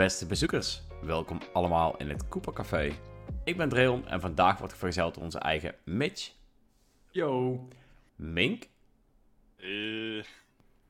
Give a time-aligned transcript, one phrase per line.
[0.00, 2.92] Beste bezoekers, welkom allemaal in het Cooper Café.
[3.44, 6.32] Ik ben Dreon en vandaag wordt vergezeld door onze eigen Mitch,
[7.10, 7.68] Yo.
[8.16, 8.68] Mink
[9.56, 10.24] Eh,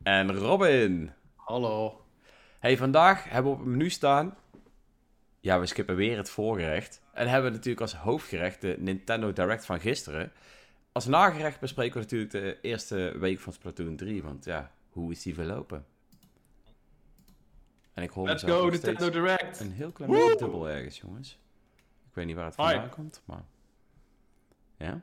[0.02, 1.12] en Robin.
[1.36, 2.04] Hallo.
[2.58, 4.36] Hey, vandaag hebben we op het menu staan.
[5.40, 7.02] Ja, we skippen weer het voorgerecht.
[7.12, 10.32] En hebben we natuurlijk als hoofdgerecht de Nintendo Direct van gisteren.
[10.92, 14.22] Als nagerecht bespreken we natuurlijk de eerste week van Splatoon 3.
[14.22, 15.84] Want ja, hoe is die verlopen?
[18.00, 19.60] En ik hoor Let's go, Nintendo Direct.
[19.60, 21.38] Een heel klein beetje dubbel ergens, jongens.
[22.08, 23.44] Ik weet niet waar het vandaan komt, maar...
[24.76, 25.02] Ja?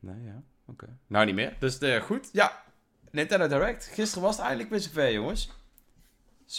[0.00, 0.42] Nee, ja.
[0.64, 0.98] Oké.
[1.06, 1.56] Nou, niet meer.
[1.58, 2.28] Dus eh, goed.
[2.32, 2.64] Ja,
[3.10, 3.86] Nintendo Direct.
[3.86, 5.50] Gisteren was het eindelijk weer zover, jongens.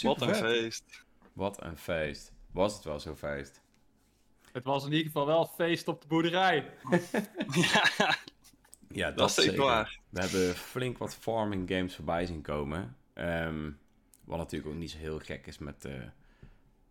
[0.02, 1.04] wat een feest.
[1.32, 2.32] Wat een feest.
[2.50, 3.60] Was het wel zo'n feest?
[4.52, 6.70] Het was in ieder geval wel feest op de boerderij.
[7.70, 8.16] ja,
[8.88, 9.98] Ja, dat, dat is zeker waar.
[10.08, 12.96] We hebben flink wat farming games voorbij zien komen.
[13.12, 13.70] Ehm,
[14.28, 15.94] wat natuurlijk ook niet zo heel gek is met, eh,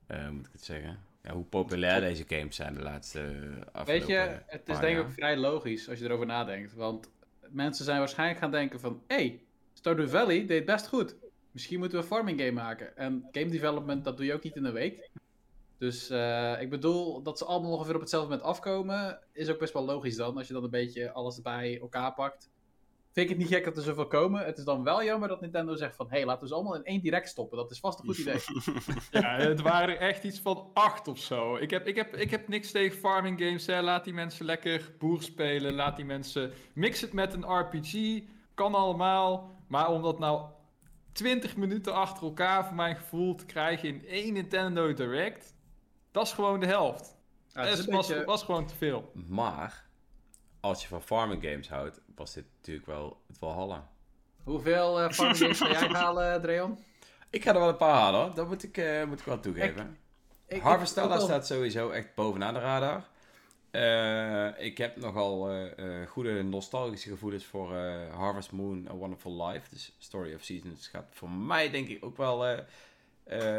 [0.08, 3.26] eh, moet ik het zeggen, ja, hoe populair deze games zijn de laatste eh,
[3.72, 6.74] afgelopen Weet je, het is denk ik ook vrij logisch als je erover nadenkt.
[6.74, 7.10] Want
[7.50, 9.02] mensen zijn waarschijnlijk gaan denken van...
[9.08, 9.42] Hé, hey,
[9.74, 11.16] Stardew Valley deed best goed.
[11.52, 12.98] Misschien moeten we een farming game maken.
[12.98, 15.10] En game development, dat doe je ook niet in een week.
[15.78, 16.10] Dus
[16.60, 19.20] ik bedoel, dat ze allemaal ongeveer op hetzelfde moment afkomen...
[19.32, 22.50] is ook best wel logisch dan, als je dan een beetje alles bij elkaar pakt.
[23.18, 24.46] Vind ik het niet gek dat er zoveel komen.
[24.46, 26.06] Het is dan wel jammer dat Nintendo zegt van...
[26.10, 27.58] Hé, hey, laten we ze allemaal in één direct stoppen.
[27.58, 28.42] Dat is vast een goed idee.
[29.22, 31.56] Ja, het waren er echt iets van acht of zo.
[31.56, 33.66] Ik heb, ik heb, ik heb niks tegen farming games.
[33.66, 33.82] Hè.
[33.82, 35.74] Laat die mensen lekker boer spelen.
[35.74, 36.52] Laat die mensen...
[36.74, 38.22] Mix het met een RPG.
[38.54, 39.56] Kan allemaal.
[39.68, 40.46] Maar om dat nou
[41.12, 45.56] 20 minuten achter elkaar, voor mijn gevoel, te krijgen in één Nintendo Direct...
[46.12, 47.18] Dat is gewoon de helft.
[47.48, 49.12] Ja, het is was, beetje- was gewoon te veel.
[49.14, 49.90] Maar,
[50.60, 53.90] als je van farming games houdt, was dit natuurlijk wel het Valhalla.
[54.44, 56.80] Hoeveel eh games ga jij halen, Dreon?
[57.30, 58.34] Ik ga er wel een paar halen, hoor.
[58.36, 59.98] dat moet ik, eh, moet ik wel toegeven.
[60.48, 63.04] Ik- ik- Harvestella staat sowieso echt bovenaan de radar.
[63.72, 69.46] Eh, ik heb nogal eh, eh, goede nostalgische gevoelens voor eh, Harvest Moon, A Wonderful
[69.48, 69.70] Life.
[69.70, 72.58] Dus Story of Seasons gaat voor mij denk ik ook wel eh,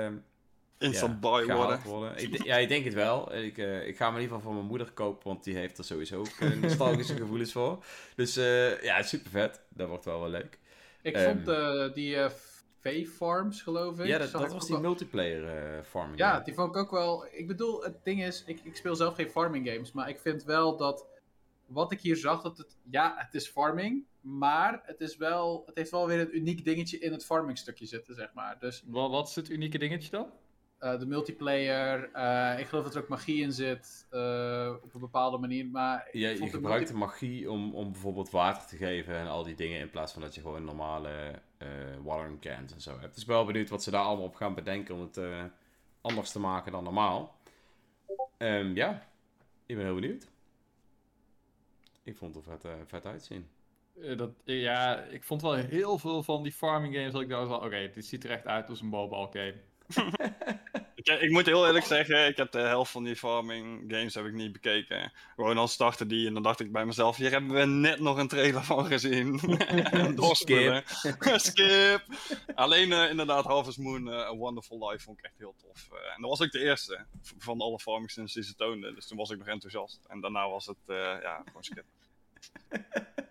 [0.06, 0.12] eh,
[0.78, 2.16] Instant ja, buy worden.
[2.16, 3.34] Ik, ja, ik denk het wel.
[3.34, 5.78] Ik, eh, ik ga hem in ieder geval voor mijn moeder kopen, want die heeft
[5.78, 7.84] er sowieso ook eh, nostalgische gevoelens voor.
[8.16, 9.62] Dus eh, ja, super vet.
[9.68, 10.58] Dat wordt wel wel leuk.
[11.02, 12.30] Ik Ehm, vond eh, die eh
[12.80, 14.06] V-Farms, geloof ik.
[14.06, 15.46] Ja, dat, zag dat ik was die wel- multiplayer
[15.76, 16.18] eh, farming.
[16.18, 16.44] Ja, game.
[16.44, 17.26] die vond ik ook wel...
[17.30, 20.44] Ik bedoel, het ding is, ik, ik speel zelf geen farming games, maar ik vind
[20.44, 21.06] wel dat...
[21.66, 22.76] Wat ik hier zag, dat het...
[22.90, 25.62] Ja, het is farming, maar het is wel...
[25.66, 28.56] Het heeft wel weer een uniek dingetje in het farming stukje zitten, zeg maar.
[28.58, 30.26] Dus Wat, wat is het unieke dingetje dan?
[30.78, 35.00] Eh, de multiplayer, eh, ik geloof dat er ook magie in zit, eh, op een
[35.00, 36.08] bepaalde manier, maar...
[36.12, 39.80] Ja, je gebruikt de magie om, om bijvoorbeeld water te geven en al die dingen
[39.80, 41.68] in plaats van dat je gewoon normale eh
[42.02, 43.12] watering cans en zo hebt.
[43.12, 45.44] Dus ik ben wel benieuwd wat ze daar allemaal op gaan bedenken om het eh,
[46.00, 47.36] anders te maken dan normaal.
[48.36, 49.08] Ehm, ja,
[49.66, 50.28] ik ben heel benieuwd.
[52.02, 53.48] Ik vond het er vet, eh, vet uitzien.
[54.00, 57.48] Eh, dat, ja, ik vond wel heel veel van die farming games dat ik dacht
[57.48, 59.54] van, oké, dit ziet er echt uit als een mobile game.
[61.08, 64.24] Ik, ik moet heel eerlijk zeggen, ik heb de helft van die farming games heb
[64.24, 65.12] ik niet bekeken.
[65.34, 68.18] Gewoon dan startte die en dan dacht ik bij mezelf, hier hebben we net nog
[68.18, 69.40] een trailer van gezien.
[70.14, 70.82] Doorspelen.
[71.36, 72.02] Skip.
[72.54, 75.88] Alleen eh, inderdaad Harvest Moon, eh, A Wonderful Life vond ik echt heel tof.
[75.92, 77.06] Eh, en dat was ook de eerste
[77.38, 78.94] van alle farming sims die ze toonden.
[78.94, 80.00] Dus toen was ik nog enthousiast.
[80.08, 81.84] En daarna was het, eh, ja, gewoon skip.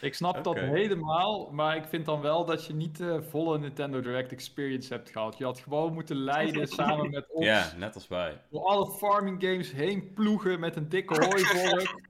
[0.00, 4.00] Ik snap dat helemaal, maar ik vind dan wel dat je niet de volle Nintendo
[4.00, 5.38] Direct Experience hebt gehad.
[5.38, 8.40] Je had gewoon moeten leiden samen met ons Ja, net als wij.
[8.50, 11.94] door alle farming games heen ploegen met een dikke hooivork.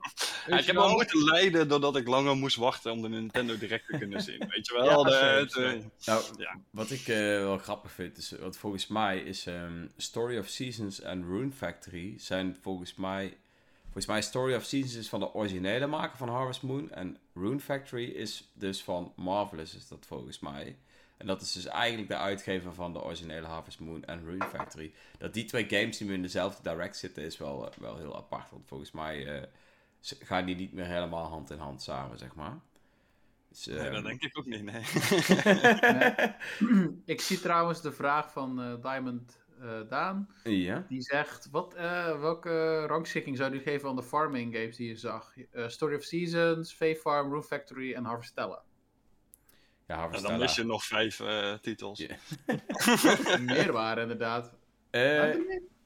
[0.47, 0.94] Ja, ik je heb wel wel?
[0.94, 4.38] moeten lijden doordat ik langer moest wachten om de Nintendo Direct te kunnen zien.
[4.54, 5.08] Weet je wel?
[5.08, 6.06] Ja, de, eh.
[6.06, 6.58] Nou, Ja.
[6.70, 11.00] wat ik eh, wel grappig vind, is, wat volgens mij is ehm, Story of Seasons
[11.00, 13.36] en Rune Factory zijn volgens mij,
[13.94, 17.60] volgens mij Story of Seasons is van de originele maker van Harvest Moon en Rune
[17.60, 20.77] Factory is dus van Marvelous, is dat volgens mij.
[21.16, 24.92] En dat is dus eigenlijk de uitgever van de originele Harvest Moon en Rune Factory.
[25.18, 28.16] Dat die twee games die nu in dezelfde direct zitten is wel, eh, wel heel
[28.16, 29.48] apart, want volgens mij eh,
[30.01, 32.59] gaan die niet meer helemaal hand in hand samen, zeg maar.
[33.48, 34.83] Dus, Nee, ehm, dat denk ik ook niet, nee.
[37.15, 39.43] Ik zie trouwens de vraag van eh, Diamond
[39.89, 40.28] Daan.
[40.43, 40.84] Ja.
[40.89, 44.97] Die zegt, wat, eh, welke rangschikking zou u geven aan de farming games die je
[44.97, 45.33] zag?
[45.51, 48.63] Eh, Story of Seasons, V-Farm, Rune Factory en Harvestella.
[49.87, 51.99] Ja, En Harvest dan mis je nog vijf eh, titels.
[51.99, 52.16] Ja.
[53.41, 54.53] Meer waren inderdaad.
[54.91, 55.34] Eh,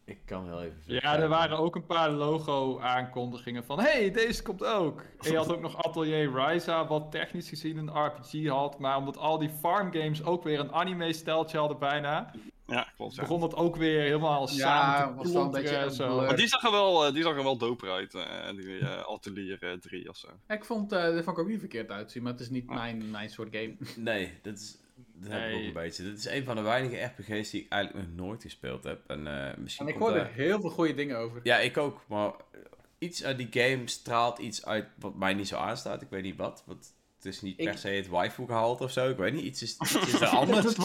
[0.05, 0.81] ik kan heel even.
[0.85, 5.03] Ja, er waren ook een paar logo-aankondigingen van, hey, deze komt ook.
[5.21, 9.17] En je had ook nog Atelier Ryza, wat technisch gezien een RPG had, maar omdat
[9.17, 12.31] al die farm games ook weer een anime-steltje hadden bijna,
[12.69, 13.15] Ja, klopt.
[13.15, 13.21] Ja.
[13.23, 16.17] begon dat ook weer helemaal Ja, samen te was wel een beetje zo.
[16.17, 19.03] Maar die zag er wel, eh, die zag er wel doper uit, eh, die eh,
[19.07, 20.29] Atelier eh, 3 of zo.
[20.49, 23.11] Ik vond, eh dit vond ik ook niet verkeerd uitzien, maar het is niet mijn,
[23.11, 23.77] mijn soort game.
[23.97, 24.79] Nee, dat is...
[25.21, 26.03] Dat heb ik ook een beetje.
[26.03, 29.01] Dit is een van de weinige RPG's die ik eigenlijk nog nooit gespeeld heb.
[29.07, 31.41] En eh, misschien En ik hoorde daar- heel veel goede dingen over.
[31.43, 32.01] Ja, ik ook.
[32.09, 32.33] Maar
[32.99, 36.03] iets uit die game straalt iets uit wat mij niet zo aanstaat.
[36.03, 36.63] Ik weet niet wat.
[36.67, 39.09] wat het is niet Ik- per se het waifu gehalte of zo.
[39.11, 39.43] Ik weet niet.
[39.45, 40.77] Iets is, iets is er anders.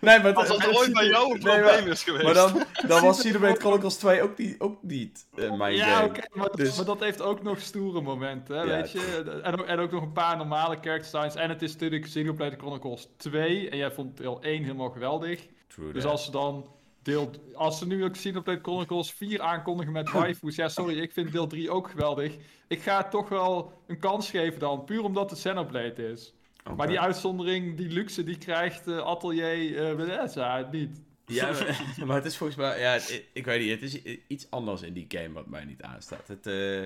[0.00, 2.24] nee, maar Als dat het- ooit bij jou een Nee, probleem maar- is geweest.
[2.24, 6.20] Maar dan, dan was Xenoblade Chronicles 2 ook niet, ook niet eh, mijn Ja, oké,
[6.30, 9.40] maar, Dus- maar dat heeft ook nog stoere momenten, Ja, weet je.
[9.42, 11.34] En ook, en ook nog een paar normale character designs.
[11.34, 13.70] En het is natuurlijk Xenoblade Chronicles 2.
[13.70, 15.46] En jij vond deel 1 helemaal geweldig.
[15.66, 16.10] True Dus that.
[16.12, 16.66] als ze dan
[17.06, 17.30] deel...
[17.54, 20.56] Als ze nu ook Xenoblade Chronicles 4 aankondigen met waifus...
[20.56, 22.36] Ja, sorry, ik vind deel 3 ook geweldig.
[22.68, 24.84] Ik ga het toch wel een kans geven dan.
[24.84, 26.34] Puur omdat het Xenoblade is.
[26.76, 31.02] Maar die uitzondering, die luxe, die krijgt eh, Atelier eh Bethesda niet.
[31.26, 32.80] Ja, maar, maar het is volgens mij...
[32.80, 32.98] Ja,
[33.32, 33.70] ik, weet niet.
[33.70, 36.28] Het is iets anders in die game wat mij niet aanstaat.
[36.28, 36.82] Het, eh,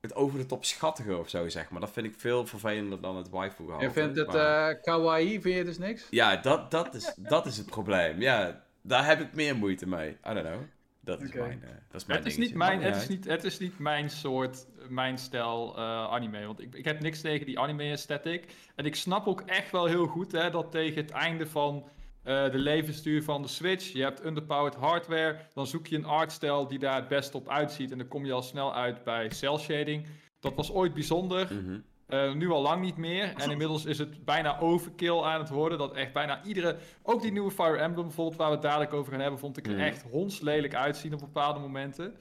[0.00, 1.80] het over de top schattige of zo, zeg maar.
[1.80, 3.84] Dat vind ik veel vervelender dan het waifu gehalte.
[3.84, 6.06] Je vindt het maar- eh, kawaii, vind je dus niks?
[6.10, 8.20] Ja, dat, dat, is, dat is het probleem.
[8.20, 10.10] Ja, daar heb ik meer moeite mee.
[10.10, 10.60] I don't know.
[11.00, 12.40] Dat is mijn, eh, dat is mijn Het is, dingetje.
[12.40, 15.82] niet mijn, het, is niet, het is niet mijn soort, mijn stijl eh,
[16.12, 16.46] anime.
[16.46, 18.52] Want ik, ik heb niks tegen die anime-aesthetic.
[18.74, 21.88] En ik snap ook echt wel heel goed hè, dat tegen het einde van
[22.22, 23.92] eh, de levensduur van de Switch...
[23.92, 27.92] je hebt underpowered hardware, dan zoek je een artstijl die daar het best op uitziet.
[27.92, 30.06] En dan kom je al snel uit bij cel shading.
[30.40, 31.54] Dat was ooit bijzonder.
[31.54, 31.78] mhm.
[32.06, 33.34] Eh, nu al lang niet meer.
[33.36, 35.78] En inmiddels is het bijna overkill aan het worden.
[35.78, 36.76] Dat echt bijna iedere.
[37.02, 39.66] Ook die nieuwe Fire Emblem bijvoorbeeld, waar we het dadelijk over gaan hebben, vond ik
[39.66, 39.80] er Mhm.
[39.82, 42.16] echt hondslelijk uitzien op bepaalde momenten.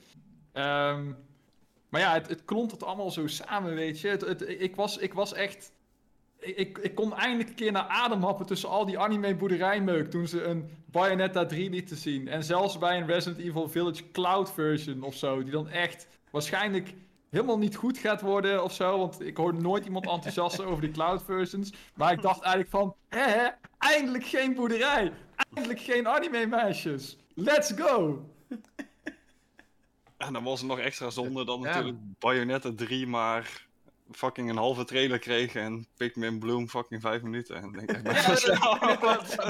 [0.53, 1.12] Ehm,
[1.89, 4.07] maar ja, het, het klont het allemaal zo samen, weet je.
[4.07, 5.71] Het, het- ik, was, ik was echt.
[6.39, 10.27] Ik, ik, kon eindelijk een keer naar adem happen tussen al die anime boerderijmeuk toen
[10.27, 12.27] ze een Bayonetta 3 lieten zien.
[12.27, 16.94] En zelfs bij een Resident Evil Village Cloud version of zo, die dan echt waarschijnlijk
[17.33, 18.97] helemaal niet goed gaat worden of zo.
[18.97, 21.74] Want ik hoor nooit iemand enthousiast over die cloud versions.
[21.95, 23.47] Maar ik dacht eigenlijk van, hè, hè,
[23.77, 25.12] eindelijk geen boerderij.
[25.53, 27.18] Eindelijk geen anime meisjes.
[27.35, 28.25] Let's go.
[30.18, 31.65] En dan was het nog extra zonde dan Ja.
[31.65, 33.68] natuurlijk Bayonetta 3 maar
[34.15, 37.56] fucking een halve trailer kreeg en Pikmin Bloom fucking 5 minuten.
[37.56, 38.04] En denk ik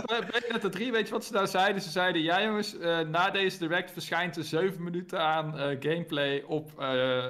[0.05, 1.81] Bij Bayonetta 3, weet je wat ze daar zeiden?
[1.81, 6.43] Ze zeiden, ja jongens, eh, na deze direct verschijnt er 7 minuten aan eh, gameplay
[6.47, 7.25] op eh,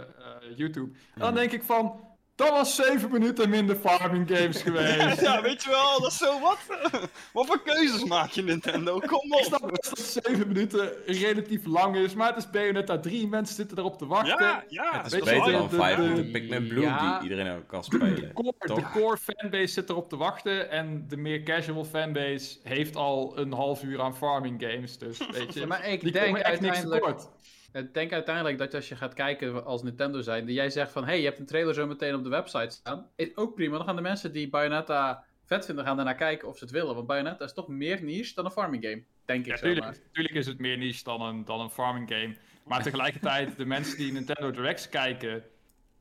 [0.56, 0.91] YouTube.
[1.13, 1.38] En dan Mhm.
[1.39, 2.00] denk ik van,
[2.35, 5.21] dat was 7 minuten minder farming games geweest.
[5.21, 6.57] ja, weet je wel, dat is zo wat.
[7.33, 9.00] wat voor keuzes maak je Nintendo?
[9.00, 9.69] Kom Ik snap op.
[9.69, 13.97] best dat 7 minuten relatief lang is, maar het is Bayonetta 3, mensen zitten erop
[13.97, 14.45] te wachten.
[14.45, 14.97] Ja, ja.
[14.97, 17.19] Het is Weet beter dan de- 5 de- minuten Pikmin Bloom Ja.
[17.19, 18.33] die iedereen ook kan De spelen.
[18.33, 23.38] core, de core fanbase zit erop te wachten en de meer casual fanbase heeft al
[23.38, 24.97] een half uur aan farming games.
[24.97, 27.29] Dus weet je, Ja, maar ik die denk komen echt niks uiteindelijk- tekort.
[27.73, 31.05] Ik denk uiteindelijk dat als je gaat kijken als Nintendo zijn, dat jij zegt van,
[31.05, 33.07] hey, je hebt een trailer zo meteen op de website staan.
[33.15, 36.57] Is ook prima, dan gaan de mensen die Bayonetta vet vinden, gaan ernaar kijken of
[36.57, 36.95] ze het willen.
[36.95, 39.95] Want Bayonetta is toch meer niche dan een farming game, denk Ja, ik maar.
[40.11, 42.35] tuurlijk, is het meer niche dan een, dan een farming game.
[42.63, 45.43] Maar tegelijkertijd, de mensen die Nintendo Directs kijken,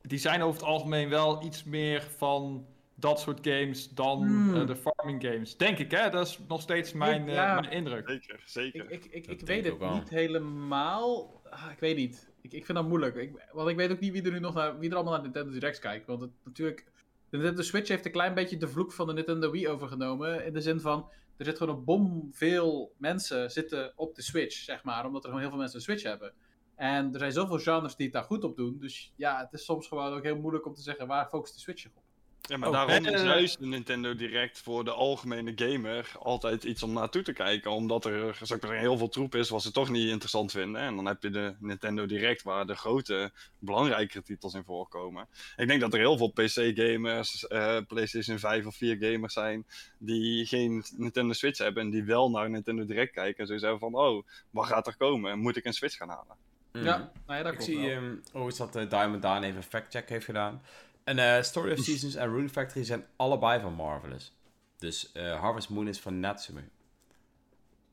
[0.01, 2.65] die zijn over het algemeen wel iets meer van
[2.95, 4.55] dat soort games dan Hmm.
[4.55, 5.57] eh, de farming games.
[5.57, 6.09] Denk ik, hè?
[6.09, 8.09] Dat is nog steeds mijn, eh, mijn indruk.
[8.09, 8.91] Zeker, zeker.
[8.91, 11.41] Ik, ik, ik, weet ik het niet helemaal.
[11.53, 12.31] Ah, ik weet niet.
[12.41, 13.15] Ik, ik vind dat moeilijk.
[13.15, 15.21] Ik, want ik weet ook niet wie er nu nog naar, wie er allemaal naar
[15.21, 16.07] Nintendo Directs kijkt.
[16.07, 16.85] Want het, natuurlijk,
[17.29, 20.45] de Nintendo Switch heeft een klein beetje de vloek van de Nintendo Wii overgenomen.
[20.45, 24.55] In de zin van, er zit gewoon een bom veel mensen zitten op de Switch,
[24.55, 25.05] zeg maar.
[25.05, 26.33] Omdat er gewoon heel veel mensen een Switch hebben.
[26.75, 28.79] En er zijn zoveel genres die het daar goed op doen.
[28.79, 31.59] Dus ja, het is soms gewoon ook heel moeilijk om te zeggen waar focust de
[31.59, 32.02] Switch op.
[32.47, 36.63] Ja, maar Oh, daarom is eh, juist de Nintendo Direct voor de algemene gamer altijd
[36.63, 37.71] iets om naartoe te kijken.
[37.71, 40.51] Omdat er zou ik maar zeggen, heel veel troep is wat ze toch niet interessant
[40.51, 40.81] vinden.
[40.81, 45.27] En dan heb je de Nintendo Direct waar de grote, belangrijkere titels in voorkomen.
[45.55, 49.65] Ik denk dat er heel veel PC-gamers, eh, PlayStation 5 of 4 gamers zijn
[49.97, 53.39] die geen Nintendo Switch hebben en die wel naar Nintendo Direct kijken.
[53.39, 55.39] En zo zeggen van, oh, wat gaat er komen?
[55.39, 56.35] Moet ik een Switch gaan halen?
[56.71, 57.89] Ja, nou ja, dat Ik zie wel.
[57.89, 60.61] ehm oh, is dat eh, Diamond Daan even een fact-check heeft gedaan.
[61.03, 64.33] En eh, Story of Seasons en Rune Factory zijn allebei van Marvelous.
[64.77, 66.63] Dus eh, Harvest Moon is van Natsume.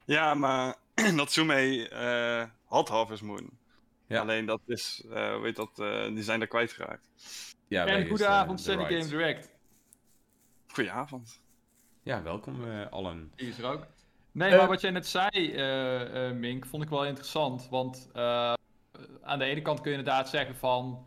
[0.05, 0.76] Ja, maar
[1.14, 3.50] Natsume eh had Harvest Moon.
[4.07, 4.21] Ja.
[4.21, 7.09] Alleen dat is, eh weet dat, eh, die zijn er kwijtgeraakt.
[7.69, 9.07] Ja, En goedenavond, de Sandy Game.
[9.09, 9.50] Direct.
[10.67, 11.40] Goedenavond.
[12.02, 13.33] Ja, welkom eh, allen.
[13.37, 13.87] Die is er ook.
[14.33, 17.69] Nee, maar wat jij net zei, eh, eh, Mink, vond ik wel interessant.
[17.69, 18.52] Want eh,
[19.23, 21.07] aan de ene kant kun je inderdaad zeggen van...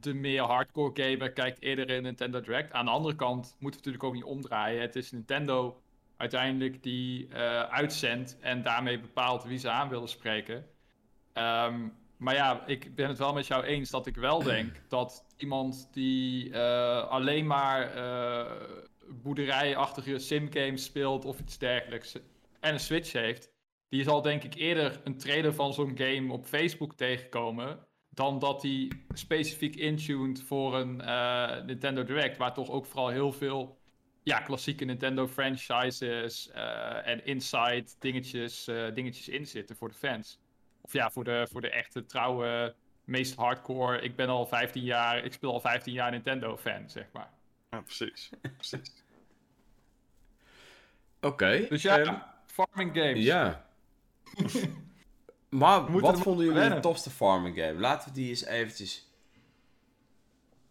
[0.00, 2.72] de meer hardcore gamer kijkt eerder in Nintendo Direct.
[2.72, 4.80] Aan de andere kant moeten we natuurlijk ook niet omdraaien.
[4.80, 5.82] Het is Nintendo
[6.16, 10.66] uiteindelijk die eh, uitzendt en daarmee bepaalt wie ze aan willen spreken.
[11.32, 15.24] Ehm, maar ja, ik ben het wel met jou eens dat ik wel denk dat
[15.36, 18.50] iemand die eh, alleen maar uh,
[19.22, 22.14] boerderijachtige simgames speelt of iets dergelijks
[22.60, 23.50] en een Switch heeft,
[23.88, 27.87] die zal denk ik eerder een trailer van zo'n game op Facebook tegenkomen
[28.18, 33.32] dan dat hij specifiek intuned voor een uh, Nintendo Direct, waar toch ook vooral heel
[33.32, 33.78] veel
[34.22, 40.40] ja, klassieke Nintendo franchises uh, en inside dingetjes, uh, dingetjes in zitten voor de fans.
[40.80, 44.00] Of ja, voor de, voor de echte trouwe, meest hardcore.
[44.00, 47.30] Ik ben al 15 jaar, ik speel al 15 jaar Nintendo fan, zeg maar.
[47.70, 48.30] Ja, precies.
[48.56, 48.92] precies.
[51.20, 51.26] Oké.
[51.26, 53.24] Okay, dus ja, um, farming games.
[53.24, 53.66] Ja.
[55.48, 57.78] maar wat vonden jullie de tofste farming game?
[57.78, 59.12] Laten we die eens eventjes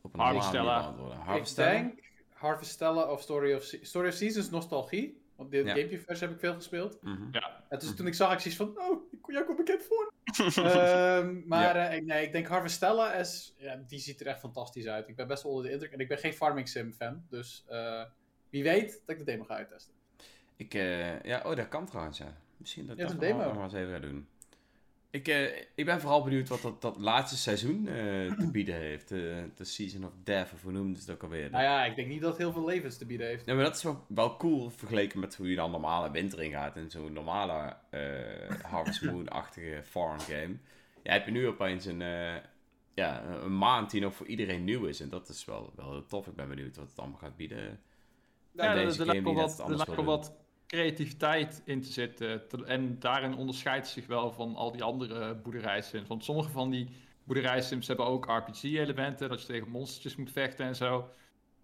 [0.01, 0.79] op een Harvestella.
[0.81, 1.17] beantwoorden.
[1.17, 1.71] Harvestella?
[1.71, 1.99] Ik denk
[2.33, 5.25] Harvestella of Story of, Se Story of Seasons nostalgie.
[5.35, 5.73] Want de ja.
[5.73, 7.01] Gamecube-versie heb ik veel gespeeld.
[7.01, 7.27] Mm -hmm.
[7.31, 7.63] ja.
[7.69, 10.13] En dus toen ik zag, ik zoiets van, oh, jij komt bekend voor.
[10.57, 11.95] um, maar ja.
[11.95, 15.07] uh, nee, ik denk Harvestella, is, ja, die ziet er echt fantastisch uit.
[15.07, 15.91] Ik ben best wel onder de indruk.
[15.91, 17.25] En ik ben geen Farming Sim fan.
[17.29, 18.03] Dus uh,
[18.49, 19.93] wie weet dat ik de demo ga uittesten.
[20.55, 22.37] Ik, uh, ja, oh, dat kan trouwens, ja.
[22.57, 24.27] Misschien dat ja, ik dat nog maar eens even ga doen.
[25.17, 27.93] Ik, uh, ik ben vooral benieuwd wat dat, dat laatste seizoen uh,
[28.33, 29.09] te bieden heeft.
[29.09, 31.49] De uh, Season of Death, of hoe noemden ze het ook alweer?
[31.49, 33.45] Nou ja, ik denk niet dat het heel veel levens te bieden heeft.
[33.45, 36.91] Ja, maar dat is wel, wel cool vergeleken met hoe je dan normale winter in
[36.91, 37.75] zo'n normale
[38.61, 40.57] Harvest Moon-achtige farm game.
[41.03, 41.99] Ja, heb je nu opeens een,
[42.93, 44.99] ja, een maand die nog voor iedereen nieuw is.
[44.99, 46.27] En dat is wel, wel tof.
[46.27, 47.79] Ik ben benieuwd wat het allemaal gaat bieden.
[48.51, 52.41] Ja, lijkt wel wat creativiteit in te zitten.
[52.65, 56.07] En daarin onderscheidt zich wel van al die andere boerderijsims.
[56.07, 56.87] Want sommige van die
[57.23, 61.09] boerderijsims hebben ook RPG-elementen, dat je tegen monstertjes moet vechten en zo.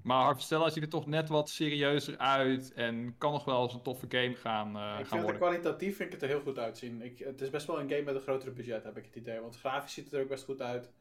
[0.04, 3.82] Maar Harvestella ziet er toch net wat serieuzer uit en kan nog wel eens een
[3.82, 5.30] toffe game gaan, uh, ik gaan vind worden.
[5.30, 7.02] Het kwalitatief vind ik het er heel goed uitzien.
[7.02, 9.40] Ik, het is best wel een game met een grotere budget, heb ik het idee.
[9.40, 10.92] Want grafisch ziet het er ook best goed uit.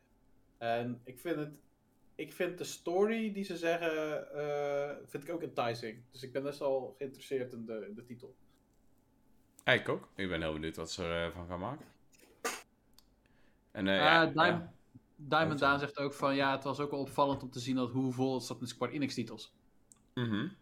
[0.58, 1.60] En ik vind het
[2.22, 6.02] ik vind de story die ze zeggen, uh, vind ik ook enticing.
[6.10, 8.34] Dus ik ben best wel geïnteresseerd in de, in de titel.
[9.64, 10.08] Ik ook.
[10.14, 11.86] Ik ben heel benieuwd wat ze ervan gaan maken.
[13.70, 14.70] En, uh, ja, Diamond.
[15.16, 17.90] Diamond Daan zegt ook van, ja, het was ook wel opvallend om te zien dat
[17.90, 19.54] hoe vol het zat met Square Enix titels.
[20.14, 20.56] Mm -hmm.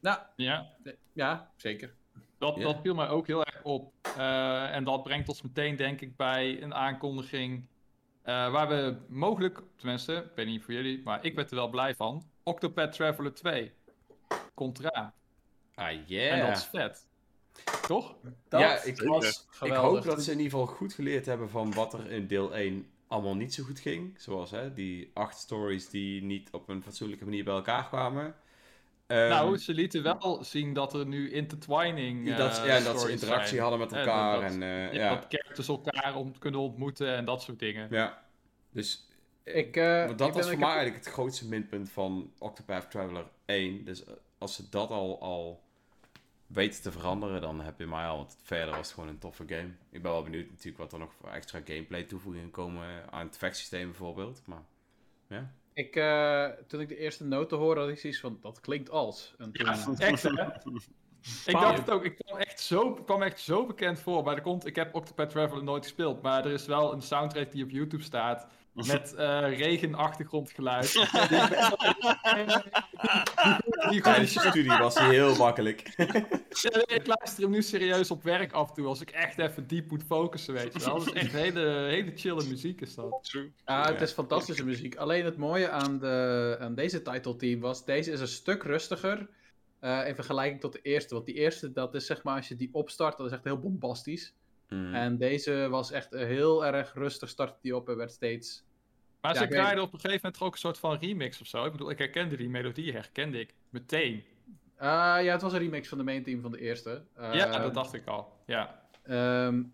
[0.00, 0.74] Nou, ja.
[1.12, 1.94] ja, zeker.
[2.38, 2.66] Dat, yeah.
[2.66, 3.92] dat viel mij ook heel erg op.
[4.18, 7.66] Uh, en dat brengt ons meteen, denk ik, bij een aankondiging
[8.28, 11.68] uh, waar we mogelijk, tenminste, ik weet niet voor jullie, maar ik werd er wel
[11.68, 12.22] blij van.
[12.42, 13.72] Octopath Traveler 2.
[14.54, 15.14] Contra.
[15.74, 16.32] Ah, yeah.
[16.32, 17.06] En dat is vet.
[17.86, 18.16] Toch?
[18.48, 21.74] Dat ja, ik, was, ik hoop dat ze in ieder geval goed geleerd hebben van
[21.74, 24.20] wat er in deel 1 allemaal niet zo goed ging.
[24.20, 28.34] Zoals hè, die acht stories die niet op een fatsoenlijke manier bij elkaar kwamen.
[29.10, 32.26] Um, nou, ze lieten wel zien dat er nu intertwining.
[32.26, 33.60] Uh, dat, ja, dat ze interactie zijn.
[33.60, 34.42] hadden met elkaar.
[34.42, 35.14] En, dat, en, uh, ja, ja.
[35.14, 37.88] dat characters elkaar om kunnen ontmoeten en dat soort dingen.
[37.90, 38.22] Ja,
[38.70, 39.08] dus.
[39.44, 43.24] Ik, uh, dat ik was ben, voor mij eigenlijk het grootste minpunt van Octopath Traveler
[43.44, 43.84] 1.
[43.84, 44.04] Dus
[44.38, 45.62] als ze dat al, al
[46.46, 48.16] weten te veranderen, dan heb je mij al.
[48.16, 49.70] Want verder was het gewoon een toffe game.
[49.90, 53.36] Ik ben wel benieuwd natuurlijk wat er nog voor extra gameplay toevoegingen komen aan het
[53.36, 54.42] vechtsysteem bijvoorbeeld.
[54.44, 54.62] Maar
[55.26, 55.52] ja.
[55.78, 59.34] Ik, uh, toen ik de eerste noten hoorde, had ik zoiets van, dat klinkt als.
[59.38, 59.72] En toen, ja,
[60.06, 60.30] echt hè?
[61.46, 64.24] ik dacht het ook, ik kwam echt, zo, kwam echt zo bekend voor.
[64.24, 67.52] Maar er komt, ik heb Octopath Traveler nooit gespeeld, maar er is wel een soundtrack
[67.52, 68.46] die op YouTube staat.
[68.86, 70.92] Met uh, regen-achtergrondgeluid.
[74.02, 75.92] Tijdens je studie was hij heel makkelijk.
[76.62, 79.66] ja, ik luister hem nu serieus op werk af en toe, als ik echt even
[79.66, 80.98] diep moet focussen, weet je wel.
[80.98, 83.18] Dat is echt hele, hele chille muziek is dat.
[83.22, 83.52] True.
[83.64, 84.96] Ja, het is fantastische muziek.
[84.96, 89.28] Alleen het mooie aan, de, aan deze title team was, deze is een stuk rustiger
[89.80, 91.14] uh, in vergelijking tot de eerste.
[91.14, 93.58] Want die eerste, dat is zeg maar, als je die opstart, dat is echt heel
[93.58, 94.34] bombastisch.
[94.68, 94.94] Mm.
[94.94, 98.66] En deze was echt heel erg rustig, startte die op en werd steeds...
[99.34, 101.64] Maar ze draaiden op een gegeven moment ook een soort van remix of zo.
[101.64, 104.24] Ik bedoel, ik herkende die melodie, herkende ik meteen.
[104.80, 104.84] Uh,
[105.22, 107.04] ja, het was een remix van de main team van de eerste.
[107.18, 108.82] Uh, ja, dat dacht ik al, ja.
[109.10, 109.70] Um,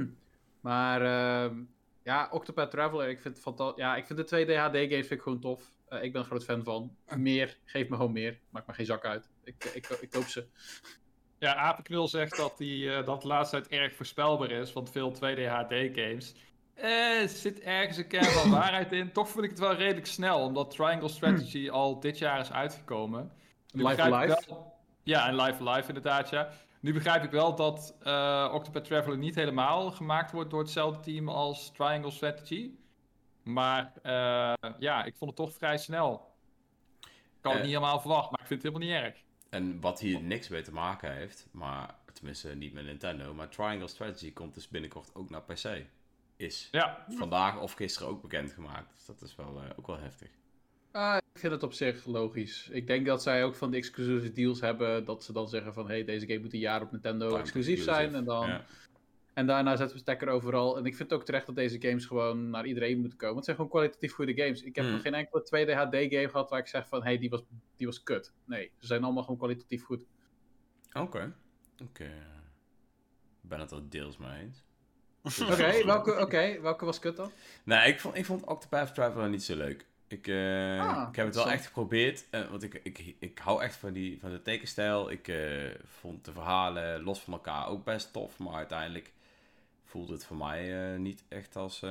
[0.60, 1.56] maar uh,
[2.02, 5.40] ja, Octopath Traveler, ik vind, het ja, ik vind de 2D HD-games vind ik gewoon
[5.40, 5.72] tof.
[5.88, 6.96] Uh, ik ben een groot fan van.
[7.16, 8.38] Meer, geef me gewoon meer.
[8.50, 9.30] Maakt me geen zak uit.
[9.44, 10.46] Ik, ik, ik, ik koop ze.
[11.38, 15.14] Ja, Apenknul zegt dat, die, uh, dat de laatste tijd erg voorspelbaar is, want veel
[15.14, 16.34] 2D HD-games.
[16.74, 19.12] Eh, er zit ergens een kern van waarheid in.
[19.12, 23.32] Toch vind ik het wel redelijk snel, omdat Triangle Strategy al dit jaar is uitgekomen.
[23.72, 24.42] Nu live Live?
[24.48, 24.72] Wel...
[25.02, 26.48] Ja, en Live Live inderdaad, ja.
[26.80, 31.28] Nu begrijp ik wel dat uh, Octopath Traveler niet helemaal gemaakt wordt door hetzelfde team
[31.28, 32.70] als Triangle Strategy.
[33.42, 36.32] Maar uh, ja, ik vond het toch vrij snel.
[37.00, 39.22] Ik had het niet helemaal verwacht, maar ik vind het helemaal niet erg.
[39.50, 43.88] En wat hier niks mee te maken heeft, maar tenminste niet met Nintendo, maar Triangle
[43.88, 45.86] Strategy komt dus binnenkort ook naar PC.
[46.36, 48.94] Is Ja, vandaag of gisteren ook bekendgemaakt.
[48.94, 50.30] Dus dat is wel, eh, ook wel heftig.
[50.92, 52.68] Ah, ik vind het op zich logisch.
[52.72, 55.04] Ik denk dat zij ook van de exclusieve deals hebben.
[55.04, 57.74] Dat ze dan zeggen van hey, deze game moet een jaar op Nintendo Time exclusief
[57.76, 58.00] exclusive.
[58.02, 58.14] zijn.
[58.14, 58.64] En, dan, Ja.
[59.34, 60.76] en daarna zetten we stekker overal.
[60.78, 63.36] En ik vind het ook terecht dat deze games gewoon naar iedereen moeten komen.
[63.36, 64.62] Het zijn gewoon kwalitatief goede games.
[64.62, 64.90] Ik heb Mm.
[64.90, 67.42] nog geen enkele 2D HD game gehad waar ik zeg van hey, die was,
[67.76, 68.32] die was kut.
[68.44, 70.04] Nee, ze zijn allemaal gewoon kwalitatief goed.
[70.92, 71.34] Oké.
[71.82, 72.04] Oké.
[73.42, 74.63] Ik ben het er deels mee eens.
[75.50, 77.32] Oké, welke, oké, welke was kut dan?
[77.64, 79.86] Nee, ik vond, ik vond Octopath Traveler niet zo leuk.
[80.08, 82.24] Ik, eh, Ah, ik heb het wel echt geprobeerd.
[82.30, 85.10] eh, want ik, ik, ik hou echt van, die, van de tekenstijl.
[85.10, 88.38] Ik eh, vond de verhalen los van elkaar ook best tof.
[88.38, 89.12] Maar uiteindelijk
[89.84, 91.82] voelde het voor mij niet echt als,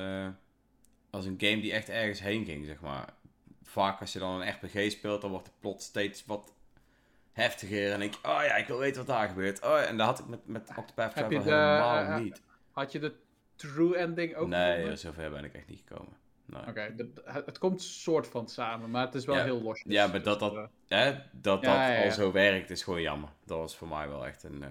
[1.10, 3.08] als een game die echt ergens heen ging, zeg maar.
[3.62, 6.52] Vaak als je dan een RPG speelt, dan wordt de plot steeds wat
[7.32, 7.92] heftiger.
[7.92, 9.62] En ik, oh ja, ik wil weten wat daar gebeurt.
[9.62, 12.42] Oh, ja, en dat had ik met, met Octopath Traveler helemaal niet.
[12.72, 13.14] Had je de
[13.56, 14.98] true ending ook Nee, gevonden?
[14.98, 16.12] zover ben ik echt niet gekomen.
[16.46, 16.62] Nee.
[16.68, 16.94] Oké,
[17.24, 19.44] het, komt soort van samen, maar het is wel Ja.
[19.44, 19.82] heel los.
[19.86, 22.04] Ja, maar dat dat- eh, Hè, dat dat Ja, ja, ja.
[22.04, 23.28] al zo werkt is gewoon jammer.
[23.44, 24.70] Dat was voor mij wel echt een, eh,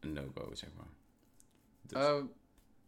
[0.00, 0.86] een no-go, zeg maar.
[1.82, 2.22] Dus- Eh,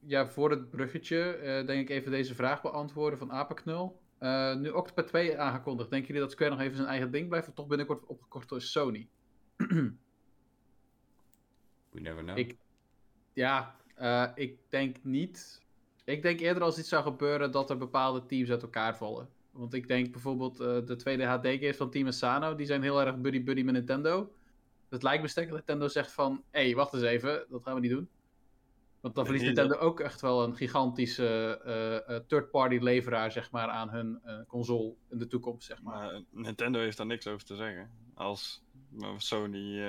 [0.01, 4.01] ja, voor het bruggetje eh, denk ik even deze vraag beantwoorden van Apenknul.
[4.57, 7.55] Nu Octopath 2 aangekondigd, denken jullie dat Square nog even zijn eigen ding blijft of
[7.55, 9.09] toch binnenkort opgekocht door Sony?
[9.57, 9.93] we
[12.01, 12.39] never know.
[12.39, 12.57] ik-
[13.33, 15.63] Ja, eh, ik denk niet.
[16.05, 19.29] Ik denk eerder als iets zou gebeuren dat er bepaalde teams uit elkaar vallen.
[19.51, 23.17] Want ik denk bijvoorbeeld eh, de tweede HD-games van Team Asano, die zijn heel erg
[23.17, 24.33] buddy-buddy met Nintendo.
[24.89, 27.75] Het lijkt me sterk dat Nintendo zegt van, hé, hey, wacht eens even, dat gaan
[27.75, 28.09] we niet doen.
[29.01, 31.61] Want dan verliest dat- Nintendo ook echt wel een gigantische
[32.07, 35.97] eh, third-party leveraar, zeg maar, aan hun console in de toekomst, zeg maar.
[36.13, 37.91] Maar Nintendo heeft daar niks over te zeggen.
[38.15, 38.65] Als
[39.17, 39.83] Sony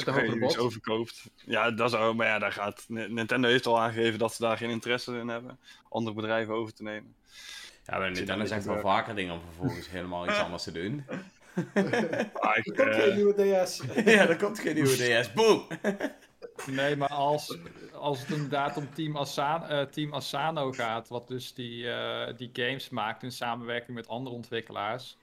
[0.00, 0.58] eh hogere bod.
[0.58, 1.30] overkoopt.
[1.44, 2.84] Ja, dat zou, maar ja, daar gaat.
[2.88, 5.58] Ni- Nintendo heeft al aangegeven dat ze daar geen interesse in hebben.
[5.88, 7.14] Andere bedrijven over te nemen.
[7.84, 11.04] ja, maar Nintendo dan zegt wel vaker dingen om vervolgens helemaal iets anders te doen.
[12.34, 13.82] Ah, ik, Er komt eh, geen nieuwe DS.
[14.04, 15.32] ja, er komt geen nieuwe DS.
[15.32, 15.66] Boom!
[16.66, 17.58] Nee, maar als,
[17.92, 22.50] als het inderdaad om Team, Asano, eh, Team Asano gaat, wat dus die, eh, die
[22.52, 25.16] games maakt in samenwerking met andere ontwikkelaars.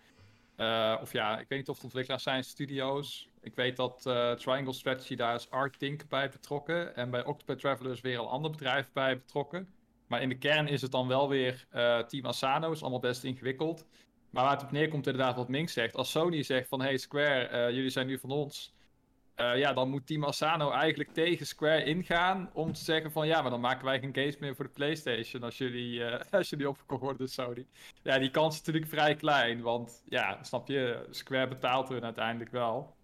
[0.55, 3.28] Eh, of ja, ik weet niet of het ontwikkelaars zijn, studio's.
[3.41, 6.95] Ik weet dat eh, Triangle Strategy daar is Art Dink bij betrokken.
[6.95, 9.73] En bij Octopath Traveler is weer een ander bedrijf bij betrokken.
[10.07, 12.71] Maar in de kern is het dan wel weer eh, Team Asano.
[12.71, 13.85] Is allemaal best ingewikkeld.
[14.29, 15.95] Maar waar het op neerkomt, inderdaad, wat Mink zegt.
[15.95, 18.77] Als Sony zegt van hey Square, eh, jullie zijn nu van ons.
[19.55, 23.51] Ja, dan moet Team Asano eigenlijk tegen Square ingaan om te zeggen van ja, maar
[23.51, 27.17] dan maken wij geen games meer voor de PlayStation als jullie, als jullie opgekocht worden
[27.17, 27.65] door Sony.
[28.03, 32.51] Ja, die kans is natuurlijk vrij klein, want ja, snap je, Square betaalt hun uiteindelijk
[32.51, 32.97] wel.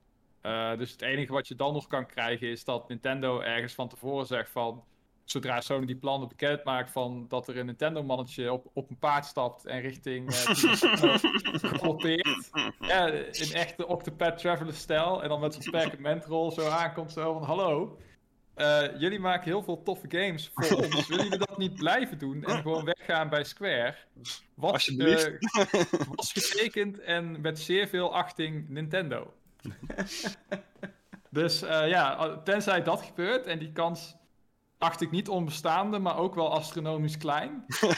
[0.46, 3.88] Eh, dus het enige wat je dan nog kan krijgen is dat Nintendo ergens van
[3.88, 4.84] tevoren zegt van
[5.24, 9.26] zodra Sony die plannen bekend maakt van dat er een Nintendo-mannetje op, op een paard
[9.26, 10.38] stapt en richting eh,
[11.80, 12.50] galoppeert.
[12.80, 15.24] Ja, in echte Octopath Traveler-stijl.
[15.24, 17.44] En dan met zo'n perkamentrol zo aankomt zo van...
[17.44, 17.98] Hallo,
[18.56, 21.08] eh, jullie maken heel veel toffe games voor ons.
[21.08, 23.96] Willen jullie dat niet blijven doen en gewoon weggaan bij Square?
[24.54, 25.26] Wat eh,
[26.16, 29.34] was getekend en met zeer veel achting Nintendo.
[31.30, 34.16] dus eh, ja, tenzij dat gebeurt en die kans
[34.78, 37.66] acht ik niet onbestaande, maar ook wel astronomisch klein.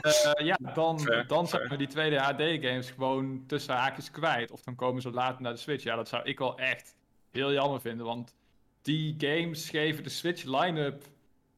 [0.00, 4.50] Eh, ja, dan, Fair, dan zijn we die tweede HD-games gewoon tussen haakjes kwijt.
[4.50, 5.84] Of dan komen ze later naar de Switch.
[5.84, 6.96] Ja, dat zou ik wel echt
[7.30, 8.06] heel jammer vinden.
[8.06, 8.34] Want
[8.82, 11.04] die games geven de Switch line-up,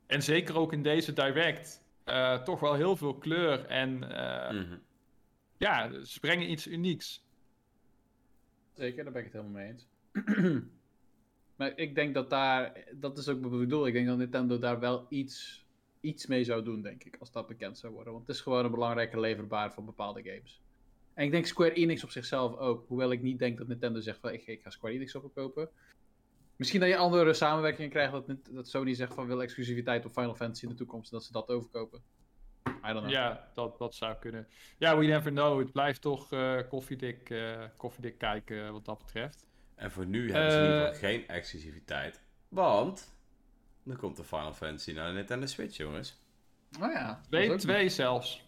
[0.06, 3.66] en zeker ook in deze Direct, eh, toch wel heel veel kleur.
[3.66, 4.76] En eh, Mhm.
[5.56, 7.21] ja, ze brengen iets unieks.
[8.82, 9.86] Zeker, daar ben ik het helemaal mee eens.
[11.56, 14.80] maar ik denk dat daar, dat is ook wat bedoel, ik denk dat Nintendo daar
[14.80, 15.64] wel iets,
[16.00, 18.12] iets mee zou doen, denk ik, als dat bekend zou worden.
[18.12, 20.60] Want het is gewoon een belangrijke leverbaar van bepaalde games.
[21.14, 24.20] En ik denk Square Enix op zichzelf ook, hoewel ik niet denk dat Nintendo zegt
[24.20, 25.68] van ik, ga Square Enix opkopen.
[26.56, 30.34] Misschien dat je andere samenwerkingen krijgt, dat, dat Sony zegt van wil exclusiviteit op Final
[30.34, 32.02] Fantasy in de toekomst, en dat ze dat overkopen.
[32.66, 33.10] I don't know.
[33.10, 34.48] Ja, dat, dat zou kunnen.
[34.78, 35.58] Ja, we never know.
[35.58, 39.46] Het blijft toch eh koffiedik, eh, koffiedik kijken eh, wat dat betreft.
[39.74, 42.20] En voor nu hebben ze in ieder geval geen exclusiviteit.
[42.48, 43.16] Want
[43.86, 46.20] er komt de Final Fantasy naar de Nintendo Switch, jongens.
[46.80, 47.06] Oh ja.
[47.06, 48.44] dat is Twee, ook twee zelfs.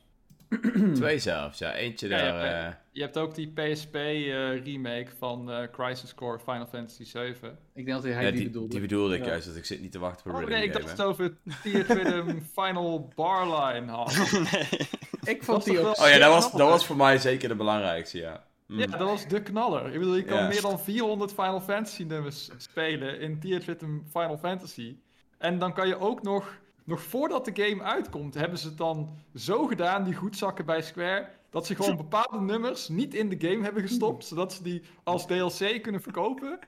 [0.94, 1.74] Twee zelfs, ja.
[1.74, 2.44] Eentje Ja, daar...
[2.46, 7.04] ja, eh, Je hebt ook die PSP eh, remake van eh, Crisis Core Final Fantasy
[7.04, 7.59] 7.
[7.74, 8.68] Ik denk dat hij ja, die, die, bedoelde.
[8.68, 9.30] die bedoelde ik Ja.
[9.30, 11.87] juist, dat ik zit niet te wachten op Oh nee, ik dacht het over Tears
[12.02, 14.30] Rhythm Final Barline had.
[14.52, 14.88] nee.
[15.24, 18.18] Ik vond die ook Oh ja, dat was, dat was voor mij zeker de belangrijkste,
[18.18, 18.44] ja.
[18.66, 18.78] Mm.
[18.78, 19.87] Ja, dat was de knaller.
[19.92, 20.48] Ik bedoel, je kan Ja.
[20.48, 24.96] meer dan 400 Final Fantasy nummers spelen in Teenage Rhythm Final Fantasy.
[25.38, 26.54] En dan kan je ook nog,
[26.85, 31.29] nog voordat de game uitkomt, hebben ze het dan zo gedaan, die goedzakken bij Square,
[31.51, 35.27] dat ze gewoon bepaalde nummers niet in de game hebben gestopt, zodat ze die als
[35.27, 36.59] DLC kunnen verkopen.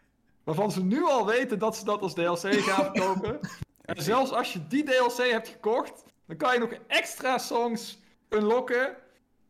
[0.45, 3.41] Waarvan ze nu al weten dat ze dat als DLC gaan verkopen.
[3.83, 7.99] En zelfs als je die DLC hebt gekocht, dan kan je nog extra songs
[8.29, 8.97] unlocken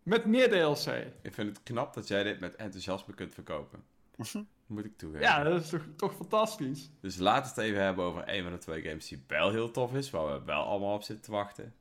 [0.03, 0.87] met meer DLC.
[1.23, 3.85] Ik vind het knap dat jij dit met enthousiasme kunt verkopen.
[4.67, 5.27] Moet ik toegeven.
[5.27, 6.91] Ja, dat is toch, toch fantastisch.
[7.01, 9.71] Dus laten we het even hebben over een van de twee games die wel heel
[9.71, 11.75] tof is, waar we wel allemaal op zitten te wachten.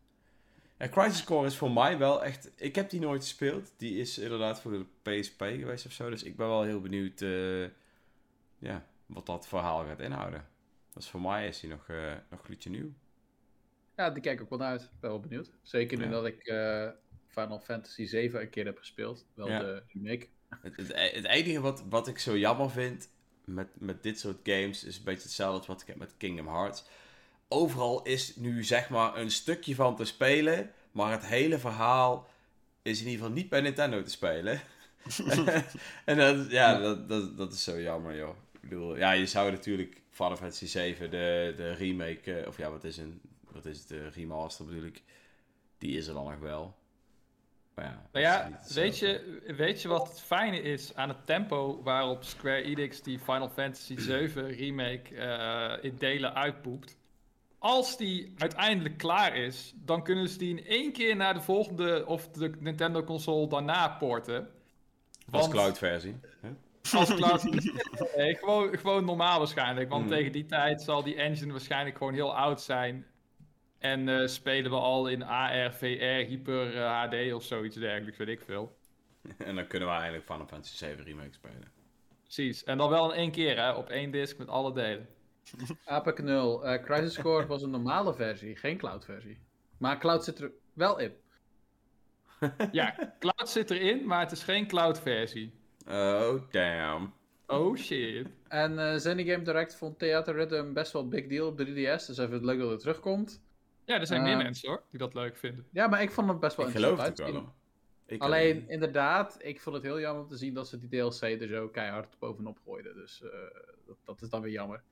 [0.77, 2.51] En Crisis Core is voor mij wel echt...
[2.55, 3.73] Ik heb die nooit gespeeld.
[3.77, 4.85] Die is inderdaad voor de
[5.19, 6.09] PSP geweest of zo.
[6.09, 7.63] Dus ik ben wel heel benieuwd eh,
[8.57, 10.47] ja, wat dat verhaal gaat inhouden.
[10.93, 12.91] Dus voor mij is die nog, eh nog gloedje nieuw.
[13.95, 14.81] Ja, die kijk ik ook wel naar uit.
[14.81, 15.51] Ik ben wel benieuwd.
[15.61, 16.09] Zeker nu Ja.
[16.09, 16.89] dat ik eh,
[17.27, 19.25] Final Fantasy 7 een keer heb gespeeld.
[19.33, 19.59] Wel Ja.
[19.59, 20.27] de remake.
[20.61, 23.09] Het, het, e- het enige wat, wat ik zo jammer vind
[23.45, 26.47] met, met dit soort games is een beetje hetzelfde als wat ik heb met Kingdom
[26.47, 26.83] Hearts.
[27.47, 32.27] Overal is nu zeg maar een stukje van te spelen, maar het hele verhaal
[32.81, 34.61] is in ieder geval niet bij Nintendo te spelen.
[36.05, 38.35] en dat, ja, dat, dat, dat is zo jammer, joh.
[38.61, 42.71] Ik bedoel, ja, je zou natuurlijk Final Fantasy 7, de, de remake, eh, of ja,
[42.71, 45.03] wat is, een, wat is het, de remaster bedoel ik,
[45.77, 46.75] die is er dan nog wel.
[47.75, 51.81] Maar ja, Nou ja, weet je, weet je wat het fijne is aan het tempo
[51.83, 56.97] waarop Square Enix die Final Fantasy 7 remake eh, in delen uitpoept?
[57.59, 62.05] Als die uiteindelijk klaar is, dan kunnen ze die in één keer naar de volgende
[62.05, 64.47] of de Nintendo console daarna porten.
[65.31, 66.15] Als Want- cloud versie.
[66.93, 67.43] Als cloud.
[68.15, 69.89] nee, gewoon, gewoon normaal waarschijnlijk.
[69.89, 70.11] Want Hmm.
[70.13, 73.05] tegen die tijd zal die engine waarschijnlijk gewoon heel oud zijn.
[73.77, 78.27] En eh, spelen we al in AR, VR, Hyper eh, HD of zoiets dergelijks, weet
[78.27, 78.75] ik veel.
[79.37, 81.71] En dan kunnen we eigenlijk Final Fantasy 7 Remake spelen.
[82.23, 82.63] Precies.
[82.63, 83.71] En dan wel in één keer, hè?
[83.71, 85.07] Op één disc met alle delen.
[85.85, 86.65] Apex 0.
[86.65, 89.37] eh, Crisis Core was een normale versie, geen cloud versie.
[89.77, 91.13] Maar cloud zit er wel in.
[92.71, 95.53] Ja, cloud zit erin, maar het is geen cloud versie.
[95.87, 97.13] Oh, damn.
[97.47, 98.27] Oh shit.
[98.47, 102.05] En eh Zenny Game Direct vond Theater Rhythm best wel een big deal op 3DS.
[102.07, 103.43] Dus even het leuk dat het terugkomt.
[103.85, 105.67] Ja, er zijn Eh, meer mensen hoor, die dat leuk vinden.
[105.71, 107.25] Ja, maar ik vond het best wel Ik geloof het wel.
[107.27, 107.41] uitzien.
[107.43, 107.53] hoor.
[108.07, 108.69] Ik Alleen, ook.
[108.69, 111.67] inderdaad, ik vond het heel jammer om te zien dat ze die DLC er zo
[111.67, 112.95] keihard bovenop gooiden.
[112.95, 113.29] Dus eh,
[113.85, 114.83] dat, dat is dan weer jammer.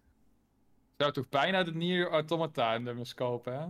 [0.97, 3.67] Zou toch bijna de Nier Automata nummers kopen, hè?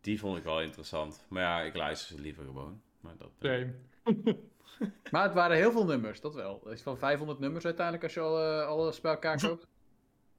[0.00, 1.26] Die vond ik wel interessant.
[1.28, 2.82] Maar ja, ik luister ze liever gewoon.
[3.00, 3.74] Maar dat, eh, Same.
[5.10, 6.60] Maar het waren heel veel nummers, dat wel.
[6.64, 9.66] Het is van 500 nummers uiteindelijk als je alle, alles bij elkaar koopt.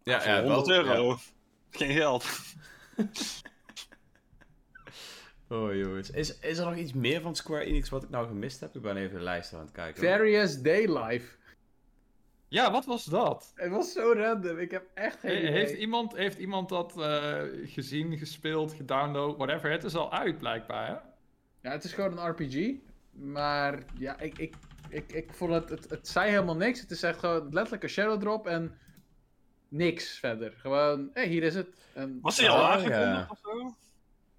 [0.04, 1.08] ja, ja, 100 wel- euro.
[1.10, 1.18] ja.
[1.72, 2.26] Geen geld.
[5.50, 6.12] Oh jongens.
[6.12, 8.76] Is, is er nog iets meer van Square Enix wat ik nou gemist heb?
[8.76, 10.04] Ik ben even de lijst aan het kijken.
[10.04, 11.36] Various Day Life.
[12.48, 13.52] Ja, wat was dat?
[13.56, 15.52] Het was zo random, ik heb echt geen He- idee.
[15.52, 19.72] heeft, iemand, heeft iemand dat eh, gezien, gespeeld, gedownload, whatever?
[19.72, 20.94] Het is al uit blijkbaar, hè?
[21.70, 22.74] Ja, het is gewoon een RPG.
[23.12, 24.56] Maar ja, ik, ik,
[24.90, 26.80] ik, ik vond het, het, het zei helemaal niks.
[26.80, 28.78] Het is echt gewoon letterlijk een shadow drop en
[29.72, 30.52] niks verder.
[30.58, 31.68] Gewoon, hé, hier is het.
[31.94, 33.28] En, Was hij al Oh, aangekondigd ja.
[33.30, 33.76] of zo?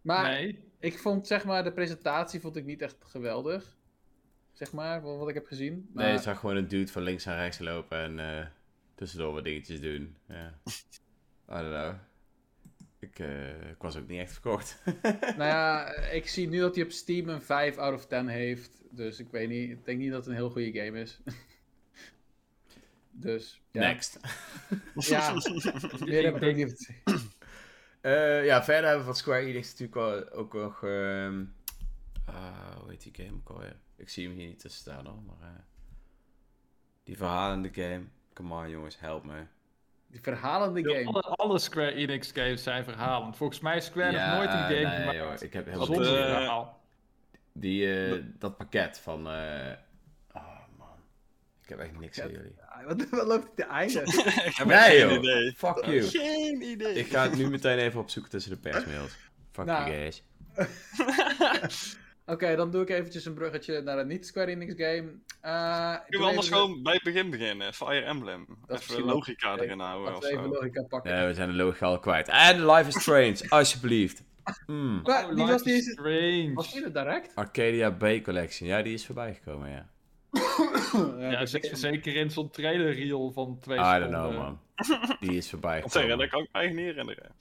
[0.01, 0.59] maar nee.
[0.79, 3.77] ik vond zeg maar, de presentatie vond ik niet echt geweldig.
[4.53, 5.90] Zeg maar, wat, wat ik heb gezien.
[5.92, 8.47] Maar, Nee, je zag gewoon een dude van links naar rechts lopen en eh,
[8.95, 10.16] tussendoor wat dingetjes doen.
[10.29, 10.55] Ja.
[11.59, 11.95] I don't know.
[12.99, 14.83] Ik, eh, ik was ook niet echt verkocht.
[15.37, 18.83] Nou ja, ik zie nu dat hij op Steam een 5 out of 10 heeft.
[18.90, 21.21] Dus ik weet niet, ik denk niet dat het een heel goede game is.
[23.22, 23.80] Dus, ja.
[23.80, 24.20] Next.
[24.94, 25.35] Ja,
[26.04, 27.20] meer heb ik ook niet te.
[28.00, 30.85] Eh, ja, verder hebben we van Square Enix natuurlijk wel, ook nog...
[30.85, 31.44] ehm
[32.24, 33.76] ah, hoe heet die game ook alweer?
[33.96, 35.48] Ik zie hem hier niet tussen staan hoor, maar...
[35.48, 35.58] eh,
[37.04, 38.02] die verhalende game.
[38.32, 39.42] Come on jongens, help me.
[40.06, 41.04] Die verhalende game.
[41.04, 43.37] Alle, alle Square Enix games zijn verhalend.
[43.37, 46.06] Volgens mij is Square nog nooit een game nee, gemaakt joh, ik heb helemaal zonder
[46.06, 46.80] verhaal.
[47.52, 49.26] Die, eh, dat pakket van...
[51.62, 51.68] oh.
[51.68, 52.55] Ik heb echt niks aan jullie.
[52.87, 54.01] Wat, wat loopt het te einde?
[54.48, 55.53] ik heb Nee joh, idee.
[55.57, 56.03] fuck you.
[56.03, 56.94] Geen idee.
[56.94, 59.16] Ik ga het nu meteen even opzoeken tussen de persmails.
[59.53, 60.22] Fuck Nou, you guys.
[62.27, 65.12] Oké, dan doe ik eventjes een bruggetje naar een niet-Square Enix game.
[65.40, 67.75] Eh, Kunnen we anders even- gewoon bij het begin beginnen?
[67.75, 68.46] Fire Emblem.
[68.68, 70.48] is even logica erin houden of we even zo.
[70.48, 71.12] logica pakken.
[71.16, 72.29] Ja, we zijn de logica al kwijt.
[72.29, 74.22] En Life is Strange, alsjeblieft.
[74.66, 75.01] Hmm.
[75.03, 75.85] Maar Oh, die Life was is niet...
[75.85, 76.51] Strange.
[76.55, 77.35] Was die er direct?
[77.35, 79.88] Arcadia B Collection, ja, die is voorbij gekomen, ja.
[81.18, 84.11] Ja, zeker in zo'n trailer reel van twee I seconden.
[84.11, 84.61] don't know, man.
[85.20, 86.18] Die is voorbij Wat zeggen, gekomen.
[86.18, 87.33] dat kan ik me eigenlijk niet herinneren.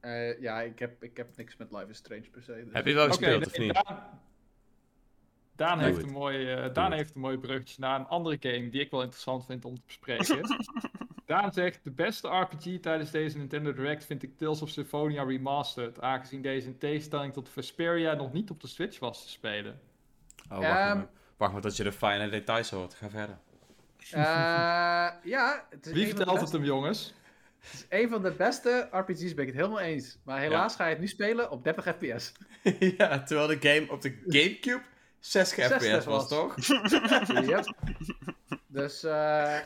[0.00, 2.62] Eh, ja, ik heb, ik heb niks met Life is Strange per se.
[2.64, 3.82] dus- Heb je wel gespeeld, of nee, niet?
[5.56, 6.98] Daan, heeft een, mooi, Daan het.
[7.00, 9.82] heeft een mooi bruggetje naar een andere game die ik wel interessant vind om te
[9.86, 10.40] bespreken.
[11.26, 16.00] Daan zegt, de beste RPG tijdens deze Nintendo Direct vind ik Tales of Symphonia Remastered,
[16.00, 19.80] aangezien deze in tegenstelling tot Vesperia nog niet op de Switch was te spelen.
[20.50, 20.64] Oh, wacht,
[20.96, 21.02] Ehm.
[21.36, 22.94] Wacht maar tot je de fijne details hoort.
[22.94, 23.38] Ga verder.
[24.10, 24.20] Eh,
[25.24, 27.14] ja, het is, Wie vertelt het beste, hem, jongens?
[27.60, 30.18] het is een van de beste RPG's, ben ik het helemaal eens.
[30.24, 32.32] Maar helaas ga je het nu spelen op 30 fps.
[32.98, 34.82] ja, terwijl de game op de Gamecube
[35.18, 36.28] 60 60 fps was, was.
[36.28, 36.54] toch?
[37.48, 37.74] Yep.
[38.66, 39.10] Dus eh,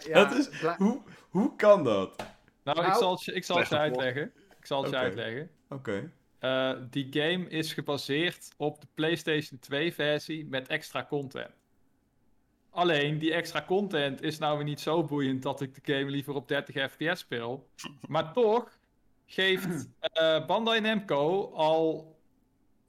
[0.00, 2.16] ja, Dat is- Hoe, hoe kan dat?
[2.64, 4.32] Nou, ik Nou, zal het je, ik zal het je uitleggen.
[4.60, 5.04] Ik zal het je Oké.
[5.04, 5.50] uitleggen.
[5.68, 6.12] Oké.
[6.38, 11.50] Eh, die game is gebaseerd op de PlayStation 2 versie met extra content.
[12.78, 16.34] Alleen, die extra content is nou weer niet zo boeiend dat ik de game liever
[16.34, 17.68] op 30 fps speel.
[18.08, 18.78] Maar toch
[19.26, 22.16] geeft eh, Bandai Namco al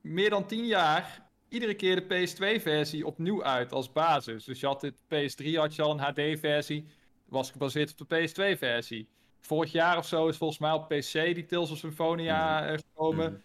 [0.02, 4.44] meer dan 10 jaar iedere keer de PS2-versie opnieuw uit als basis.
[4.44, 6.86] Dus je had dit PS3 had je al een HD-versie,
[7.26, 9.08] was gebaseerd op de PS2-versie.
[9.40, 13.32] Vorig jaar of zo is volgens mij op PC die Tales of Symphonia eh, gekomen.
[13.32, 13.42] Mhm.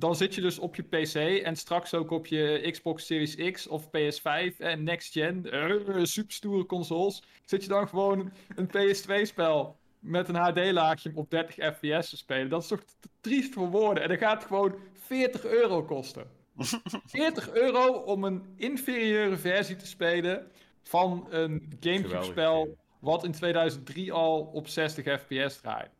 [0.00, 3.66] Dan zit je dus op je PC en straks ook op je Xbox Series X
[3.66, 7.22] of PS5 en Next Gen, eh, superstoere consoles.
[7.44, 12.48] Zit je dan gewoon een PS2-spel met een HD-laagje op 30 FPS te spelen.
[12.48, 12.82] Dat is toch
[13.20, 14.02] triest voor woorden.
[14.02, 16.30] En dan gaat gewoon 40 euro kosten.
[17.06, 20.46] 40 euro om een inferieure versie te spelen
[20.82, 25.99] van een Gamecube-spel wat in 2003 al op 60 fps draait.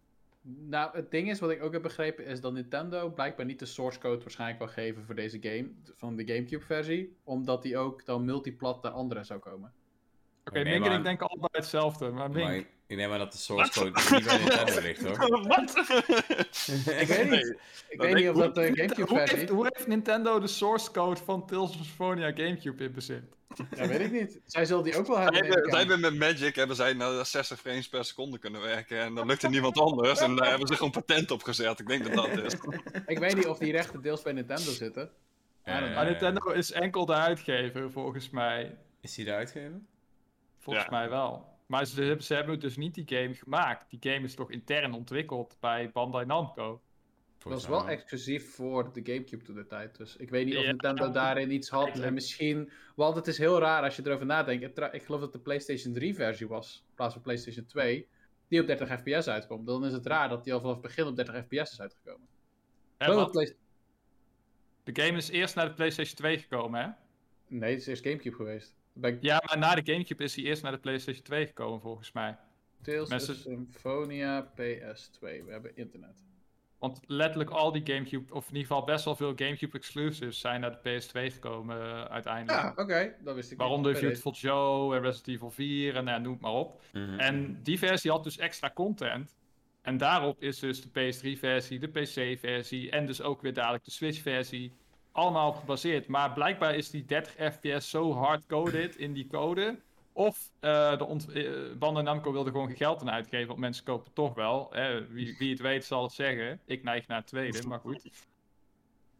[0.57, 3.67] Nou, het ding is, wat ik ook heb begrepen, is dat Nintendo blijkbaar niet de
[3.67, 8.25] source code waarschijnlijk wil geven voor deze game, van de Gamecube-versie, omdat die ook dan
[8.25, 9.73] multiplat naar andere zou komen.
[10.51, 12.47] Oké, Ik neem Mink en ik denken allebei hetzelfde, maar Mink...
[12.47, 15.17] Maar ik, ik neem aan dat de source code niet bij Nintendo ligt, hoor.
[15.49, 15.77] Wat?
[17.01, 17.57] Ik weet niet.
[17.89, 19.39] Ik weet niet of dat de Hoe Gamecube-versie...
[19.39, 23.23] heeft, hoe heeft Nintendo de source code van Tales of Symphonia Gamecube in bezit?
[23.77, 24.41] Ja, weet ik niet.
[24.47, 25.71] Zij zullen die ook wel hebben.
[25.71, 28.99] zij hebben met Magic hebben zij naar 60 frames per seconde kunnen werken.
[29.01, 30.21] En dan lukte niemand anders.
[30.21, 31.79] En daar hebben ze gewoon patent op gezet.
[31.79, 32.55] Ik denk dat dat is.
[33.07, 35.11] Ik weet niet of die rechten deels bij Nintendo zitten.
[35.65, 38.77] Ja, Maar Nintendo is enkel de uitgever, volgens mij.
[39.01, 39.81] Is die de uitgever?
[40.61, 40.91] Volgens Ja.
[40.91, 41.49] mij wel.
[41.67, 43.91] Maar ze hebben, ze hebben dus niet die game gemaakt.
[43.91, 46.81] Die game is toch intern ontwikkeld bij Bandai Namco.
[47.39, 49.97] Dat was wel exclusief voor de Gamecube toen de tijd.
[49.97, 50.67] Dus ik weet niet of Ja.
[50.69, 51.99] Nintendo daarin iets had.
[51.99, 52.71] En misschien.
[52.95, 54.79] Want het is heel raar als je erover nadenkt.
[54.95, 56.85] Ik geloof dat de PlayStation 3 versie was.
[56.89, 58.09] In plaats van PlayStation 2.
[58.49, 59.67] Die op 30 fps uitkomt.
[59.67, 62.29] Dan is het raar dat die al vanaf het begin op 30 fps is uitgekomen.
[62.99, 63.57] Play-
[64.85, 66.89] De game is eerst naar de PlayStation 2 gekomen, hè?
[67.57, 68.75] Nee, het is eerst Gamecube geweest.
[69.21, 72.37] Ja, maar na de Gamecube is hij eerst naar de PlayStation 2 gekomen, volgens mij.
[72.83, 75.21] Tales mensen- of Symphonia PS2.
[75.21, 76.25] We hebben internet.
[76.79, 80.61] Want letterlijk al die Gamecube, of in ieder geval best wel veel Gamecube exclusives, zijn
[80.61, 82.63] naar de PS2 gekomen eh, uiteindelijk.
[82.63, 83.15] Ja, oké.
[83.21, 83.93] Dat wist ik Waaronder.
[83.93, 86.83] Beautiful Joe en Resident Evil 4 en nou, noem het maar op.
[86.93, 87.19] Mhm.
[87.19, 89.37] En die versie had dus extra content.
[89.83, 94.73] En daarop is dus de PS3-versie, de PC-versie en dus ook weer dadelijk de Switch-versie
[95.13, 96.07] allemaal op gebaseerd.
[96.07, 99.79] Maar blijkbaar is die 30 fps zo hard-coded in die code.
[100.13, 103.85] Of eh de ont eh, Bandai Namco wilde gewoon geen geld aan uitgeven, want mensen
[103.85, 104.69] kopen toch wel.
[104.71, 105.07] Hè?
[105.09, 106.61] Wie, wie het weet zal het zeggen.
[106.67, 108.11] Ik neig naar het tweede, maar goed.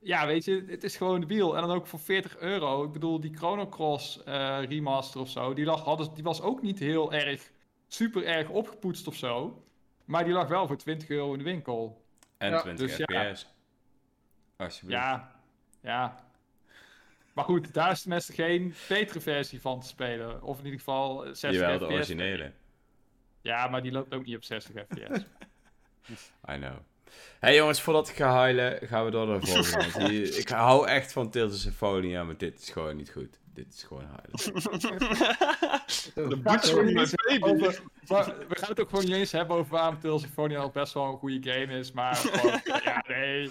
[0.03, 1.57] Ja, weet je, het is gewoon de wiel.
[1.57, 2.85] En dan ook voor 40 euro.
[2.85, 6.63] Ik bedoel, die Chrono Cross eh, remaster of zo, die, lag, hadden, die was ook
[6.63, 7.51] niet heel erg,
[7.89, 9.65] super erg opgepoetst of zo.
[10.05, 12.05] Maar die lag wel voor 20 euro in de winkel.
[12.39, 13.35] En Ja, 20 dus ja.
[13.35, 13.47] fps.
[14.57, 15.03] Alsjeblieft.
[15.03, 15.40] Ja,
[15.81, 16.25] ja.
[17.33, 20.43] Maar goed, daar is tenminste geen betere versie van te spelen.
[20.43, 21.95] Of in ieder geval eh, 60 Jawel, de fps.
[21.95, 22.53] originele.
[23.41, 25.25] Ja, maar die loopt ook niet op 60 fps.
[26.53, 26.77] I know.
[27.39, 30.37] Hey jongens, voordat ik ga huilen, gaan we door naar de volgende.
[30.39, 33.39] Ik hou echt van of Symphonia, maar dit is gewoon niet goed.
[33.55, 34.61] Dit is gewoon huilen.
[36.29, 37.43] De boots van mijn baby.
[37.43, 40.93] Over, maar we gaan het ook gewoon niet eens hebben over waarom Symphonia al best
[40.95, 41.93] wel een goede game is.
[41.93, 43.51] Maar gewoon, ja, nee.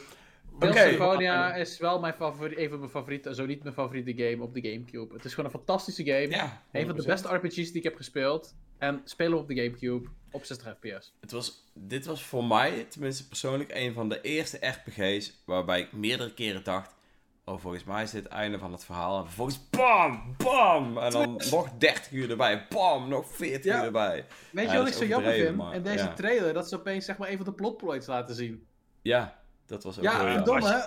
[0.59, 4.53] Symphonia is wel mijn favoriete, een van mijn favoriete, zo niet mijn favoriete game op
[4.53, 5.13] de Gamecube.
[5.13, 6.29] Het is gewoon een fantastische game.
[6.29, 7.05] Ja, Een van de 100%.
[7.05, 8.55] beste RPG's die ik heb gespeeld.
[8.77, 11.13] En spelen op de Gamecube op 60 fps.
[11.21, 15.91] Het was, dit was voor mij, tenminste persoonlijk, een van de eerste RPG's waarbij ik
[15.93, 16.97] meerdere keren dacht...
[17.45, 19.17] Oh, volgens mij is dit het einde van het verhaal.
[19.19, 20.97] En vervolgens bam, bam!
[20.97, 22.65] En dan nog 30 uur erbij.
[22.69, 23.77] Bam, nog 40 Ja.
[23.79, 24.25] uur erbij.
[24.51, 25.61] Weet Ja, je wat dat ik zo jammer vind?
[25.73, 26.13] In deze ja.
[26.13, 28.67] trailer, dat ze opeens zeg maar een van de plotpoints laten zien.
[29.01, 29.38] Ja,
[29.69, 30.45] dat was ook Ja, heel en jammer.
[30.45, 30.79] dom als hè?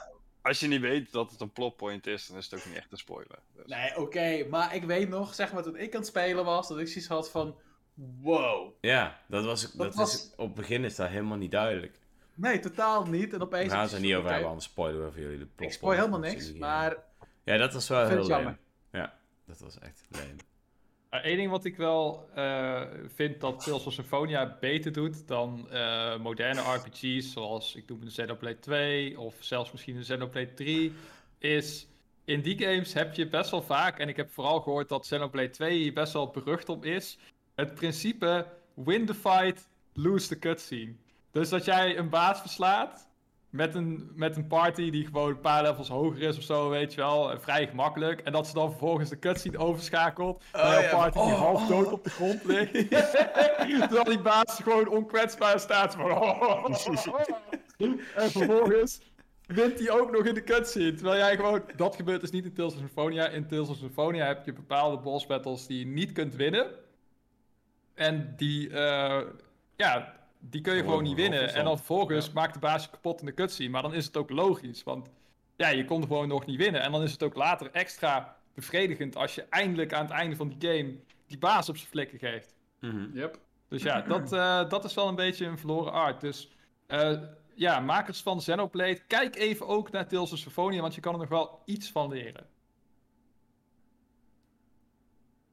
[0.42, 2.92] Als je niet weet dat het een plotpoint is, dan is het ook niet echt
[2.92, 3.38] een spoiler.
[3.54, 3.66] Dus.
[3.66, 6.78] Nee, oké, maar ik weet nog, zeg maar, toen ik aan het spelen was, dat
[6.78, 7.56] ik zoiets had van,
[8.20, 8.72] wow.
[8.80, 11.98] Ja, dat was, dat was- is, op het begin is dat helemaal niet duidelijk.
[12.34, 13.32] Nee, totaal niet.
[13.32, 13.72] En We opeens...
[13.72, 15.68] gaan ze er niet over hebben, anders spoilen we voor jullie de plot.
[15.68, 16.96] Ik spoil helemaal niks, maar
[17.44, 18.56] Ja, dat was wel heel leuk.
[18.92, 19.14] Ja.
[19.46, 20.26] Dat was echt lame.
[21.12, 22.82] Eén ding wat ik wel eh,
[23.14, 28.08] vind dat Tales of Symphonia beter doet dan eh, moderne RPG's, zoals ik noem een
[28.08, 30.92] Xenoblade 2 of zelfs misschien een Xenoblade 3,
[31.38, 31.86] is
[32.24, 35.50] in die games heb je best wel vaak, en ik heb vooral gehoord dat Xenoblade
[35.50, 37.18] 2 hier best wel berucht om is,
[37.54, 40.94] het principe win the fight, lose the cutscene.
[41.30, 43.08] Dus dat jij een baas verslaat
[43.52, 46.94] met een, met een party die gewoon een paar levels hoger is of zo, weet
[46.94, 47.32] je wel.
[47.32, 48.20] eh, Vrij gemakkelijk.
[48.20, 50.42] En dat ze dan vervolgens de cutscene overschakelt.
[50.52, 50.90] Oh, naar een ja.
[50.90, 51.68] party die Oh, half oh.
[51.68, 52.72] dood op de grond ligt.
[53.80, 55.94] Terwijl die baas gewoon onkwetsbaar staat.
[55.94, 56.10] Van,
[58.14, 59.00] en vervolgens
[59.46, 60.94] wint hij ook nog in de cutscene.
[60.94, 61.62] Terwijl jij gewoon...
[61.76, 63.28] Dat gebeurt dus niet in Tales of Symphonia.
[63.28, 66.66] In Tales of Symphonia heb je bepaalde boss battles die je niet kunt winnen.
[67.94, 68.70] En die...
[68.70, 69.20] eh,
[69.76, 70.12] ja,
[70.44, 71.54] die kun je Gewoon gewoon niet winnen.
[71.54, 72.32] En dan vervolgens Ja.
[72.32, 73.68] maakt de baas je kapot in de cutscene.
[73.70, 74.82] Maar dan is het ook logisch.
[74.82, 75.08] Want
[75.56, 76.80] ja, je kon gewoon nog niet winnen.
[76.82, 80.48] En dan is het ook later extra bevredigend als je eindelijk aan het einde van
[80.48, 82.54] die game die baas op zijn flikken geeft.
[82.80, 83.16] Mhm.
[83.18, 83.38] Yep.
[83.68, 86.20] Dus ja, dat, eh, dat is wel een beetje een verloren art.
[86.20, 86.50] Dus
[86.86, 87.20] eh,
[87.54, 91.18] ja, makers van Xenoblade, kijk even ook naar Tales of Symphonia, want je kan er
[91.20, 92.46] nog wel iets van leren.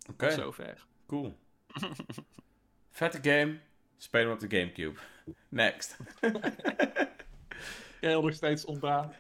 [0.10, 0.86] Oké, Tot zover.
[1.08, 1.36] cool.
[2.90, 3.60] Vette game.
[4.02, 5.00] Speel hem op de Gamecube.
[5.50, 5.98] Next.
[8.00, 9.14] Heel nog steeds ontdaan.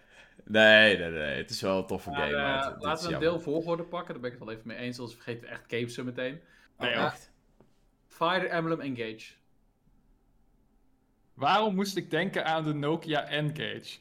[0.45, 1.37] Nee, nee, nee.
[1.37, 2.35] Het is wel een toffe Maar, game.
[2.35, 3.29] eh, maar het- laten we een jammer.
[3.29, 5.63] deel volgorde pakken, daar ben ik het wel even mee eens, anders vergeten we echt
[5.67, 6.41] games zo meteen.
[6.77, 7.05] Nee, Oh, hoor.
[7.05, 7.31] echt?
[8.07, 9.33] Fire Emblem Engage.
[11.33, 13.97] Waarom moest ik denken aan de Nokia N-Gage?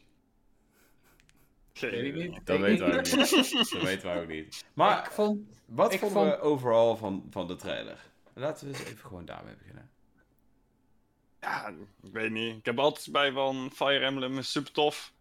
[1.73, 2.29] Geen Weet ik idee.
[2.29, 2.47] niet.
[2.47, 3.71] Dat weten we ik- ook niet.
[3.73, 4.65] Dat weten we ook niet.
[4.75, 7.99] Maar ik vond, wat ik vonden we vond- overal van, van de trailer?
[8.35, 9.91] Laten we eens even gewoon daarmee beginnen.
[11.41, 11.69] Ja,
[12.03, 12.57] ik weet niet.
[12.57, 15.13] Ik heb altijd bij van Fire Emblem is super tof.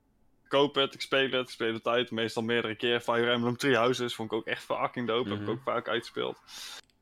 [0.44, 2.12] Ik koop het, ik speel het, ik speel het uit.
[2.12, 3.00] Meestal meerdere keer.
[3.00, 5.30] Fire Emblem Three Houses vond ik ook echt fucking dope.
[5.30, 5.48] Heb Mhm.
[5.50, 6.42] ik ook vaak uitgespeeld.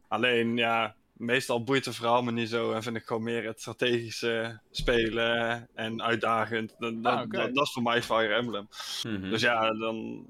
[0.08, 2.71] Alleen, ja, meestal boeit het verhaal me niet zo.
[2.71, 6.75] En vind ik gewoon meer het strategische spelen en uitdagend.
[6.80, 8.67] Dat, dat, Ah, dat, dat is voor mij Fire Emblem.
[9.04, 9.30] Mhm.
[9.30, 10.25] Dus ja, dan...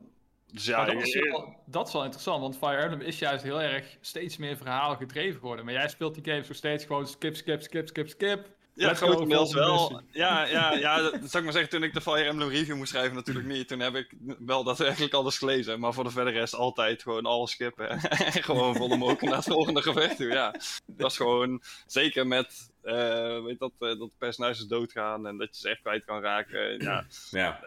[0.52, 3.44] Dus ja, dat, ik- is wel, dat is wel interessant, want Fire Emblem is juist
[3.44, 5.66] heel erg steeds meer verhaal gedreven geworden.
[5.66, 8.48] Maar jij speelt die games nog steeds gewoon skip, skip, skip, skip, skip.
[8.76, 10.02] Ja, grotendeels wel.
[10.12, 12.90] Ja, ja, ja, dat zou ik maar zeggen, toen ik de Fire Emblem review moest
[12.90, 13.68] schrijven, natuurlijk niet.
[13.68, 15.80] Toen heb ik wel daadwerkelijk alles gelezen.
[15.80, 17.90] Maar voor de verdere rest altijd gewoon alles skippen.
[17.90, 18.00] en
[18.44, 20.28] gewoon volle moken naar het volgende gevecht toe.
[20.28, 25.56] Ja, dat is gewoon, zeker met, eh, weet dat, eh, dat personages doodgaan en dat
[25.56, 26.80] je ze echt kwijt kan raken.
[26.82, 27.64] Ja, Ja.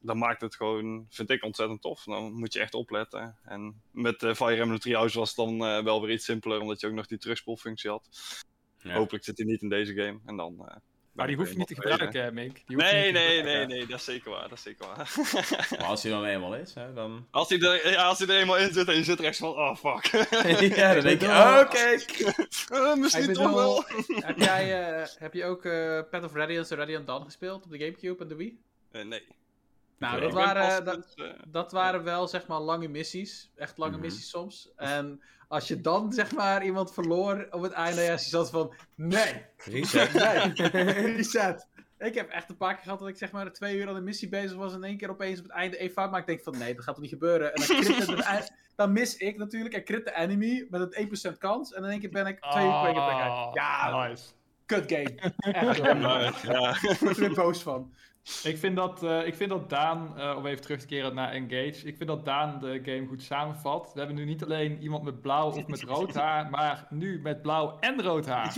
[0.00, 2.02] dan maakt het gewoon, vind ik ontzettend tof.
[2.04, 3.36] Dan moet je echt opletten.
[3.44, 6.86] En met eh, Fire Emblem Treehouse was het dan wel weer iets simpeler, omdat je
[6.86, 8.08] ook nog die terugspoelfunctie had.
[8.92, 8.94] Ja.
[8.94, 10.18] Hopelijk zit die niet in deze game.
[10.26, 10.76] En dan, eh,
[11.12, 12.60] Maar die hoef je niet te gebruiken, hè, Mink.
[12.66, 14.86] Die hoef je Nee, niet nee, nee, nee, dat is zeker waar, dat is zeker
[14.86, 15.12] waar.
[15.78, 17.26] Maar als hij dan eenmaal is, hè, dan...
[17.30, 19.48] als, hij er, ja, als hij er eenmaal in zit en je zit echt van,
[19.48, 20.04] oh fuck.
[20.76, 21.98] ja, dan denk je, oh, oké.
[22.74, 23.84] Eh, misschien toch wel.
[24.06, 27.70] heb, jij, eh, heb je ook eh Path of Radiance en Radiant Dawn gespeeld op
[27.70, 28.58] de Gamecube en de Wii?
[28.90, 29.22] Eh, nee.
[29.98, 31.14] Nou, dat waren, dat,
[31.48, 33.50] dat waren wel zeg maar lange missies.
[33.56, 34.00] Echt lange Mhm.
[34.00, 34.70] missies soms.
[34.76, 38.74] En als je dan zeg maar iemand verloor op het einde, ja, je zat van
[38.94, 40.12] nee, Reset.
[40.72, 40.82] nee,
[41.16, 41.68] reset.
[41.98, 44.04] Ik heb echt een paar keer gehad dat ik zeg maar twee uur aan een
[44.04, 46.20] missie bezig was en in één keer opeens op het einde één fout maak.
[46.20, 47.54] Ik denk van nee, dat gaat toch niet gebeuren.
[47.54, 47.62] En
[48.06, 51.72] dan, het dan mis ik natuurlijk en crit de enemy met een 1% kans.
[51.72, 52.96] En in één keer ben ik twee uur kwijt.
[52.96, 54.24] Ah, Ja, nice.
[54.66, 55.34] kut game.
[55.36, 55.76] Echt,
[56.42, 56.70] ja.
[56.90, 57.94] ik word er boos van.
[58.44, 61.30] Ik vind dat, eh, ik vind dat Daan, eh, om even terug te keren naar
[61.32, 63.90] Engage, ik vind dat Daan de game goed samenvat.
[63.92, 67.42] We hebben nu niet alleen iemand met blauw of met rood haar, maar nu met
[67.42, 68.54] blauw en rood haar.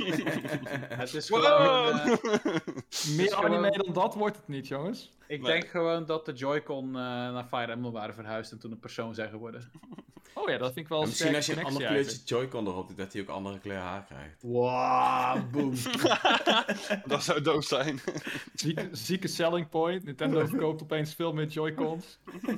[0.88, 1.44] Het is Wow.
[1.44, 1.98] gewoon...
[2.00, 5.12] eh, Meer anime dan dat wordt het niet, jongens.
[5.28, 8.78] Ik denk gewoon dat de Joy-Con eh, naar Fire Emblem waren verhuisd en toen een
[8.80, 9.70] persoon zijn geworden.
[10.38, 12.88] Oh ja, dat vind ik wel En misschien als je een ander kleurtje Joy-Con erop
[12.88, 14.42] doet, dat hij ook andere kleur haar krijgt.
[14.42, 15.72] Wow, boom.
[17.12, 18.00] dat zou doof zijn.
[18.54, 20.04] Zieke, zieke selling point.
[20.04, 22.18] Nintendo verkoopt opeens veel meer Joy-Cons.
[22.42, 22.54] Nee,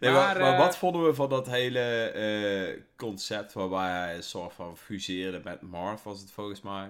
[0.00, 4.22] maar, Maar, maar eh, wat vonden we van dat hele eh, concept waarbij hij een
[4.22, 6.86] soort van fuseerde met Marth, was het volgens mij?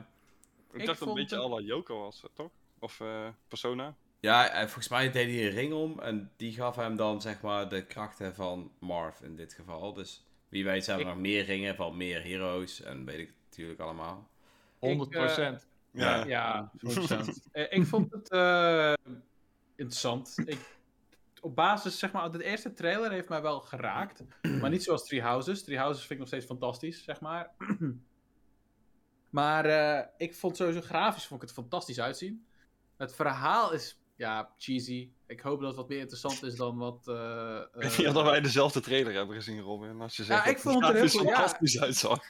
[0.73, 2.51] Ik, Ik dacht dat het een beetje het- à la Yoko was, toch?
[2.79, 3.95] Of eh, Persona.
[4.25, 7.41] Ja, en volgens mij deed hij een ring om en die gaf hem dan zeg
[7.41, 9.93] maar de krachten van Marth in dit geval.
[9.93, 13.33] Dus wie weet zijn er Ik- nog meer ringen van meer heroes en weet ik
[13.45, 14.29] natuurlijk allemaal.
[14.79, 15.67] 100 procent.
[15.91, 16.25] Ja.
[16.27, 17.41] Ja, 100%.
[17.53, 18.93] Eh, ik vond het eh,
[19.77, 20.35] interessant.
[20.45, 20.59] Ik,
[21.41, 24.23] op basis, zeg maar, de eerste trailer heeft mij wel geraakt.
[24.61, 25.65] maar niet zoals Three Houses.
[25.65, 27.51] Three Houses vind ik nog steeds fantastisch, zeg maar.
[29.31, 32.47] maar eh, ik vond sowieso grafisch vond ik het fantastisch uitzien.
[32.97, 35.09] Het verhaal is ja, cheesy.
[35.27, 37.09] Ik hoop dat het wat meer interessant is dan wat...
[37.09, 40.01] eh, eh, niet of wij dezelfde trailer hebben gezien, Robin.
[40.01, 41.35] Als je zegt Ja, ik dat vond het er heel grafisch goed, ja.
[41.35, 42.21] fantastisch uitzag.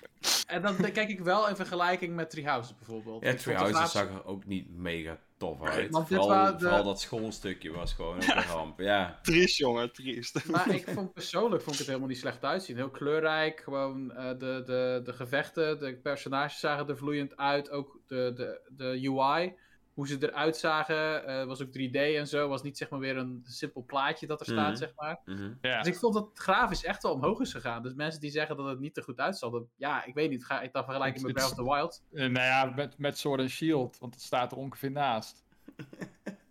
[0.46, 3.22] En dan kijk ik wel in vergelijking met Three Houses bijvoorbeeld.
[3.24, 5.90] Ja, grafische- zag er ook niet mega tof uit.
[5.90, 8.78] want dit vooral, waren de- vooral dat schoolstukje was gewoon een ramp.
[8.80, 9.18] Ja.
[9.22, 10.44] Triest, jongen, triest.
[10.48, 12.76] Maar ik vond persoonlijk vond ik het helemaal niet slecht uitzien.
[12.76, 17.70] Heel kleurrijk, gewoon eh, de, de, de gevechten, de personages zagen er vloeiend uit.
[17.70, 19.54] Ook de, de, de UI,
[19.94, 22.48] hoe ze eruit zagen, eh, was ook 3D en zo.
[22.48, 24.76] Was niet zeg maar weer een simpel plaatje dat er staat, Mhm.
[24.76, 25.20] zeg maar.
[25.24, 25.52] Mhm.
[25.60, 25.78] Ja.
[25.82, 27.82] Dus ik vond dat het grafisch echt wel omhoog is gegaan.
[27.82, 30.44] Dus mensen die zeggen dat het niet te goed uitzag, dat, ja, ik weet niet.
[30.46, 32.02] Ga ik dan vergelijken met Breath of the Wild?
[32.12, 35.42] Eh, nou ja, met, met Sword and Shield, want het staat er ongeveer naast.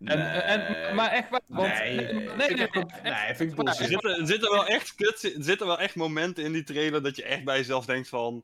[0.04, 0.28] En, Nee.
[0.28, 1.68] en, maar echt waar, want...
[1.74, 3.80] Nee, nee, vind nee, ik nee, echt wel- echt nee, vind ik bullshit.
[3.80, 7.04] Er zitten, er zitten wel echt kut, er zitten wel echt momenten in die trailer
[7.04, 8.44] dat je echt bij jezelf denkt van...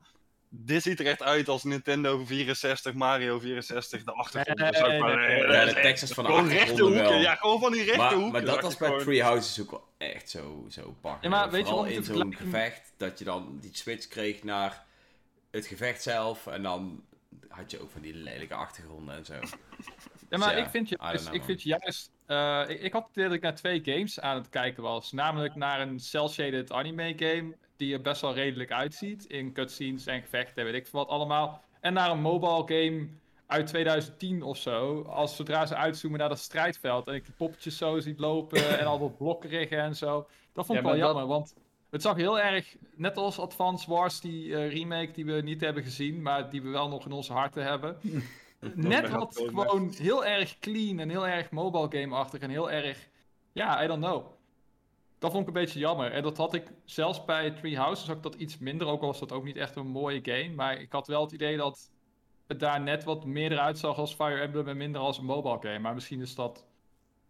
[0.51, 4.59] Dit ziet er echt uit als Nintendo 64, Mario 64, de achtergrond.
[4.59, 7.13] Nee, maar- nee, nee, eh, Ja, de is van de Gewoon rechte hoeken, wel.
[7.19, 8.31] ja, gewoon van die rechte maar, hoeken.
[8.31, 8.97] maar dat was je bij.
[8.99, 11.29] Three Houses ook wel echt zo, zo pakken.
[11.29, 14.07] Ja, maar weet je Vooral wat in het zo'n gevecht, dat je dan die switch
[14.07, 14.85] kreeg naar
[15.51, 16.47] het gevecht zelf.
[16.47, 17.03] En dan
[17.47, 19.33] had je ook van die lelijke achtergronden en zo.
[19.33, 22.11] Ja, maar Dus ja, ik vind, don't juist, know, ik vind juist...
[22.25, 25.11] eh, ik, ik had het idee dat ik naar twee games aan het kijken was.
[25.11, 29.25] Namelijk naar een cel-shaded anime game, die er best wel redelijk uitziet.
[29.25, 31.63] In cutscenes en gevechten, weet ik wat allemaal.
[31.79, 33.07] En naar een mobile game
[33.45, 35.01] uit 2010 of zo.
[35.01, 37.07] Als zodra ze uitzoomen naar dat strijdveld.
[37.07, 40.27] En ik die poppetjes zo zie lopen en al dat blokkeriggen en zo.
[40.53, 41.55] Dat vond ik Ja, wel dat- jammer, want...
[41.89, 45.83] Het zag heel erg, net als Advance Wars, die eh, remake die we niet hebben
[45.83, 47.97] gezien, maar die we wel nog in onze harten hebben.
[48.75, 53.07] net wat gewoon heel erg clean en heel erg mobile game-achtig en heel erg,
[53.51, 54.25] ja, I don't know.
[55.19, 56.11] Dat vond ik een beetje jammer.
[56.11, 59.19] En dat had ik zelfs bij Three Houses ik dat iets minder, ook al was
[59.19, 60.53] dat ook niet echt een mooie game.
[60.55, 61.91] Maar ik had wel het idee dat
[62.47, 65.57] het daar net wat meer eruit zag als Fire Emblem en minder als een mobile
[65.61, 65.79] game.
[65.79, 66.65] Maar misschien is dat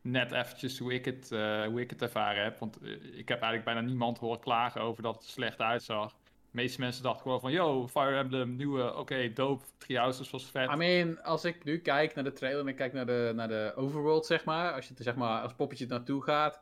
[0.01, 2.59] net eventjes hoe ik het, eh, hoe ik het ervaren heb.
[2.59, 6.11] Want eh, ik heb eigenlijk bijna niemand horen klagen over dat het slecht uitzag.
[6.11, 10.45] De meeste mensen dachten gewoon van, yo, Fire Emblem, nieuwe, oké, dope, Three Houses was
[10.45, 10.71] vet.
[10.71, 13.47] I mean, als ik nu kijk naar de trailer en ik kijk naar de, naar
[13.47, 14.73] de overworld, zeg maar.
[14.73, 16.59] Als je er zeg maar als poppetje naartoe gaat.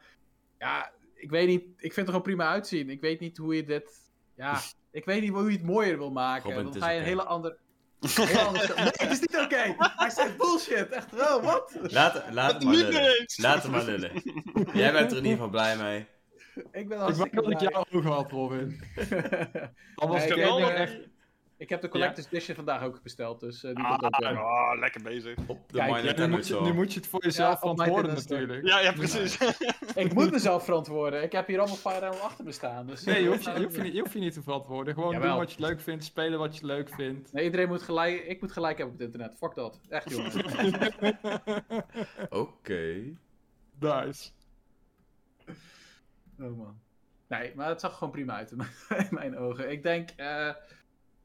[0.59, 1.61] Ja, ik weet niet.
[1.63, 2.89] Ik vind het er gewoon prima uitzien.
[2.89, 4.11] Ik weet niet hoe je dit.
[4.35, 4.59] Ja,
[4.91, 6.53] ik weet niet hoe je het mooier wil maken.
[6.53, 7.57] Robin, Dan ga je een hele andere.
[8.15, 8.67] Heel anders.
[8.75, 9.75] Nee, het is niet oké.
[9.77, 10.89] Hij zegt bullshit.
[10.89, 11.77] Echt, oh, wat?
[11.81, 13.25] Laat, laat hem maar lullen.
[13.35, 14.11] Laat hem maar lullen.
[14.73, 16.07] Jij bent er in ieder geval blij mee.
[16.71, 18.81] Ik ben ik hartstikke wou dat ik jouw ogen had, Robin.
[19.95, 20.97] Dan was Nee, ik ik wel- echt...
[21.57, 23.39] Ik heb de Collector's Edition vandaag ook besteld.
[23.39, 24.37] Dus eh, die Ah, komt ook weer.
[24.39, 25.37] Ah, lekker bezig.
[25.47, 26.69] Op de Kijk, ja, nu, moet je, Store.
[26.69, 28.65] nu moet je het voor jezelf Ja, verantwoorden natuurlijk.
[28.67, 29.37] Ja, ja, precies.
[29.95, 31.23] Ik moet mezelf verantwoorden.
[31.23, 32.87] Ik heb hier allemaal Fire Emblem achter me staan.
[32.87, 34.93] Dus Nee, je hoeft je, je, hoeft je niet, je hoeft je niet te verantwoorden.
[34.93, 35.29] Gewoon Jawel.
[35.29, 37.33] doen wat je leuk vindt, spelen wat je leuk vindt.
[37.33, 38.25] Nee, iedereen moet gelijk.
[38.25, 39.37] Ik moet gelijk hebben op het internet.
[39.37, 39.79] Fuck dat.
[39.89, 40.31] Echt, jongen.
[42.29, 43.03] Oké.
[43.79, 44.29] nice.
[46.39, 46.79] Oh man.
[47.27, 49.71] Nee, maar het zag er gewoon prima uit in mijn, in mijn ogen.
[49.71, 50.49] Ik denk, eh,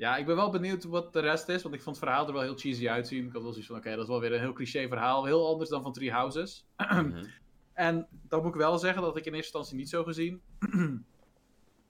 [0.03, 2.33] ja, ik ben wel benieuwd wat de rest is, want ik vond het verhaal er
[2.33, 3.27] wel heel cheesy uitzien.
[3.27, 5.49] Ik had wel zoiets van, oké, dat is wel weer een heel cliché verhaal, heel
[5.49, 6.67] anders dan van Three Houses.
[6.77, 7.25] Mhm.
[7.73, 10.43] En dan moet ik wel zeggen dat ik in eerste instantie niet zo gezien.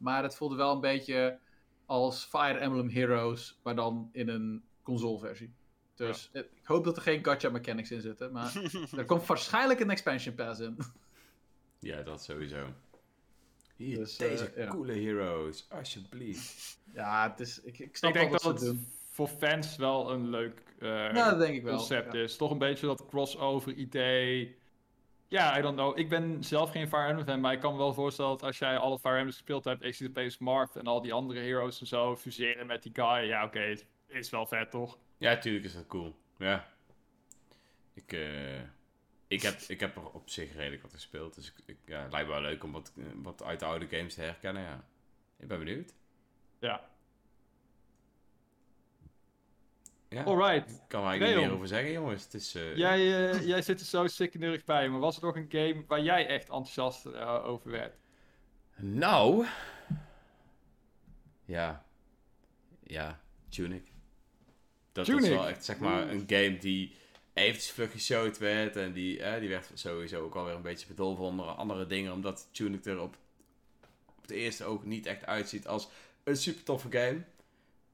[0.07, 1.39] maar het voelde wel een beetje
[1.87, 5.55] als Fire Emblem Heroes, maar dan in een consoleversie.
[5.95, 8.55] Dus eh, ik hoop dat er geen gacha mechanics in zitten, maar
[8.97, 10.79] er komt waarschijnlijk een expansion pass in.
[11.79, 12.67] Ja, dat sowieso.
[13.83, 14.71] Hier, Dus, deze eh, ja.
[14.71, 16.81] coole heroes, alsjeblieft.
[16.95, 18.87] Ja, het is, ik, ik snap Ik denk wel dat het doen.
[19.11, 21.77] voor fans wel een leuk eh, Ja, dat denk ik wel.
[21.77, 22.21] concept ja.
[22.21, 22.37] is.
[22.37, 24.57] Toch een beetje dat crossover idee.
[25.29, 25.99] Ja, I don't know.
[25.99, 28.59] Ik ben zelf geen Fire Emblem fan, maar ik kan me wel voorstellen dat als
[28.59, 32.17] jij alle Fire Emblems gespeeld hebt, opeens Marth en al die andere heroes en zo
[32.17, 33.27] fuseren met die guy.
[33.27, 34.99] Ja, oké, het is wel vet, toch?
[35.19, 36.15] Ja, tuurlijk is dat cool.
[36.39, 36.69] Ja.
[37.95, 38.61] Ik, eh,
[39.33, 41.35] ik, heb, ik heb er op zich redelijk wat gespeeld.
[41.35, 43.87] Dus ik, ik, ja, het lijkt me wel leuk om wat, wat uit de oude
[43.97, 44.85] games te herkennen, ja.
[45.39, 45.95] Ik ben benieuwd.
[46.59, 46.91] Ja.
[50.09, 50.71] Ja, Alright.
[50.71, 52.25] ik kan er eigenlijk niet meer over zeggen, jongens.
[52.25, 52.55] Het is...
[52.55, 55.85] eh, Jij, eh, jij zit er zo sikkeneurig bij, maar was er nog een game
[55.87, 57.97] waar jij echt enthousiast eh, over werd?
[58.77, 59.47] Nou...
[61.45, 61.85] Ja.
[62.83, 63.93] Ja, Tunic.
[64.93, 65.31] Dat Tunic?
[65.31, 66.97] wel echt, zeg maar, een game die
[67.33, 68.77] eventjes vlug geshowd werd.
[68.77, 72.13] En die, eh, die werd sowieso ook alweer een beetje bedolven onder andere dingen.
[72.13, 73.17] Omdat Tunic er op,
[74.17, 75.89] op het eerste ook niet echt uitziet als
[76.25, 77.23] een super toffe game.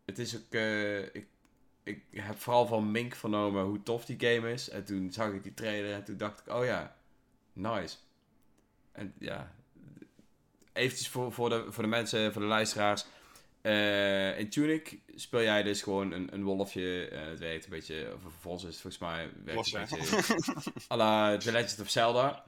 [0.05, 0.53] Het is ook...
[0.53, 1.27] eh, ik,
[1.83, 4.69] ik heb vooral van Mink vernomen hoe tof die game is.
[4.69, 6.97] En toen zag ik die trailer en toen dacht ik, oh ja,
[7.53, 7.97] nice.
[8.93, 9.55] En ja,
[10.73, 13.07] eventjes voor, voor, de, voor de mensen, voor de luisteraars.
[13.69, 17.09] Eh, in Tunic speel jij dus gewoon een, een wolfje.
[17.09, 20.73] eh, het werkt een beetje, of vervolgens is het volgens mij werkt het een beetje
[20.93, 22.45] à la The Legend of Zelda.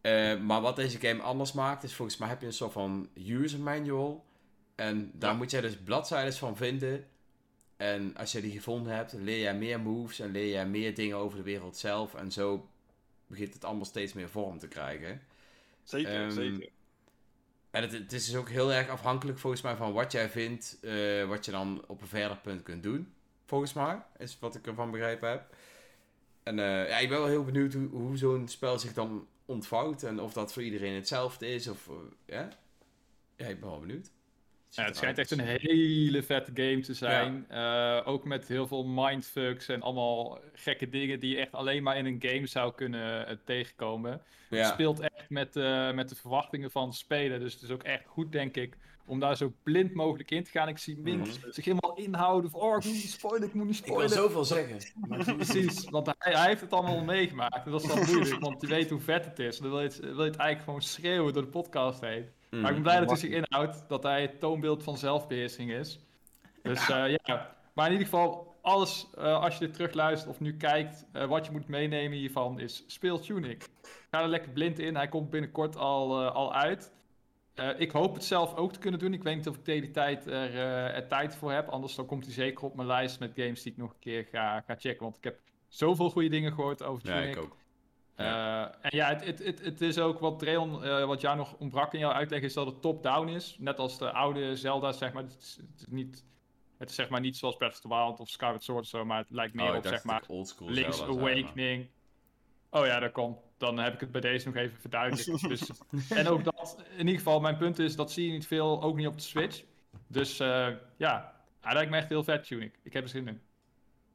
[0.00, 3.08] Eh, maar wat deze game anders maakt, is volgens mij heb je een soort van
[3.14, 4.24] user manual.
[4.74, 5.36] En daar Ja.
[5.36, 7.06] moet jij dus bladzijden van vinden.
[7.76, 11.16] En als je die gevonden hebt, leer jij meer moves en leer jij meer dingen
[11.16, 12.14] over de wereld zelf.
[12.14, 12.68] En zo
[13.26, 15.22] begint het allemaal steeds meer vorm te krijgen.
[15.84, 16.68] Zeker, Ehm, zeker.
[17.70, 20.78] En het, het is dus ook heel erg afhankelijk volgens mij van wat jij vindt,
[20.80, 23.12] eh, wat je dan op een verder punt kunt doen.
[23.44, 25.54] Volgens mij, is wat ik ervan begrepen heb.
[26.42, 30.02] En eh, ja, ik ben wel heel benieuwd hoe, zo'n spel zich dan ontvouwt.
[30.02, 31.68] En of dat voor iedereen hetzelfde is.
[31.68, 31.94] Of, eh,
[32.24, 32.48] ja,
[33.36, 34.10] ik ben wel benieuwd.
[34.70, 37.46] Ja, het schijnt echt een hele vette game te zijn.
[37.48, 41.96] Eh, ook met heel veel mindfucks en allemaal gekke dingen die je echt alleen maar
[41.96, 44.22] in een game zou kunnen eh, tegenkomen.
[44.48, 47.38] Het speelt echt met, eh, met de verwachtingen van de speler.
[47.38, 50.50] Dus het is ook echt goed, denk ik, om daar zo blind mogelijk in te
[50.50, 50.68] gaan.
[50.68, 51.24] Ik zie Mhm.
[51.50, 54.16] zich helemaal inhouden van, oh, ik moet niet spoilen, ik moet niet ik wil spoilen.
[54.16, 54.78] zoveel zeggen.
[55.08, 57.64] maar- Precies, want hij, hij heeft het allemaal meegemaakt.
[57.66, 59.58] En dat is dan moeilijk, want je weet hoe vet het is.
[59.58, 62.28] Dan wil je het, wil je het eigenlijk gewoon schreeuwen door de podcast heen.
[62.50, 62.82] Maar ik ben Mm.
[62.82, 66.00] blij dat hij zich inhoudt, dat hij het toonbeeld van zelfbeheersing is.
[66.62, 67.56] Dus ja, ja.
[67.74, 71.46] maar in ieder geval, alles eh, als je dit terugluistert of nu kijkt, eh, wat
[71.46, 73.68] je moet meenemen hiervan is, speel Tunic.
[74.10, 76.92] Ga er lekker blind in, hij komt binnenkort al, eh, al uit.
[77.54, 79.12] Eh, ik hoop het zelf ook te kunnen doen.
[79.12, 81.68] Ik weet niet of ik tegen die tijd er, eh, er tijd voor heb.
[81.68, 84.24] Anders dan komt hij zeker op mijn lijst met games die ik nog een keer
[84.32, 85.02] ga, ga checken.
[85.02, 85.38] Want ik heb
[85.68, 87.36] zoveel goede dingen gehoord over Ja, Tunic.
[87.36, 87.56] ik ook.
[88.18, 91.54] Eh, en ja, het, het, het, het is ook wat Dreon, eh, wat jou nog
[91.58, 93.56] ontbrak in jouw uitleg, is dat het top-down is.
[93.58, 95.22] Net als de oude Zelda, zeg maar.
[95.22, 96.24] Het is, het is niet,
[96.78, 99.18] het is zeg maar niet zoals Breath of the Wild of Skyward Sword zo, maar
[99.18, 100.22] het lijkt meer Oh, op, zeg maar,
[100.58, 101.88] Link's Zelda Awakening.
[102.70, 103.38] Oh ja, dat kan.
[103.58, 105.48] Dan heb ik het bij deze nog even verduidelijkt.
[105.48, 105.70] dus,
[106.10, 108.96] en ook dat, in ieder geval, mijn punt is, dat zie je niet veel, ook
[108.96, 109.64] niet op de Switch.
[110.06, 112.78] Dus eh, ja, hij lijkt me echt heel vet, Tunic.
[112.82, 113.40] Ik heb er zin in.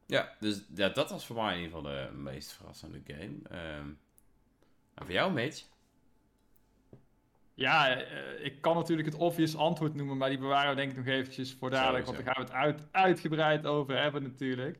[0.06, 3.36] Ja, dus ja, dat was voor mij in ieder geval de meest verrassende game.
[3.50, 3.88] Ehm,
[4.94, 5.64] en voor jou, Mitch?
[7.54, 10.96] Ja, eh, ik kan natuurlijk het obvious antwoord noemen, maar die bewaren we denk ik
[10.96, 14.78] nog eventjes voor dadelijk, want daar gaan we het uit, uitgebreid over hebben natuurlijk.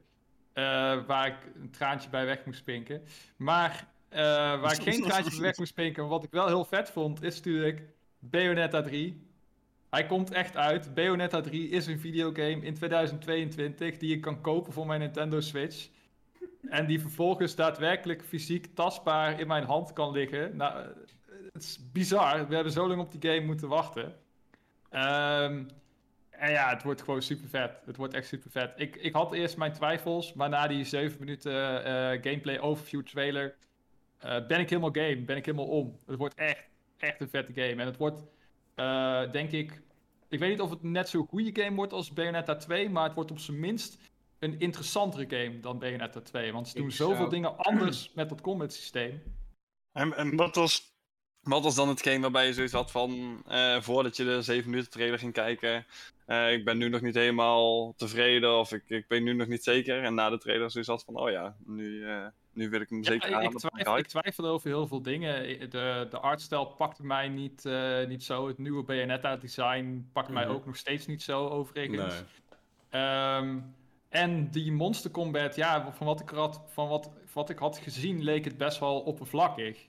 [0.52, 0.62] Eh,
[1.06, 3.02] waar ik een traantje bij weg moest pinken.
[3.36, 4.20] Maar eh,
[4.60, 7.22] waar ik geen traantje bij weg moest pinken, maar wat ik wel heel vet vond,
[7.22, 7.82] is natuurlijk
[8.18, 9.23] Bayonetta 3.
[9.94, 10.94] Hij komt echt uit.
[10.94, 15.88] Bayonetta 3 is een videogame in 2022 die je kan kopen voor mijn Nintendo Switch.
[16.68, 20.56] En die vervolgens daadwerkelijk fysiek tastbaar in mijn hand kan liggen.
[20.56, 20.88] Nou, eh,
[21.52, 22.48] het is bizar.
[22.48, 24.14] We hebben zo lang op die game moeten wachten.
[24.90, 25.64] Ehm,
[26.30, 27.82] en ja, het wordt gewoon super vet.
[27.86, 28.72] Het wordt echt super vet.
[28.76, 33.54] Ik, ik had eerst mijn twijfels, maar na die 7 minuten eh, gameplay overview trailer
[34.18, 35.22] eh, ben ik helemaal game.
[35.22, 35.98] Ben ik helemaal om.
[36.06, 36.64] Het wordt echt,
[36.96, 37.82] echt een vette game.
[37.82, 38.22] En het wordt,
[38.74, 39.82] eh, denk ik,
[40.28, 43.14] ik weet niet of het net zo'n goede game wordt als Bayonetta 2, maar het
[43.14, 43.98] wordt op zijn minst
[44.38, 46.52] een interessantere game dan Bayonetta 2.
[46.52, 49.22] Want ze Ik doen zoveel zou- dingen anders met dat combat systeem.
[49.92, 50.92] En, en wat, was,
[51.40, 54.90] wat was dan hetgeen waarbij je zoiets had van, eh, voordat je de 7 minuten
[54.90, 55.86] trailer ging kijken,
[56.26, 59.62] eh, ik ben nu nog niet helemaal tevreden of ik, ik ben nu nog niet
[59.64, 60.02] zeker.
[60.02, 63.04] En na de trailer zoiets had van, oh ja, nu, eh, nu wil ik hem
[63.04, 63.42] zeker Ja, aan.
[63.42, 65.70] ik, twijfel, ik twijfel over heel veel dingen.
[65.70, 68.48] De, de artstijl pakte mij niet, eh, niet zo.
[68.48, 70.52] Het nieuwe Bayonetta-design pakt mij Mhm.
[70.54, 72.14] ook nog steeds niet zo, overigens.
[72.14, 73.02] Nee.
[73.02, 73.58] Ehm,
[74.08, 77.78] en die monster combat, ja, van wat ik, had, van wat, van wat ik had
[77.78, 79.88] gezien, leek het best wel oppervlakkig.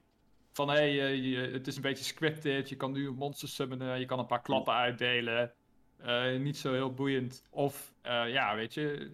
[0.52, 4.00] Van hé, hey, eh, het is een beetje scripted, je kan nu een monster summonen,
[4.00, 5.54] je kan een paar klappen uitdelen.
[5.98, 7.44] Eh, niet zo heel boeiend.
[7.50, 9.12] Of, eh, ja, weet je,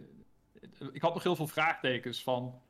[0.92, 2.62] ik had nog heel veel vraagtekens van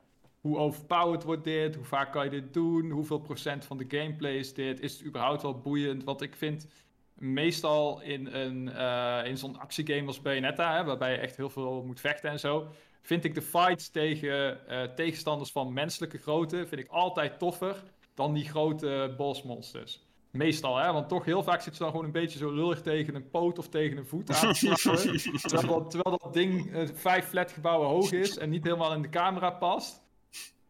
[0.42, 4.36] hoe overpowered wordt dit, hoe vaak kan je dit doen, hoeveel procent van de gameplay
[4.36, 6.04] is dit, is het überhaupt wel boeiend?
[6.04, 6.68] Want ik vind
[7.14, 11.84] meestal in, een, eh, in zo'n actiegame als Bayonetta, hè, waarbij je echt heel veel
[11.84, 12.68] moet vechten en zo,
[13.02, 17.84] vind ik de fights tegen eh, tegenstanders van menselijke grootte vind ik altijd toffer
[18.14, 20.10] dan die grote bossmonsters.
[20.32, 23.16] Meestal, hè, want toch heel vaak zit je dan gewoon een beetje zo lullig tegen
[23.16, 27.26] een poot of tegen een voet aan te terwijl, dat, terwijl dat ding eh, vijf
[27.26, 30.02] flatgebouwen hoog is en niet helemaal in de camera past.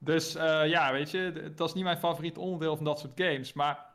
[0.03, 3.53] Dus eh, ja, weet je, dat is niet mijn favoriet onderdeel van dat soort games.
[3.53, 3.85] Maar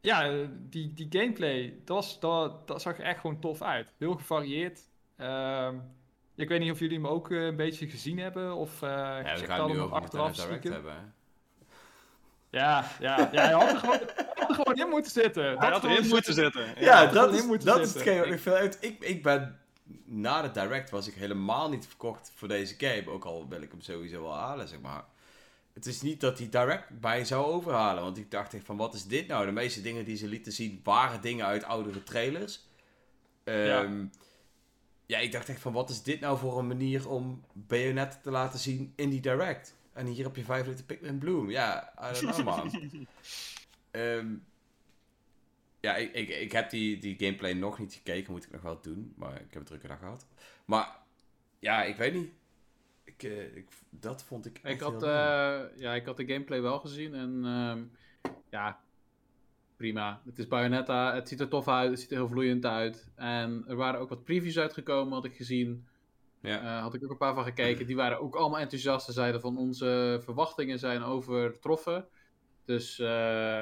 [0.00, 3.92] ja, die, die gameplay, dat, was, dat, dat zag er echt gewoon tof uit.
[3.98, 4.80] Heel gevarieerd.
[5.16, 5.74] Ehm,
[6.34, 8.54] ik weet niet of jullie hem ook eh, een beetje gezien hebben.
[8.54, 10.92] Of eh Ja, we gaan dat nu over achteraf Direct hebben.
[10.92, 11.00] hè.
[12.58, 14.00] Ja, ja, ja, hij had er gewoon,
[14.34, 15.44] had er gewoon in moeten zitten.
[15.44, 16.66] Hij Dat had erin moeten zitten.
[16.78, 18.00] Ja, dat gewoon is, dat is zitten.
[18.00, 18.78] hetgeen wat ik veel uit.
[18.80, 19.58] Ik, ik ben
[20.04, 23.10] na de direct was ik helemaal niet verkocht voor deze game.
[23.10, 25.04] Ook al wil ik hem sowieso wel halen, zeg maar.
[25.72, 28.02] Het is niet dat die direct bij zou overhalen.
[28.02, 29.46] Want ik dacht echt van, wat is dit nou?
[29.46, 32.60] De meeste dingen die ze lieten zien waren dingen uit oudere trailers.
[33.44, 34.04] Ehm,
[35.06, 38.30] Ja, ik dacht echt van, wat is dit nou voor een manier om Bayonetta te
[38.30, 39.74] laten zien in die direct?
[39.92, 41.50] En hier heb je vijf liter Pikmin Bloom.
[41.50, 42.70] Ja, I don't know, man.
[43.90, 44.34] Ehm,
[45.80, 48.80] ja, ik, ik, ik heb die, die gameplay nog niet gekeken, moet ik nog wel
[48.80, 49.12] doen.
[49.16, 50.26] Maar ik heb een drukke dag gehad.
[50.64, 50.96] Maar,
[51.58, 52.30] ja, ik weet niet.
[53.22, 56.26] Ik, eh, ik, dat vond ik echt Ik had, heel eh, ja, ik had de
[56.26, 57.84] gameplay wel gezien en ehm,
[58.50, 58.80] ja,
[59.76, 60.22] prima.
[60.24, 63.10] Het is Bayonetta, het ziet er tof uit, het ziet er heel vloeiend uit.
[63.14, 65.86] En er waren ook wat previews uitgekomen, had ik gezien.
[66.42, 66.60] Ja.
[66.60, 67.86] Eh, had ik ook een paar van gekeken.
[67.86, 69.06] Die waren ook allemaal enthousiast.
[69.06, 72.08] Ze zeiden van onze verwachtingen zijn overtroffen.
[72.64, 73.06] Dus eh,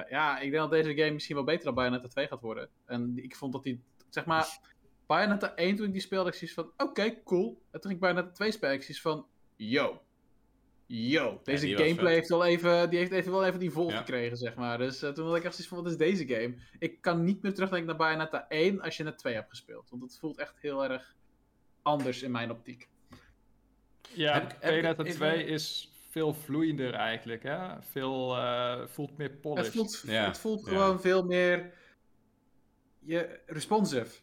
[0.08, 2.68] ja, ik denk dat deze game misschien wel beter dan Bayonetta 2 gaat worden.
[2.86, 4.58] En ik vond dat die, zeg maar,
[5.06, 7.62] Bayonetta 1 toen ik die speelde, ik zoiets van, oké, cool.
[7.70, 9.26] En toen ging ik Bayonetta 2 spelen, ik zoiets van,
[9.68, 10.02] yo.
[10.86, 13.96] Yo, deze gameplay heeft wel even, die heeft even wel even die vol Ja.
[13.96, 14.78] gekregen, zeg maar.
[14.78, 16.54] Dus eh, toen had ik echt zoiets van, wat is deze game?
[16.78, 19.90] Ik kan niet meer terugdenken naar Bayonetta 1 als je net 2 hebt gespeeld.
[19.90, 21.14] Want het voelt echt heel erg
[21.82, 22.88] anders in mijn optiek.
[24.12, 27.82] Ja, Heb ik Bayonetta even- 2 is veel vloeiender eigenlijk, hè?
[27.82, 29.66] Veel, eh, voelt meer polished.
[29.66, 30.70] Het voelt, Ja, het voelt ja.
[30.70, 31.72] gewoon veel meer
[32.98, 34.20] je, responsive.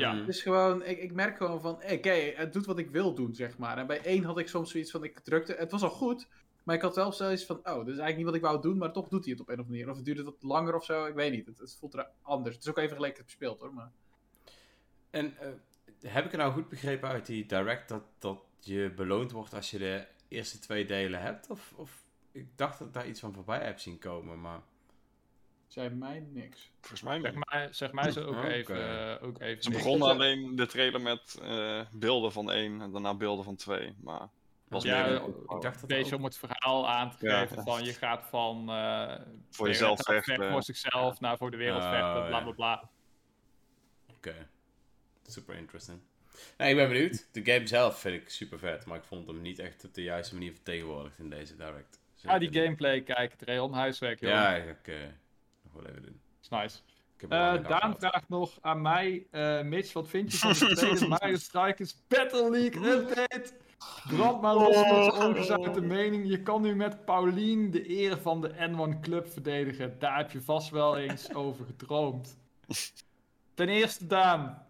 [0.00, 0.16] Ja.
[0.16, 3.34] Het is gewoon, ik, ik merk gewoon van, oké, het doet wat ik wil doen,
[3.34, 3.78] zeg maar.
[3.78, 6.28] En bij één had ik soms zoiets van, ik drukte, het was al goed,
[6.62, 8.78] maar ik had wel zoiets van, oh, dit is eigenlijk niet wat ik wou doen,
[8.78, 9.90] maar toch doet hij het op een of andere manier.
[9.90, 11.46] Of het duurde wat langer of zo, ik weet niet.
[11.46, 12.54] Het, het voelt er anders.
[12.54, 13.90] Het is ook even geleden dat ik het gespeeld hoor, maar...
[15.10, 15.48] En eh,
[16.00, 19.70] heb ik het nou goed begrepen uit die direct dat, dat je beloond wordt als
[19.70, 21.50] je de eerste twee delen hebt?
[21.50, 24.60] Of, of ik dacht dat ik daar iets van voorbij heb zien komen, maar...
[25.76, 26.70] Zei mij niks.
[26.80, 28.46] Volgens mij Zeg mij, zeg mij ze ook Oké.
[28.46, 29.82] even, eh, ook even Ze niks.
[29.82, 33.94] begonnen alleen de trailer met eh, beelden van één en daarna beelden van twee.
[34.02, 34.28] Maar
[34.68, 36.18] was Ja, meer een- ik dacht dat Een beetje ook.
[36.18, 37.40] om het verhaal aan te Ja.
[37.40, 39.14] geven van je gaat van eh
[39.50, 40.50] voor jezelf vechten.
[40.50, 42.42] voor zichzelf naar voor de wereld Oh, vechten, bla ja.
[42.42, 42.88] bla bla.
[44.16, 44.48] Oké.
[45.26, 45.98] Super interesting.
[46.56, 47.28] Nee, ik ben benieuwd.
[47.32, 50.02] De game zelf vind ik super vet, maar ik vond hem niet echt op de
[50.02, 52.00] juiste manier vertegenwoordigd in deze direct.
[52.14, 52.62] Ja, die Zeker.
[52.62, 54.30] gameplay kijk, Trail, huiswerk, joh.
[54.30, 55.06] Ja, ik eh nog
[55.76, 56.20] wel even doen.
[56.42, 56.78] is nice.
[57.16, 57.98] Eh, Daan gehad.
[57.98, 62.50] vraagt nog aan mij, eh, Mitch, wat vind je van de tweede Mario Strikers Battle
[62.50, 63.52] League update?
[64.08, 66.28] Brand maar los met je ongezouten mening.
[66.28, 69.98] Je kan nu met Paulien de eer van de N1 Club verdedigen.
[69.98, 72.36] Daar heb je vast wel eens over gedroomd.
[73.54, 74.64] Ten eerste, Daan.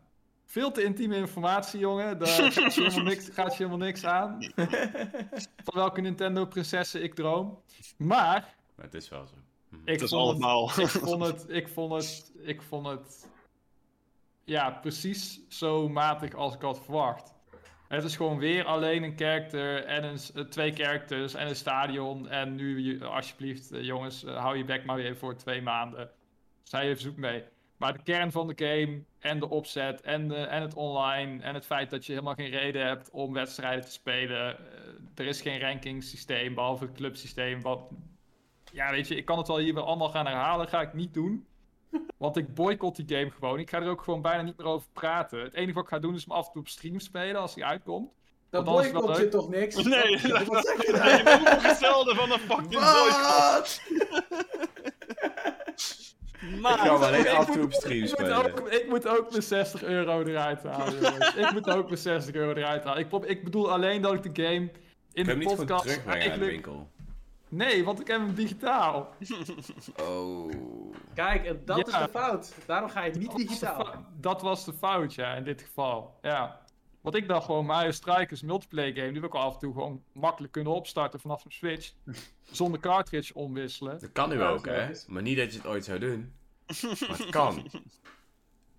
[0.45, 2.19] Veel te intieme informatie, jongen.
[2.19, 4.53] Daar gaat je helemaal niks, gaat je helemaal niks aan.
[5.65, 7.63] Van welke Nintendo-prinsessen ik droom.
[7.97, 9.35] Maar, Maar het is wel zo.
[9.69, 9.81] Mhm.
[9.85, 10.69] ik Het is vond allemaal.
[10.81, 13.31] ik vond het, ik vond het, ik vond het,
[14.45, 17.35] ja, precies zo matig als ik had verwacht.
[17.89, 22.29] Het is gewoon weer alleen een character en een, eh, twee characters en een stadion.
[22.29, 26.11] En nu, je- alsjeblieft, eh, jongens, eh, hou je bek maar weer voor twee maanden.
[26.63, 27.45] Zij even zoek mee.
[27.77, 31.55] Maar de kern van de game en de opzet en, de, en het online en
[31.55, 34.57] het feit dat je helemaal geen reden hebt om wedstrijden te spelen.
[35.15, 37.61] er is geen ranking-systeem behalve het clubsysteem.
[37.63, 37.81] Wat,
[38.77, 40.69] ja, weet je, ik kan het wel hier wel allemaal gaan herhalen.
[40.69, 41.47] Ga ik niet doen.
[42.17, 43.59] Want ik boycott die game gewoon.
[43.59, 45.41] Ik ga er ook gewoon bijna niet meer over praten.
[45.41, 47.55] Het enige wat ik ga doen is hem af en toe op stream spelen als
[47.55, 48.11] hij uitkomt.
[48.51, 49.83] Dat boycott je toch niks?
[49.83, 50.87] Nee, Wat, wat zeg
[51.81, 53.81] je van een fucking boycott.
[56.41, 58.37] Ik Maar ga hem alleen ik af en toe op stream Ik moet, spelen.
[58.45, 61.35] ook, ik moet ook mijn 60 euro eruit halen, jongens.
[61.35, 63.01] Ik moet ook mijn 60 euro eruit halen.
[63.01, 64.71] Ik, ik bedoel alleen dat ik de game in
[65.13, 66.91] Ik de niet podcast terugbrengen naar de winkel.
[67.49, 69.15] Nee, want ik heb hem digitaal.
[70.03, 70.53] Oh.
[71.15, 71.99] Kijk, en dat Ja.
[71.99, 72.55] is de fout.
[72.67, 74.05] Daarom ga je niet Dat digitaal.
[74.21, 76.19] Dat was de fout, ja, in dit geval.
[76.23, 76.61] Ja.
[77.01, 79.73] Want ik dacht gewoon, Mario Strikers multiplayer game, die wil ik al af en toe
[79.73, 81.93] gewoon makkelijk kunnen opstarten vanaf mijn Switch.
[82.51, 84.01] zonder cartridge omwisselen.
[84.01, 84.89] Dat kan nu Ja, ook, hè?
[85.07, 86.33] Maar niet dat je het ooit zou doen.
[87.09, 87.71] Maar het kan.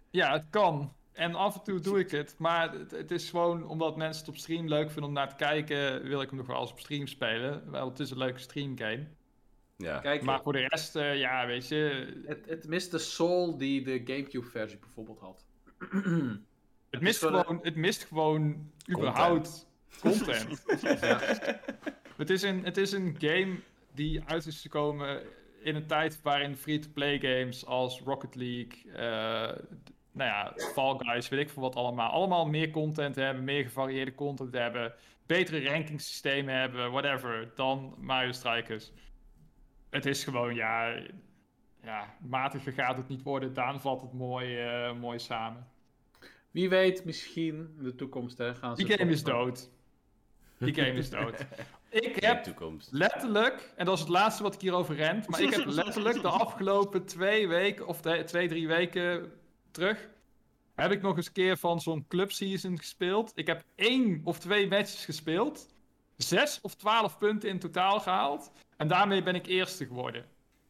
[0.09, 0.93] Ja, het kan.
[1.17, 2.35] En af en toe doe ik het.
[2.37, 5.35] Maar het, het is gewoon omdat mensen het op stream leuk vinden om naar te
[5.35, 7.71] kijken, wil ik hem nog wel eens op stream spelen.
[7.71, 9.07] Wel, het is een leuke streamgame.
[9.77, 9.99] Ja.
[9.99, 13.83] Kijk, Maar voor de rest, eh, ja, weet je, het, het mist de soul die
[13.83, 15.45] de Gamecube-versie bijvoorbeeld had.
[16.89, 19.67] het mist, gewoon, het mist gewoon überhaupt
[19.99, 20.63] content.
[21.01, 21.19] ja.
[22.15, 23.59] Het is, een, het is een game
[23.93, 25.21] die uit is gekomen
[25.61, 29.63] in een tijd waarin free-to-play games als Rocket League, eh,
[30.17, 34.15] nou ja, Fall Guys, weet ik veel wat allemaal, allemaal meer content hebben, meer gevarieerde
[34.15, 34.93] content hebben,
[35.25, 38.91] betere rankingsystemen hebben, whatever, dan Mario Strikers.
[39.89, 40.99] Het is gewoon, ja,
[41.83, 43.53] ja matiger gaat het niet worden.
[43.53, 45.67] Daan vat het mooi, eh, mooi samen.
[46.51, 48.83] Wie weet, misschien in de toekomst hè, gaan ze...
[48.83, 49.69] Die game is dood.
[50.57, 51.45] Die game is dood.
[51.89, 52.91] Ik heb toekomst.
[52.91, 56.27] letterlijk, en dat is het laatste wat ik hierover rent, maar ik heb letterlijk de
[56.45, 59.31] afgelopen twee weken, of de, twee, drie weken
[59.77, 60.09] terug,
[60.75, 63.31] heb ik nog eens een keer van zo'n club season gespeeld.
[63.35, 65.73] Ik heb één of twee matches gespeeld.
[66.15, 68.51] Zes of twaalf punten in totaal gehaald.
[68.77, 70.25] En daarmee ben ik eerste geworden.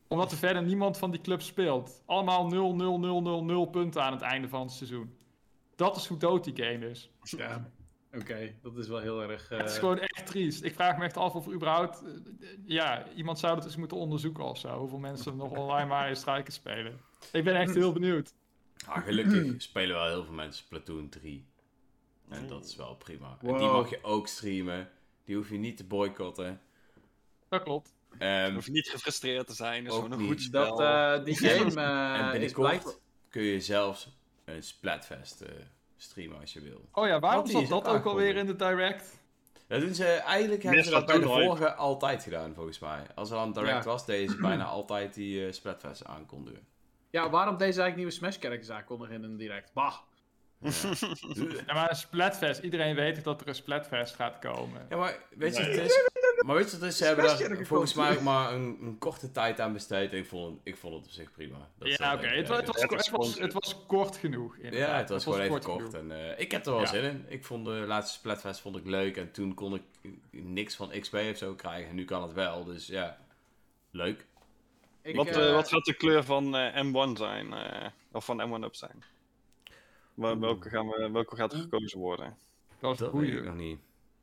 [0.08, 2.04] Omdat er verder niemand van die club speelt.
[2.06, 5.18] Allemaal 0, 0, 0, 0, 0 punten aan het einde van het seizoen.
[5.76, 7.12] Dat is hoe dood die game is.
[7.22, 7.72] Ja,
[8.14, 8.54] oké.
[8.62, 9.50] Dat is wel heel erg...
[9.50, 10.64] Het is eh, gewoon echt triest.
[10.64, 12.04] Ik vraag me echt af of überhaupt...
[12.04, 14.78] eh, ja, iemand zou dat eens moeten onderzoeken of zo.
[14.78, 17.00] Hoeveel mensen nog online Mario Strikers spelen.
[17.32, 18.34] Ik ben echt heel benieuwd.
[18.86, 21.46] Ah, gelukkig spelen wel heel veel mensen Splatoon 3.
[22.30, 23.38] En dat is wel prima.
[23.42, 24.90] En die mag je ook streamen.
[25.26, 26.62] Die hoef je niet te boycotten.
[27.50, 27.94] Dat klopt.
[28.12, 30.28] Je Ehm, hoeft niet gefrustreerd te zijn, het is gewoon een niet.
[30.28, 30.78] goed spel.
[30.78, 33.00] Dat, eh, die game en eh is binnenkort
[33.30, 34.10] kun je zelfs
[34.46, 35.50] een Splatfest eh,
[35.98, 36.90] streamen als je wil.
[36.92, 39.20] Oh ja, waarom zat is dat ook alweer in de direct?
[39.68, 43.08] Dat doen ze, eigenlijk hebben ze dat bij de vorige altijd gedaan, volgens mij.
[43.16, 43.90] Als er dan direct Ja.
[43.92, 46.68] was, deden ze bijna altijd die eh Splatfest aankondigen.
[47.10, 49.74] Ja, waarom deze eigenlijk nieuwe Smash characters aankondigen in een direct?
[49.74, 49.94] Bah.
[50.62, 50.70] Ja.
[51.68, 52.62] Ja, maar een Splatfest.
[52.62, 54.86] Iedereen weet dat er een Splatfest gaat komen.
[54.90, 55.72] Ja, maar weet je, Nee.
[55.72, 56.10] het is,
[56.46, 56.98] maar weet je wat het is?
[56.98, 60.12] Ze hebben daar volgens mij ook maar een, een korte tijd aan besteed.
[60.12, 61.70] En ik vond, het- ik vond het op zich prima.
[61.78, 62.28] Dat ja, oké.
[62.28, 63.42] Het, het, Het was, sponsor.
[63.42, 64.56] het was kort genoeg.
[64.58, 64.90] inderdaad.
[64.90, 65.94] Ja, het was gewoon even kort.
[65.94, 66.86] En, eh, ik heb er wel Ja.
[66.88, 67.26] zin in.
[67.28, 69.18] Ik vond de laatste Splatfest vond ik leuk.
[69.18, 69.84] En toen kon ik
[70.32, 71.90] niks van XP of zo krijgen.
[71.90, 72.64] En nu kan het wel.
[72.64, 73.18] Dus ja,
[73.92, 74.26] leuk.
[75.08, 77.54] Ik, wat, eh, eh, wat gaat de kleur van eh, M1 zijn?
[77.54, 79.04] eh, of van M1 Up zijn?
[80.14, 82.38] Wel- welke, gaan we, welke gaat er gekozen worden?
[82.80, 83.80] Dat is Dat weet ik nog niet.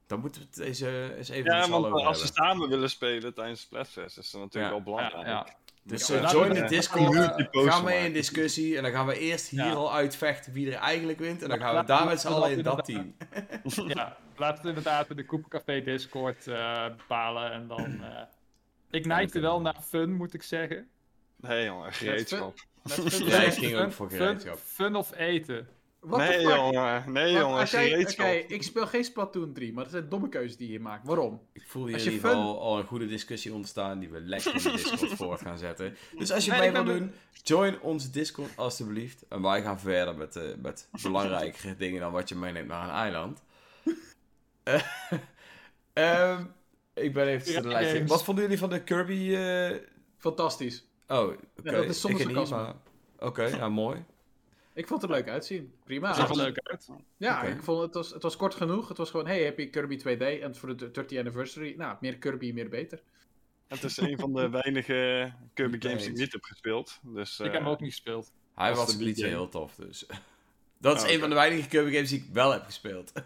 [0.06, 2.26] Dan moeten we het deze eens even Ja, want als we hebben.
[2.26, 4.82] samen willen spelen tijdens Splatfest, is dat natuurlijk Ja.
[4.82, 5.26] wel belangrijk.
[5.26, 5.46] Ja, ja.
[5.82, 7.04] Dus join de Discord.
[7.04, 8.76] community post Gaan we in discussie.
[8.76, 9.72] En dan gaan we eerst hier Ja.
[9.72, 11.42] al uitvechten wie er eigenlijk wint.
[11.42, 13.16] En dan gaan we daar met z'n allen in dat team.
[13.86, 17.52] Ja, laten we inderdaad in de Koepencafé Discord eh, bepalen.
[17.52, 18.04] En dan...
[18.94, 20.88] ik neigde wel naar fun, moet ik zeggen.
[21.36, 22.54] Nee jongen, gereedschap.
[23.26, 24.58] Ja, ik ging ook voor gereedschap.
[24.58, 25.68] Fun of eten.
[26.00, 30.08] What Nee jongen, nee Want jongen, jij- ik speel geen Splatoon 3, maar dat zijn
[30.08, 31.06] domme keuzes die je maakt.
[31.06, 31.40] Waarom?
[31.52, 34.70] Ik voel hier fun- geval al een goede discussie ontstaan die we lekker in de
[34.70, 35.96] Discord voort gaan zetten.
[36.18, 39.24] Dus als je Nee, mee wil doen, join onze Discord alstublieft.
[39.28, 42.94] En wij gaan verder met, eh, met belangrijkere dingen dan wat je meeneemt naar een
[42.94, 43.42] eiland.
[44.62, 44.80] Eh,
[45.92, 46.44] ehm,
[46.94, 48.10] ik ben even Ja, de games.
[48.10, 49.34] Wat vonden jullie van de Kirby...
[49.34, 49.76] eh,
[50.18, 50.84] Fantastisch.
[51.08, 51.36] Oh, oké.
[51.72, 52.56] dat is sarcasme.
[52.56, 52.74] maar...
[53.18, 54.04] Oké, ja, mooi.
[54.72, 55.72] Ik vond het er leuk uitzien.
[55.84, 56.06] Prima.
[56.06, 56.88] Dat zag er Het- leuk uit.
[57.16, 58.88] Ja, ik vond het was, het was kort genoeg.
[58.88, 60.42] Het was gewoon, hey, heb je Kirby 2D?
[60.42, 63.02] En voor de 30th anniversary, nou, meer Kirby, meer beter.
[63.68, 66.98] Het is een van de weinige Kirby games die ik niet heb gespeeld.
[67.02, 68.32] Dus, Ik heb eh, hem ook niet gespeeld.
[68.54, 70.06] Hij Was ook niet heel tof, dus...
[70.78, 73.12] Dat is Oh, een van de weinige Kirby games die ik wel heb gespeeld.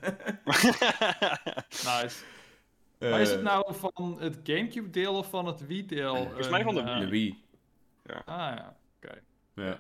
[1.84, 2.16] Nice.
[2.99, 6.16] Maar is het Eh, nou van het Gamecube deel of van het Wii deel?
[6.16, 7.42] Volgens mij van de De eh, Wii.
[8.07, 9.18] Ah ja, oké.
[9.55, 9.76] Ja.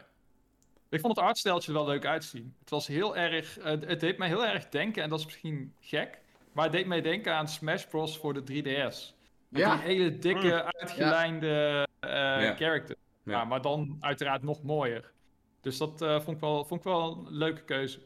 [0.88, 2.54] Ik vond het artsteltje er wel leuk uitzien.
[2.60, 5.72] Het was heel erg, eh, het deed mij heel erg denken, en dat is misschien
[5.80, 6.18] gek,
[6.52, 8.18] maar het deed mij denken aan Smash Bros.
[8.18, 9.14] voor de 3DS.
[9.48, 9.74] Met Ja.
[9.76, 12.54] die hele dikke, uitgelijnde eh Ja.
[12.56, 12.96] character.
[13.22, 13.32] Ja.
[13.32, 13.44] Ja.
[13.44, 15.12] maar dan uiteraard nog mooier.
[15.60, 17.98] Dus dat eh, vond, ik wel, vond ik wel een leuke keuze.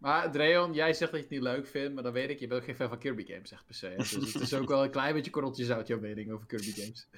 [0.00, 2.46] Maar Dreon, jij zegt dat je het niet leuk vindt, maar dan weet ik, je
[2.46, 3.86] bent ook geen fan van Kirby games, echt per se.
[3.86, 3.96] hè.
[3.96, 7.08] Dus het is ook wel een klein beetje korreltje zout, jouw mening over Kirby games.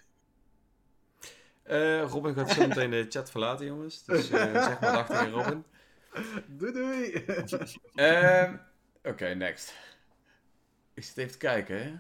[1.63, 4.05] Eh, Robin gaat zo meteen de chat verlaten, jongens.
[4.05, 5.65] Dus eh, zeg maar dag tegen Robin.
[6.47, 7.13] Doei doei!
[7.95, 8.57] Ehm,
[9.03, 9.75] Oké, next.
[10.95, 11.91] Ik zit even te kijken, hè.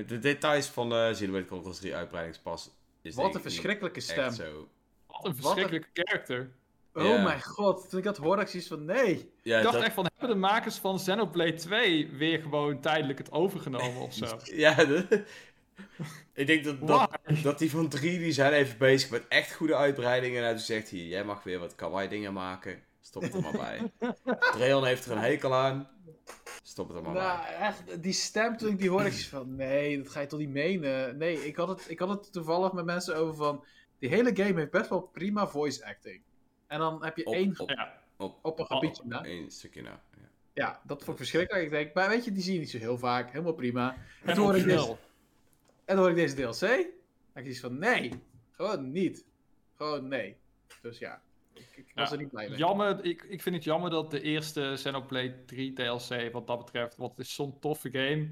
[0.00, 2.70] Eh, de details van de Xenoblade Chronicles 3 uitbreidingspas
[3.02, 4.30] is Wat een verschrikkelijke stem.
[4.32, 4.68] zo.
[5.06, 6.50] Wat een verschrikkelijke character.
[6.94, 9.30] Oh mijn god, toen ik dat hoorde, ik zoiets van nee.
[9.42, 13.18] Ja, Ik dacht dat, echt van, hebben de makers van Xenoblade 2 weer gewoon tijdelijk
[13.18, 14.38] het overgenomen of zo?
[14.64, 15.24] ja de-
[16.34, 17.10] ik denk dat, dat,
[17.42, 20.42] dat die van 3 die zijn even bezig met echt goede uitbreidingen.
[20.42, 22.82] En hij zegt hier, jij mag weer wat kawaii dingen maken.
[23.00, 23.92] Stop het er maar bij.
[24.52, 25.88] Dreon heeft er een hekel aan.
[26.62, 27.54] Stop het er maar Nou, bij.
[27.56, 30.38] echt, die stem toen ik die hoorde, ik zoiets van nee, dat ga je toch
[30.38, 31.16] niet menen.
[31.16, 33.64] Nee, ik had, het, ik had het toevallig met mensen over van,
[33.98, 36.22] die hele game heeft best wel prima voice acting.
[36.70, 37.92] En dan heb je Op, één op, Ja.
[38.16, 39.24] op, op een gebiedje na.
[39.24, 39.90] één stukje na.
[40.14, 40.28] Ja.
[40.54, 41.64] Ja, dat vond ik verschrikkelijk.
[41.64, 43.30] Ik denk, maar weet je, die zie je niet zo heel vaak.
[43.30, 43.92] Helemaal prima.
[44.22, 44.96] En, En toen hoor ik deze,
[45.84, 46.62] en hoor ik deze DLC.
[46.62, 46.78] En
[47.34, 48.10] ik zoiets van, nee.
[48.50, 49.24] Gewoon niet.
[49.76, 50.36] Gewoon nee.
[50.82, 51.22] Dus ja,
[51.54, 52.58] ik, ik was Ja, er niet blij mee.
[52.58, 56.96] Jammer, ik, ik vind het jammer dat de eerste Xenoblade 3 DLC, wat dat betreft,
[56.96, 58.28] want het is zo'n toffe game,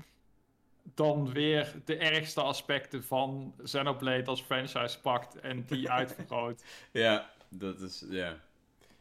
[0.94, 6.64] dan weer de ergste aspecten van Xenoblade als franchise pakt en die uitvergroot.
[6.92, 8.40] ja, dat is, ja.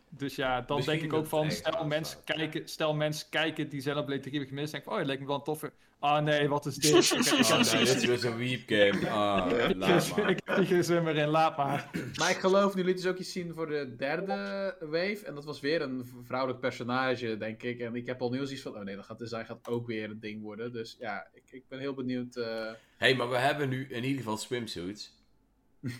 [0.09, 3.79] Dus ja, dan Misschien denk ik ook van, stel mensen, kijken, stel mensen kijken die
[3.79, 5.71] Xenoblade 3 hebben gemist, denken van, oh, het lijkt me wel een toffe...
[5.99, 6.85] Ah nee, wat is dit?
[6.95, 9.09] ik, heb- ik, Oh, heb- nee, dit is weer zo'n weep game.
[9.09, 10.29] Ah, ik, laat maar.
[10.29, 11.89] ik heb niet geen zin meer in, laat maar.
[12.17, 15.19] Maar ik geloof, nu lieten ze ook iets zien voor de derde wave.
[15.25, 17.79] En dat was weer een vrouwelijk personage, denk ik.
[17.79, 20.09] En ik heb al nieuws iets van, oh nee, dat gaat design gaat ook weer
[20.09, 20.71] een ding worden.
[20.73, 22.35] Dus ja, ik, ik ben heel benieuwd.
[22.35, 25.13] eh, hey, maar we hebben nu in ieder geval swimsuits.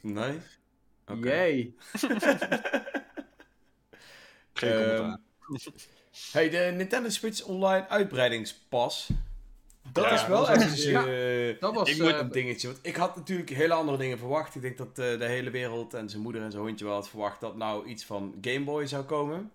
[0.00, 0.38] Nee?
[1.06, 1.28] Oké.
[1.28, 1.74] Yay!
[4.52, 5.18] Geen Ehm, commentaar.
[6.32, 9.08] Hey, de Nintendo Switch Online uitbreidingspas.
[9.92, 10.96] Dat Ja, is wel dat was echt een-
[11.54, 11.90] eh, Dat was...
[11.90, 12.66] ik moet eh, een dingetje.
[12.66, 14.54] Want ik had natuurlijk hele andere dingen verwacht.
[14.54, 17.08] Ik denk dat eh, de hele wereld en zijn moeder en zijn hondje wel had
[17.08, 19.52] verwacht dat nou iets van Game Boy zou komen.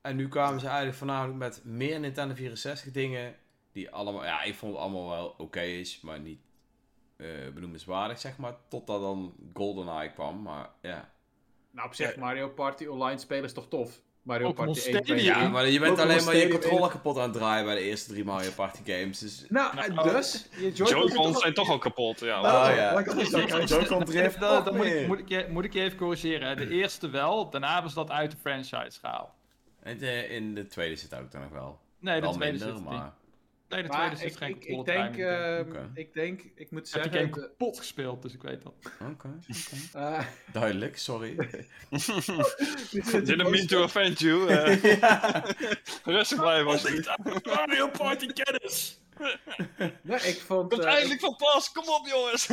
[0.00, 3.36] En nu kwamen ze eigenlijk voornamelijk met meer Nintendo 64 dingen.
[3.72, 6.40] Die allemaal, ja, ik vond het allemaal wel oké is, maar niet
[7.18, 8.54] eh, benoemenswaardig, zeg maar.
[8.68, 11.10] Totdat dan GoldenEye kwam, maar ja.
[11.70, 14.00] Nou, op zich, Mario Party online spelen is toch tof?
[14.22, 15.16] Mario Party 1, 2, Stadium.
[15.16, 15.28] 3.
[15.28, 18.10] Ja, maar je bent alleen maar je controller kapot aan het draaien bij de eerste
[18.10, 19.18] drie Mario Party games.
[19.18, 19.44] Dus...
[19.48, 20.48] Nou, Nou, dus...
[20.58, 22.38] Je Joy-Cons zijn toch al kapot, ja.
[22.38, 23.02] Oh, ja.
[23.66, 26.56] Joy-Con drift Dan, moet, ik, moet, ik je, moet ik je even corrigeren.
[26.56, 29.30] De eerste wel, daarna hebben ze dat uit de franchise gehaald.
[29.82, 31.78] En de, in de tweede zit ook dan nog wel.
[31.98, 33.02] Nee, de wel tweede minder, zit er niet.
[33.68, 35.24] Nee, de Maar tweede ik, zit geen ik, ik, denk, in.
[35.26, 35.90] ehm, Oké.
[35.94, 37.12] ik denk, ik moet Ik heb die zeggen...
[37.12, 38.74] game de- kapot gespeeld, dus ik weet dat.
[39.00, 39.28] Oké, oké.
[39.98, 40.20] eh,
[40.52, 41.36] Duidelijk, sorry.
[43.24, 44.48] Didn't mean to offend you.
[44.48, 45.42] eh.
[46.04, 47.10] Rustig blijven alsjeblieft.
[47.44, 49.00] Mario Party kennis!
[50.02, 50.70] Nee, ik vond...
[50.70, 52.46] Komt eh, eindelijk van pas, kom op jongens!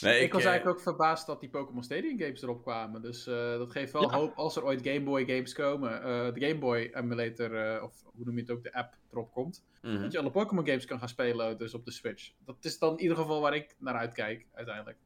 [0.00, 3.02] Nee, Ik was eh, eigenlijk ook verbaasd dat die Pokémon Stadium games erop kwamen.
[3.02, 4.16] Dus eh, dat geeft wel Ja.
[4.16, 6.02] hoop als er ooit Game Boy games komen.
[6.02, 9.32] eh, de Game Boy emulator, eh, of hoe noem je het ook, de app erop
[9.32, 9.64] komt.
[9.82, 10.00] mhm.
[10.02, 12.30] Dat je alle Pokémon games kan gaan spelen dus op de Switch.
[12.44, 14.98] Dat is dan in ieder geval waar ik naar uitkijk, uiteindelijk.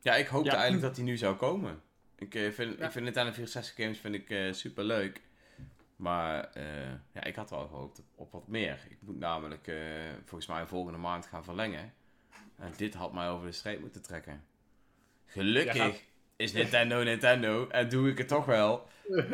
[0.00, 0.54] Ja, ik hoopte Ja.
[0.54, 1.82] eigenlijk dat die nu zou komen.
[2.18, 2.84] Ik, vind, Ja.
[2.84, 5.20] ik vind Nintendo 64 games vind ik, eh, super leuk.
[5.96, 6.62] Maar eh,
[7.12, 8.78] ja, ik had wel gehoopt op, op wat meer.
[8.88, 9.76] Ik moet namelijk eh,
[10.24, 11.92] volgens mij volgende maand gaan verlengen.
[12.56, 14.44] En dit had mij over de streep moeten trekken.
[15.26, 16.02] Gelukkig gaat-
[16.36, 18.86] is Nintendo Nintendo en doe ik het toch wel.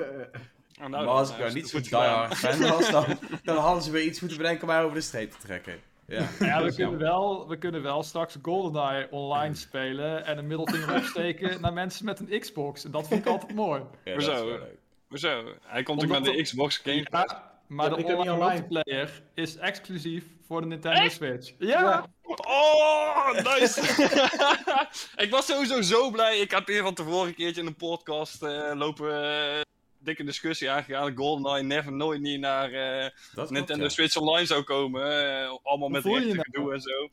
[0.83, 3.05] Oh, maar als ik nou niet zo diehard fan was, dan,
[3.45, 5.81] dan hadden ze weer iets moeten bedenken om mij over de streep te trekken.
[6.07, 10.95] Ja, Ja, we kunnen, wel, we kunnen wel straks GoldenEye online spelen en een middelvinger
[10.97, 12.85] opsteken naar mensen met een Xbox.
[12.85, 13.81] En dat vind ik altijd mooi.
[14.05, 14.47] Ja, dat is Hoezo?
[14.47, 14.79] wel leuk.
[15.13, 15.55] Hoezo?
[15.63, 17.33] Hij komt ook met de Xbox Game Pass.
[17.33, 18.53] Ja, maar Ja, de online online.
[18.53, 21.53] multiplayer is exclusief voor de Nintendo Switch.
[21.59, 22.07] Ja!
[22.25, 23.81] Oh, nice!
[25.25, 26.39] ik was sowieso zo blij.
[26.39, 29.61] Ik heb hier van tevoren een keertje in een podcast eh, lopen eh,
[29.99, 31.17] dikke discussie aangegaan.
[31.17, 33.89] GoldenEye never nooit niet naar eh, klopt, Nintendo ja.
[33.91, 35.03] Switch Online zou komen.
[35.43, 37.09] eh, allemaal met voel je rechten gedoe en zo.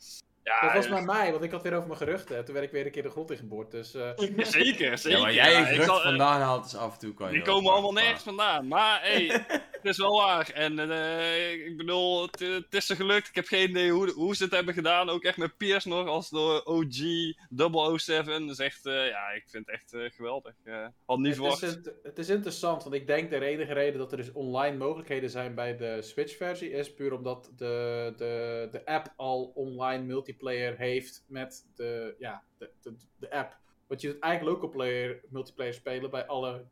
[0.50, 2.46] Ja, dat was bij mij, want ik had weer over mijn geruchten.
[2.46, 3.72] Toen werd ik weer een keer de grond ingeboord.
[3.72, 5.10] Dus eh, zeker, zeker.
[5.18, 7.34] Ja, maar jij Ja, gerucht zal- eh, vandaan haalt, dus af en toe kan je
[7.34, 8.68] Die komen allemaal nergens vandaan.
[8.68, 9.26] Maar hey,
[9.72, 10.50] het is wel waar.
[10.54, 13.28] En eh, ik bedoel, het, het is er gelukt.
[13.28, 15.10] Ik heb geen idee hoe, hoe ze het hebben gedaan.
[15.10, 18.42] Ook echt met Piers nog als de OG 007.
[18.48, 20.54] Dat is echt, eh, ja, ik vind het echt geweldig.
[20.64, 21.62] Eh, had niet het, verwacht.
[21.62, 24.78] is, int- het is interessant, want ik denk de enige reden dat er dus online
[24.78, 30.38] mogelijkheden zijn bij de Switch-versie is puur omdat de, de, de app al online multiplayer
[30.78, 33.58] heeft met de, ja, de, de, de app.
[33.88, 36.66] Want je doet eigenlijk local player, multiplayer spelen bij alle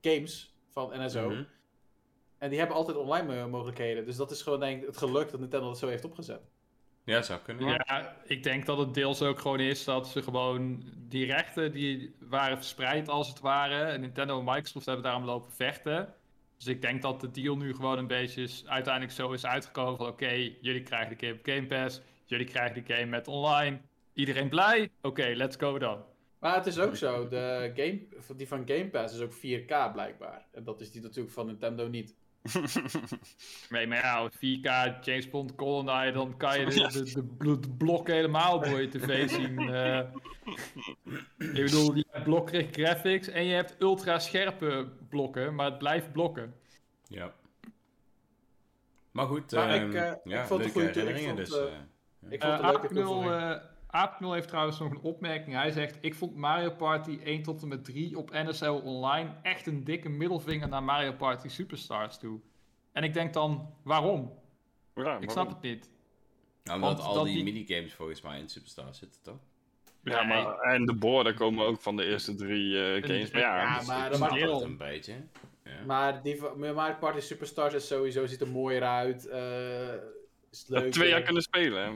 [0.00, 1.28] games van NSO.
[1.30, 1.44] Mhm.
[2.38, 4.04] En die hebben altijd online mo- mogelijkheden.
[4.04, 6.40] Dus dat is gewoon denk ik het geluk dat Nintendo dat zo heeft opgezet.
[7.04, 7.66] Ja, zou kunnen.
[7.66, 7.84] Ja.
[7.86, 12.14] Ja, ik denk dat het deels ook gewoon is dat ze gewoon die rechten die
[12.18, 13.82] waren verspreid als het ware.
[13.82, 16.14] En Nintendo en Microsoft hebben daarom lopen vechten.
[16.56, 19.96] Dus ik denk dat de deal nu gewoon een beetje is, uiteindelijk zo is uitgekomen
[19.96, 22.00] van oké, jullie krijgen de game op Game Pass,
[22.30, 23.80] jullie krijgen de game met online.
[24.14, 24.90] Iedereen blij?
[25.02, 26.04] Oké, let's go dan.
[26.38, 28.06] Maar het is ook zo, de game,
[28.36, 30.46] die van Game Pass is ook 4K blijkbaar.
[30.52, 32.14] En dat is die natuurlijk van Nintendo niet.
[33.70, 37.70] Nee, maar ja, 4K James Bond GoldenEye, dan kan je de, de, de, bl- de
[37.78, 39.58] blokken helemaal door je tv zien.
[39.58, 39.98] eh.
[41.38, 46.12] ik bedoel, je hebt blokkerig graphics en je hebt ultra scherpe blokken, maar het blijft
[46.12, 46.54] blokken.
[47.08, 47.34] Ja.
[49.10, 51.48] Maar goed, Maar ehm, ik, eh, ja, ik vond het leuke goed, ik herinneringen vond,
[51.48, 51.58] dus.
[51.58, 51.80] eh, eh.
[52.28, 53.42] Ik Eh vond het een leuke Aapknul, toevoeging.
[53.42, 53.56] eh,
[53.86, 55.56] Aapknul heeft trouwens nog een opmerking.
[55.56, 59.66] Hij zegt, ik vond Mario Party 1 tot en met 3 op NSL Online echt
[59.66, 62.40] een dikke middelvinger naar Mario Party Superstars toe.
[62.92, 64.32] En ik denk dan, waarom?
[64.94, 65.90] Ja, Ik snap het niet.
[66.64, 69.38] Nou, omdat want al die, die- minigames volgens mij in Superstar zitten, toch?
[70.02, 73.30] Ja, maar, en de borden komen ook van de eerste drie eh, games.
[73.30, 75.14] Maar ja, Ja, dus- maar dat maakt- het een beetje.
[75.64, 75.84] Ja.
[75.86, 79.26] Maar die van Mario Party Superstars is sowieso, ziet er mooier uit.
[79.26, 79.94] eh
[80.50, 80.92] is dat leuk.
[80.92, 81.84] twee jaar kunnen spelen.
[81.84, 81.90] hè.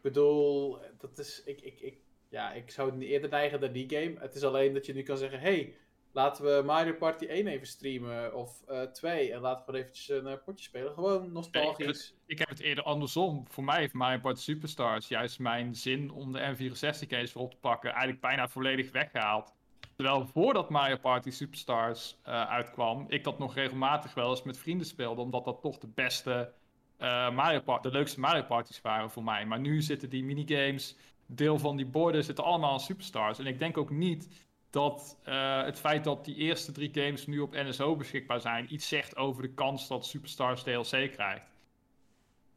[0.00, 1.98] Ik bedoel, dat is, ik, ik, ik,
[2.28, 4.14] ja, ik zou het eerder neigen naar die game.
[4.18, 5.74] Het is alleen dat je nu kan zeggen, hey,
[6.12, 8.34] laten we Mario Party 1 even streamen.
[8.34, 9.32] Of eh 2.
[9.32, 10.92] En laten we gewoon eventjes een eh, potje spelen.
[10.92, 12.14] Gewoon nostalgisch.
[12.26, 13.44] Ik heb het eerder andersom.
[13.48, 17.50] Voor mij heeft Mario Party Superstars juist mijn zin om de N64 games weer op
[17.50, 19.54] te pakken eigenlijk bijna volledig weggehaald.
[19.96, 24.86] Terwijl voordat Mario Party Superstars eh, uitkwam, ik dat nog regelmatig wel eens met vrienden
[24.86, 26.52] speelde, omdat dat toch de beste
[27.00, 29.46] eh, Mario Party, de leukste Mario Parties waren voor mij.
[29.46, 30.96] Maar nu zitten die minigames,
[31.26, 33.38] deel van die borden, zitten allemaal in Superstars.
[33.38, 34.28] En ik denk ook niet
[34.70, 38.88] dat eh, het feit dat die eerste drie games nu op NSO beschikbaar zijn, iets
[38.88, 41.46] zegt over de kans dat Superstars DLC krijgt.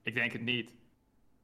[0.04, 0.70] Ik denk het niet.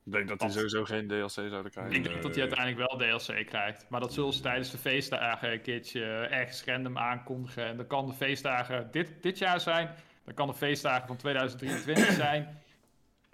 [0.05, 1.95] Ik denk dat die sowieso geen DLC zouden krijgen.
[1.95, 3.85] Ik denk dat hij uiteindelijk wel DLC krijgt.
[3.89, 7.65] Maar dat zullen ze tijdens de feestdagen een keertje ergens random aankondigen.
[7.65, 9.95] En dan kan de feestdagen dit, dit jaar zijn.
[10.25, 12.61] Dan kan de feestdagen van 2023 zijn.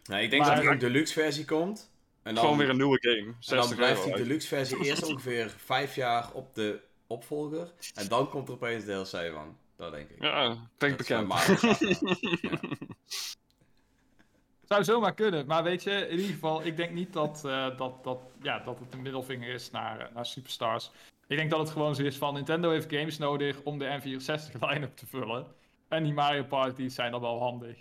[0.06, 1.92] Nee, ik denk Maar- dat er een deluxe versie komt.
[2.24, 3.18] En dan, Gewoon weer een nieuwe game.
[3.18, 7.72] en dan 60 blijft die deluxe versie eerst ongeveer vijf jaar op de opvolger.
[7.94, 9.58] En dan komt er opeens DLC van.
[9.78, 10.22] Dat denk ik.
[10.24, 11.34] Ja, is bekend.
[12.42, 12.60] Ja.
[14.68, 15.46] Zou zomaar kunnen.
[15.46, 18.80] Maar weet je, in ieder geval, ik denk niet dat, eh, dat, dat, ja, dat
[18.80, 20.92] het een middelvinger is naar, eh, naar Superstars.
[21.28, 24.60] Ik denk dat het gewoon zo is van Nintendo heeft games nodig om de N64
[24.70, 25.46] line-up te vullen.
[25.88, 27.78] En die Mario Parties zijn dan wel handig.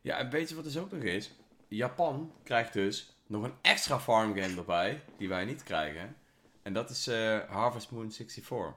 [0.00, 1.32] Ja, en weet je wat dus ook nog is?
[1.68, 6.16] Japan krijgt dus nog een extra farm game erbij, die wij niet krijgen.
[6.62, 8.74] En dat is eh, Harvest Moon 64.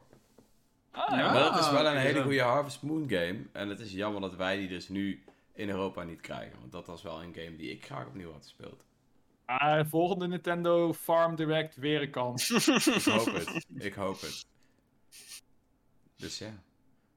[0.91, 1.31] Ah, Ja.
[1.31, 3.39] maar dat is wel een hele goede Harvest Moon game.
[3.51, 5.23] En het is jammer dat wij die dus nu
[5.53, 6.59] in Europa niet krijgen.
[6.59, 8.83] Want dat was wel een game die ik graag opnieuw had gespeeld.
[9.45, 12.49] Ah, volgende Nintendo Farm Direct weer een kans.
[12.49, 13.65] Ik hoop het.
[13.77, 14.45] Ik hoop het.
[16.15, 16.53] Dus ja.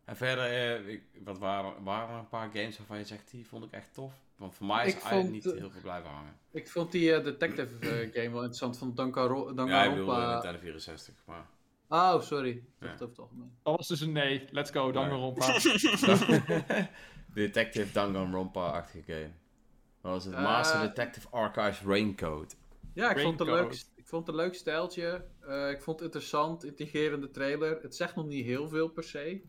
[0.05, 3.47] En verder, eh, ik- wat waren, waren er een paar games waarvan je zegt, die
[3.47, 4.13] vond ik echt tof?
[4.37, 6.37] Want voor mij is Ik eigenlijk vond, niet heel veel blijven hangen.
[6.51, 9.95] Ik vond die eh, detective eh, game wel interessant van Danganro- Ja, ik Danganronpa.
[9.95, 11.47] bedoel eh, Nintendo 64, maar...
[11.89, 12.63] Oh, sorry.
[12.79, 12.97] Dat Ja.
[13.63, 14.45] Dat was dus een nee.
[14.51, 15.47] Let's go, Danganronpa.
[17.35, 19.31] Detective Danganronpa-achtige game.
[20.01, 20.35] Wat was het?
[20.35, 22.57] Master Detective Archives Raincoat.
[22.95, 25.25] Ja, ik vond, het leuk, ik vond het een leuk stijltje.
[25.41, 27.79] Eh, ik vond het interessant, intrigerende trailer.
[27.83, 29.43] Het zegt nog niet heel veel per se.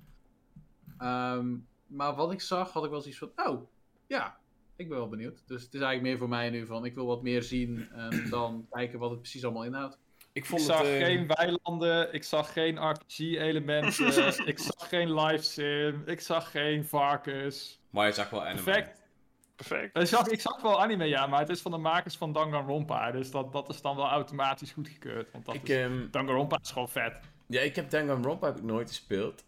[0.98, 1.56] Ehm,
[1.88, 3.62] maar wat ik zag, had ik wel zoiets van, oh,
[4.08, 4.38] ja,
[4.76, 5.44] ik ben wel benieuwd.
[5.48, 8.30] Dus het is eigenlijk meer voor mij nu van, ik wil wat meer zien en
[8.30, 9.98] dan kijken wat het precies allemaal inhoudt.
[10.34, 10.88] Ik zag het...
[10.88, 14.08] eh, geen weilanden, ik zag geen RPG-elementen,
[14.48, 17.80] ik zag geen live sim, ik zag geen varkens.
[17.90, 18.64] Maar je zag wel anime.
[18.64, 19.04] Perfect.
[19.56, 19.98] Perfect.
[19.98, 23.12] Ik zag, ik zag wel anime, ja, maar het is van de makers van Danganronpa,
[23.12, 25.32] dus dat, dat is dan wel automatisch goedgekeurd.
[25.32, 27.20] Want dat Ik, is, ehm, Danganronpa is gewoon vet.
[27.48, 29.44] ja, ik heb Danganronpa heb ik nooit gespeeld.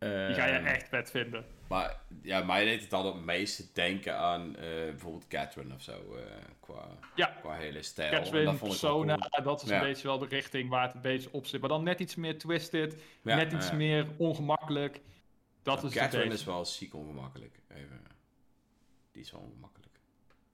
[0.00, 1.44] Die ga je Ehm, echt vet vinden.
[1.68, 5.92] Maar ja, mij deed het dan het meeste denken aan eh, bijvoorbeeld Catherine of zo.
[6.16, 6.22] eh,
[6.60, 7.26] qua, Ja.
[7.40, 8.10] qua hele stijl.
[8.10, 9.44] Catherine, dat vond Persona, cool.
[9.44, 9.74] dat is Ja.
[9.80, 11.60] een beetje wel de richting waar het een beetje op zit.
[11.60, 15.00] Maar dan net iets meer twisted, Ja, net iets meer ongemakkelijk.
[15.62, 17.58] Dat is Catherine is wel ziek ongemakkelijk.
[17.68, 18.00] Even.
[19.12, 19.98] Die is wel ongemakkelijk.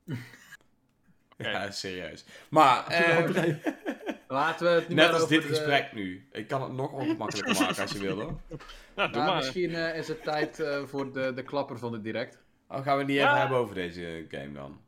[1.38, 2.24] Ja, serieus.
[2.50, 2.84] Maar,
[4.28, 6.28] Laten we het nu net maar als over dit de- gesprek nu.
[6.32, 8.40] Ik kan het nog ongemakkelijker maken als je wil hoor.
[8.96, 9.36] Ja, doe Nou, maar.
[9.36, 12.38] misschien eh, is het tijd eh, voor de, de klapper van de direct.
[12.68, 13.26] Oh, gaan we het niet Ja.
[13.26, 14.80] even hebben over deze game dan?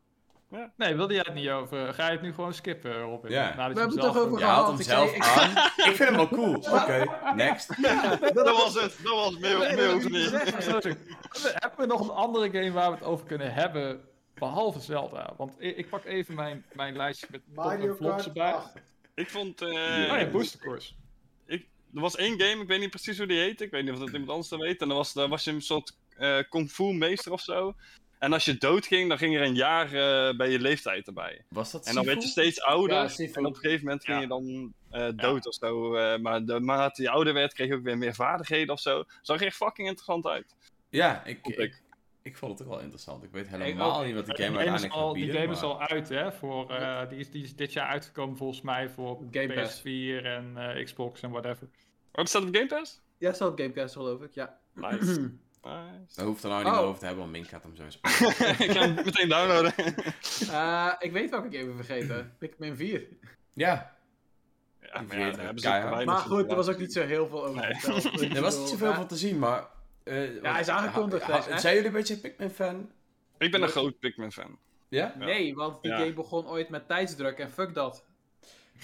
[0.75, 1.93] Nee, wilde jij het niet over?
[1.93, 3.31] Ga je het nu gewoon skippen, Robin?
[3.31, 3.53] Ja.
[3.55, 5.49] We hebben het toch over Je haalt hem zelf ik- aan.
[5.75, 6.55] Ik vind hem wel cool.
[6.81, 7.67] Oké, next.
[8.33, 8.97] Dat was het.
[9.03, 9.39] Dat was het.
[9.39, 9.75] Meer,
[10.09, 10.97] Nee, zeggen.
[11.53, 14.01] Hebben we nog een andere game waar we het over kunnen hebben,
[14.33, 15.33] behalve Zelda?
[15.37, 18.55] Want ik, ik pak even mijn, mijn lijstje met top en flops erbij.
[19.19, 19.61] Ik vond...
[19.61, 19.67] eh,
[20.11, 20.93] Oh ja, Booster Course.
[21.95, 23.61] Er was één game, ik weet niet precies hoe die heet.
[23.61, 24.81] Ik weet niet of dat iemand anders dat weet.
[24.81, 27.75] En dan was, dan was je een soort eh kung fu meester of zo.
[28.19, 31.41] En als je doodging, dan ging er een jaar eh, bij je leeftijd erbij.
[31.47, 32.95] Was dat En dan werd je steeds ouder.
[32.95, 34.21] Ja, en op een gegeven moment ging Ja.
[34.23, 35.95] je dan eh, dood of zo.
[35.95, 39.03] eh, maar de, naarmate je ouder werd, kreeg je ook weer meer vaardigheden of zo.
[39.21, 40.55] Zag er echt fucking interessant uit.
[40.89, 41.81] Ja, ik, ik, ik.
[42.21, 43.23] Ik vond het ook wel interessant.
[43.23, 44.05] Ik weet Ik helemaal ook.
[44.05, 45.41] niet wat die game game, is uiteindelijk al, gaat die bieden.
[45.41, 46.31] game is al uit, hè?
[46.31, 49.79] Voor, eh, die, is, die is dit jaar uitgekomen volgens mij voor Game Pass.
[49.81, 51.67] PS4 en eh, Xbox en whatever.
[52.11, 53.01] Oh, staat op Game Pass?
[53.17, 54.57] Ja, staat op Gamecast geloof ik, ja.
[54.73, 55.19] Nice.
[55.63, 56.15] nice.
[56.15, 56.79] Daar hoeft er nou niet Oh.
[56.79, 58.29] meer over te hebben, want Mink gaat hem zo spelen.
[58.69, 59.73] ik ga hem meteen downloaden.
[60.51, 62.33] Eh, ik weet welke game we vergeten.
[62.39, 63.07] Pikmin 4.
[63.53, 63.95] ja,
[64.81, 65.17] ja, maar
[65.55, 68.29] ja, Maar goed, er was ook niet zo heel veel over Nee.
[68.35, 69.67] er was niet zoveel ja, van te zien, maar...
[70.09, 72.91] eh, Ja, hij is aangekondigd, ha- Zijn jullie een beetje Pikmin-fan?
[73.37, 74.57] Ik ben een groot Pikmin-fan.
[74.89, 75.13] Ja?
[75.17, 75.97] Nee, want die Ja.
[75.97, 78.05] game begon ooit met tijdsdruk en fuck dat.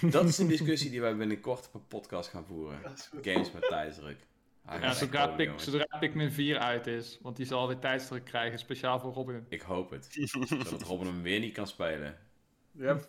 [0.10, 2.80] Dat is een discussie die wij binnenkort op een podcast gaan voeren.
[3.22, 4.18] Games met tijdsdruk.
[4.64, 5.64] Hij Ja, zodra, komen, Pik, jongens.
[5.64, 9.46] zodra Pikmin 4 uit is, want die zal weer tijdsdruk krijgen, speciaal voor Robin.
[9.48, 10.08] Ik hoop het.
[10.48, 12.18] Zodat Robin hem weer niet kan spelen.
[12.72, 12.96] Ja.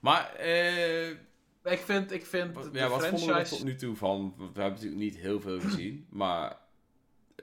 [0.00, 1.08] Maar, eh...
[1.64, 3.56] Ik vind, ik vind Wat- de Ja, wat vonden we er franchise...
[3.56, 4.34] tot nu toe van?
[4.36, 6.56] We hebben natuurlijk niet heel veel gezien, maar...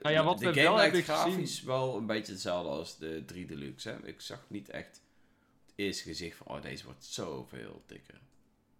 [0.04, 2.98] Nou ja, wat de we game wel lijkt hebben grafisch wel een beetje hetzelfde als
[2.98, 3.88] de 3 Deluxe.
[3.88, 4.06] Hè?
[4.06, 5.02] Ik zag niet echt
[5.66, 8.20] het eerste gezicht van, oh, deze wordt zoveel dikker.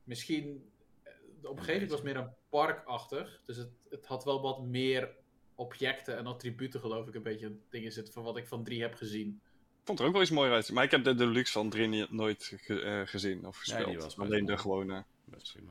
[0.05, 0.71] Misschien,
[1.03, 3.41] eh, de omgeving was meer een parkachtig.
[3.47, 5.11] Dus het, het had wel wat meer
[5.55, 8.65] objecten en attributen, geloof ik, een beetje een ding is het van wat ik van
[8.65, 9.41] 3 heb gezien.
[9.81, 10.73] Ik vond er ook wel iets mooi uit.
[10.73, 14.19] Maar ik heb de deluxe van 3 niet- nooit ge- eh, gezien of die gespeeld.
[14.19, 15.05] Alleen de gewone.
[15.25, 15.71] Best prima.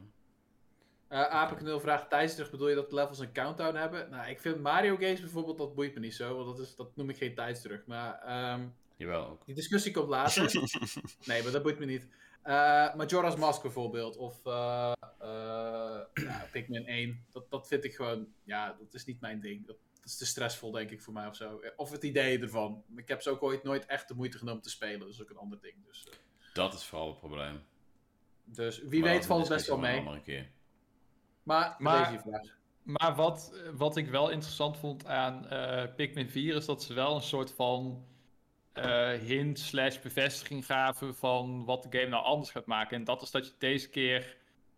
[1.14, 4.09] Eh Apenknul vraagt tijdsdruk, bedoel je dat de levels een countdown hebben?
[4.09, 6.95] Nou, ik vind Mario games bijvoorbeeld, dat boeit me niet zo, want dat, is, dat
[6.95, 7.88] noem ik geen tijdsdruk.
[7.88, 9.45] Maar ehm, Jawel, ook.
[9.45, 10.43] die discussie komt later.
[11.26, 12.07] nee, maar dat boeit me niet.
[12.41, 14.95] Eh Majora's Mask bijvoorbeeld, of ja,
[16.51, 19.68] Pikmin 1, dat, dat vind ik gewoon, ja, dat is niet mijn ding.
[19.68, 21.61] Dat, dat is te stressvol, denk ik, voor mij of zo.
[21.76, 22.84] Of het idee ervan.
[22.95, 25.30] Ik heb ze ook ooit nooit echt de moeite genomen te spelen, dat is ook
[25.30, 25.76] een ander ding.
[25.88, 26.07] Dus,
[26.53, 27.61] Dat is vooral het probleem.
[28.43, 29.99] dus wie Maar weet valt het best wel een mee.
[29.99, 30.49] andere keer.
[31.44, 31.76] Maar,
[32.84, 37.16] Maar- wat, wat ik wel interessant vond aan eh, Pikmin 4 is dat ze wel
[37.16, 38.04] een soort van
[38.74, 42.98] eh, hint slash bevestiging gaven van wat de game nou anders gaat maken.
[42.98, 44.38] En dat is dat je deze keer,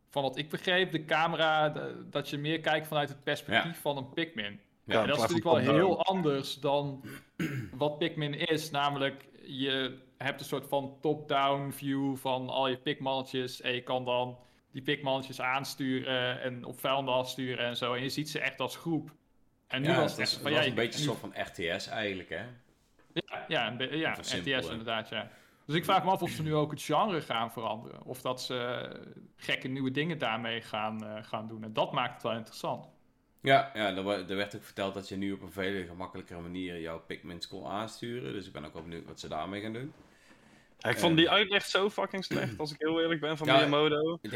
[0.10, 3.98] van wat ik begreep, de camera, de- dat je meer kijkt vanuit het perspectief van
[3.98, 4.60] een Pikmin.
[4.84, 7.04] Ja, en dat is natuurlijk wel heel anders dan
[7.74, 8.72] wat Pikmin is.
[8.72, 13.62] Namelijk, je hebt een soort van top-down view van al je Pikmannetjes.
[13.62, 14.38] En je kan dan
[14.76, 17.94] die Pikmannetjes aansturen en op vijanden afsturen en zo.
[17.94, 19.12] En je ziet ze echt als groep.
[19.68, 21.88] En nu Ja, was het het was, het een je- beetje een soort van RTS
[21.88, 22.44] eigenlijk, hè?
[23.14, 25.30] ja, ja, ja simpel, RTS inderdaad, ja.
[25.66, 28.04] Dus ik vraag me af of ze nu ook het genre gaan veranderen.
[28.04, 31.64] Of dat ze eh, gekke nieuwe dingen daarmee gaan, eh, gaan doen.
[31.64, 32.88] En dat maakt het wel interessant.
[33.42, 36.80] Ja, ja er, er werd ook verteld dat je nu op een veel gemakkelijkere manier
[36.82, 38.34] jouw Pikmins kon aansturen.
[38.34, 39.94] Dus ik ben ook wel benieuwd wat ze daarmee gaan doen.
[40.86, 43.56] Ja, ik vond die uitleg zo fucking slecht, als ik heel eerlijk ben, van Ja,
[43.56, 44.20] Miyamoto.
[44.22, 44.32] Dat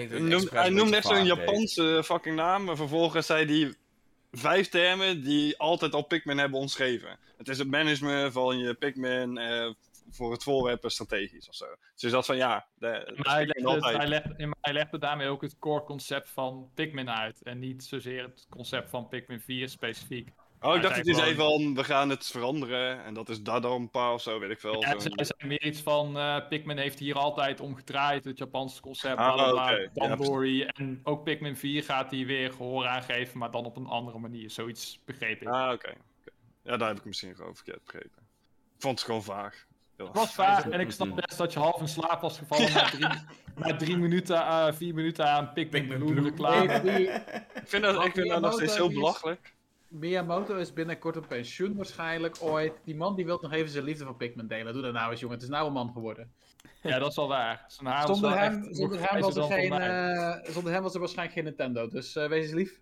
[0.51, 1.25] Hij noemde, echt zo'n.
[1.25, 3.73] Japanse fucking naam, maar vervolgens zei hij
[4.31, 7.19] vijf termen die altijd al Pikmin hebben omschreven.
[7.37, 9.73] Het is het management van je Pikmin eh,
[10.09, 11.65] voor het voorwerpen strategisch of zo.
[11.93, 13.97] Dus is dat van ja, de, dat is Maar hij legde, het- altijd.
[13.97, 17.41] hij, legde, hij legde daarmee ook het core concept van Pikmin uit.
[17.43, 20.29] En niet zozeer het concept van Pikmin 4 specifiek.
[20.61, 23.41] Oh, ik dacht dat zei hij zei van we gaan het veranderen en dat is
[23.41, 24.81] Dadampa of zo, weet ik veel.
[24.81, 28.81] Ja, zei- zei meer iets van eh, Pikmin heeft hier altijd om gedraaid, het Japanse
[28.81, 29.71] concept, Ah, bla.
[29.71, 30.63] Ja, Dandori.
[30.63, 34.49] en ook Pikmin 4 gaat hij weer gehoor aangeven, maar dan op een andere manier.
[34.49, 35.47] Zoiets begreep ik.
[35.47, 35.93] Ah, oké.
[36.63, 38.21] Ja, daar heb ik misschien gewoon verkeerd begrepen.
[38.75, 39.65] Ik vond het gewoon vaag.
[39.97, 42.73] Heel Het was vaag en ik snap best dat je half in slaap was gevallen
[42.73, 43.07] na drie,
[43.67, 46.19] na drie minuten, eh, vier minuten aan Pikmin, Bloom.
[46.19, 46.73] reclame.
[47.53, 49.53] Ik vind dat, ik vind dat nog steeds is- belachelijk.
[49.89, 52.73] Miyamoto is binnenkort op pensioen waarschijnlijk ooit.
[52.83, 54.73] Die man die wil nog even zijn liefde voor Pikmin delen.
[54.73, 56.31] Doe dat nou eens jongen, het is nou een man geworden.
[56.81, 57.65] Ja, dat is wel waar.
[57.67, 60.83] Zijn haar Zonder hem, echt zonder, hem was er dan geen, van eh, zonder hem
[60.83, 61.87] was er waarschijnlijk geen Nintendo.
[61.87, 62.79] Dus eh, wees eens lief.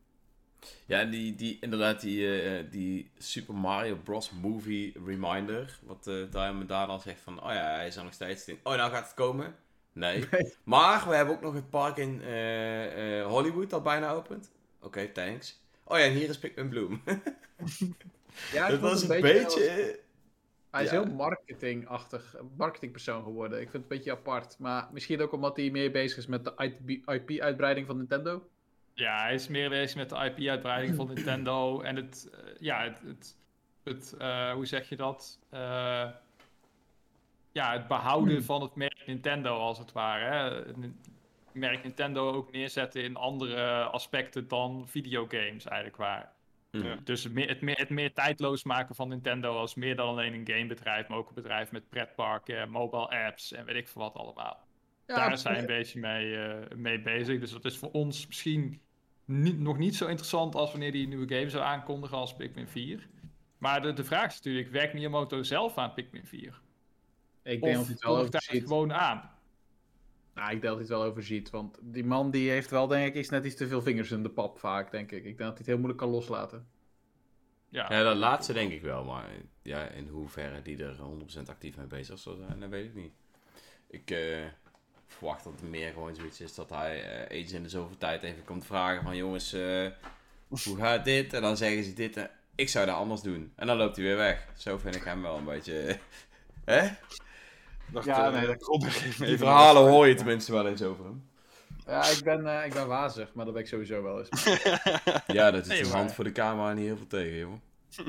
[0.86, 4.32] Ja, die, die, inderdaad, die, eh, die Super Mario Bros.
[4.32, 5.80] Movie Reminder.
[5.84, 8.60] Wat eh Diamond daarna zegt van, oh ja, hij is er nog steeds in.
[8.64, 9.56] Oh, nou gaat het komen?
[9.94, 10.28] Nee.
[10.32, 10.54] Nee.
[10.64, 14.52] Maar we hebben ook nog het park in eh, eh, Hollywood dat bijna opent.
[14.82, 15.60] Oké, thanks.
[15.88, 17.02] Oh ja, en hier is Pikmin Bloom.
[18.52, 19.60] Ja, ik dat was het een beetje...
[19.60, 20.00] beetje...
[20.72, 21.02] Hij is ja.
[21.02, 23.62] heel marketingachtig, marketingpersoon geworden.
[23.62, 24.56] Ik vind het een beetje apart.
[24.60, 26.54] Maar misschien ook omdat hij meer bezig is met de
[27.06, 28.48] IP-uitbreiding van Nintendo.
[28.94, 33.02] Ja, hij is meer bezig met de IP-uitbreiding van Nintendo en het, eh, ja, het,
[33.06, 33.36] het,
[33.84, 35.40] het eh, hoe zeg je dat?
[35.50, 36.10] Eh,
[37.52, 40.26] ja, het behouden van het merk Nintendo als het ware.
[40.26, 40.64] Hè?
[41.58, 46.36] Merk Nintendo ook neerzetten in andere aspecten dan videogames eigenlijk waar.
[46.72, 46.96] Ja.
[47.04, 50.34] Dus het meer, het, meer, het meer tijdloos maken van Nintendo als meer dan alleen
[50.34, 54.14] een gamebedrijf, maar ook een bedrijf met pretparken, mobile apps en weet ik veel wat
[54.14, 54.66] allemaal.
[55.06, 57.40] Daar zijn we een beetje mee, eh, mee bezig.
[57.40, 58.82] Dus dat is voor ons misschien
[59.26, 62.68] niet, nog niet zo interessant als wanneer die een nieuwe game zou aankondigen als Pikmin
[62.68, 63.08] 4.
[63.58, 66.62] Maar de, de vraag is natuurlijk, werkt Miyamoto zelf aan Pikmin 4?
[67.44, 68.68] Ik denk dat hij Of het wel kondigt hij het overziet.
[68.68, 69.37] gewoon aan?
[70.38, 71.50] Nou, ik denk dat hij het wel overziet.
[71.50, 74.24] Want die man die heeft wel, denk ik, iets net iets te veel vingers in
[74.24, 75.18] de pap vaak, denk ik.
[75.18, 76.68] Ik denk dat hij het heel moeilijk kan loslaten.
[77.70, 79.30] Ja, Ja, dat laatste denk ik wel, maar
[79.62, 80.98] ja, in hoeverre die er
[81.46, 83.12] 100% actief mee bezig zou zijn, dat weet ik niet.
[83.88, 84.46] Ik eh,
[85.08, 88.24] verwacht dat het meer gewoon zoiets is dat hij eh, eens in de zoveel tijd
[88.24, 89.88] even komt vragen van jongens, eh,
[90.48, 91.34] hoe gaat dit?
[91.34, 93.54] En dan zeggen ze dit en ik zou dat anders doen.
[93.56, 94.48] En dan loopt hij weer weg.
[94.58, 96.00] Zo vind ik hem wel een beetje...
[96.66, 96.90] Hè?
[97.92, 98.82] Dacht, Ja, eh, nee, dat-
[99.28, 101.30] Die verhalen een- hoor je tenminste wel eens over hem.
[101.86, 104.30] Ja, ik ben, eh, ik ben wazig, maar dat ben ik sowieso wel eens.
[105.28, 107.54] Ja, dat is Nee, een maar- hand voor de camera niet heel veel tegen, joh.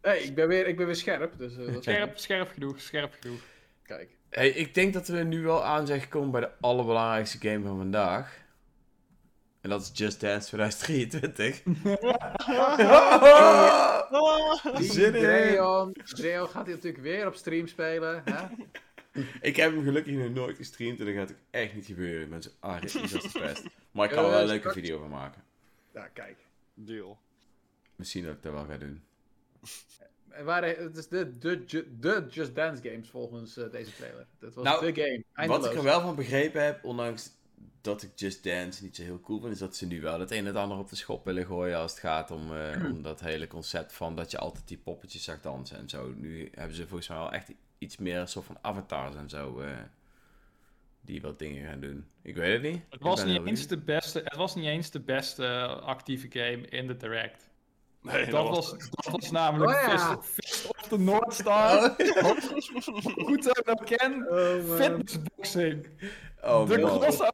[0.00, 2.80] hey, ik ben weer, ik ben weer scherp, dus eh, dat is scherp, scherp genoeg,
[2.80, 3.40] scherp genoeg.
[3.82, 4.08] Kijk.
[4.30, 7.76] Hey, ik denk dat we nu wel aan zijn gekomen bij de allerbelangrijkste game van
[7.76, 8.38] vandaag.
[9.60, 11.62] En dat is Just Dance 2023.
[14.76, 15.92] Die Zin in.
[16.04, 18.22] Dreon gaat hij natuurlijk weer op stream spelen.
[18.24, 18.44] Hè?
[19.40, 22.42] Ik heb hem gelukkig nog nooit gestreamd en dat gaat ook echt niet gebeuren.
[22.42, 23.64] Zo ah, is als de pest.
[23.90, 25.42] Maar ik kan er wel een Eh, leuke straks- video van maken.
[25.94, 26.36] Ja, kijk.
[26.74, 27.18] Deal.
[27.96, 29.02] Misschien dat ik dat wel ga doen.
[30.44, 34.26] Waren, het is de, de, Ju- de Just Dance games volgens eh, deze trailer.
[34.38, 35.00] Dat was Nou, de
[35.34, 35.48] game.
[35.48, 37.30] Wat ik er wel van begrepen heb, ondanks
[37.80, 40.30] dat ik Just Dance niet zo heel cool vind, is dat ze nu wel het
[40.30, 43.02] een en het ander op de schop willen gooien als het gaat om, eh, om
[43.02, 46.12] dat hele concept van dat je altijd die poppetjes zag dansen en zo.
[46.16, 49.60] Nu hebben ze volgens mij wel echt iets meer een soort van avatars en zo,
[49.60, 49.68] eh,
[51.00, 52.06] die wat dingen gaan doen.
[52.22, 52.82] Ik weet het niet.
[52.90, 56.66] Het was, niet eens de beste, het was niet eens de beste eh, actieve game
[56.68, 57.48] in de Direct.
[58.02, 60.18] Nee, Dat was, dat was namelijk Oh ja.
[60.22, 61.94] Fist, Fist of the North Star.
[61.96, 62.52] benieuwd.
[63.26, 64.26] Goed dat ik dat ken.
[64.30, 64.76] Oh.
[64.76, 65.88] Fitnessboxing.
[66.42, 67.32] Oh, de, crossover,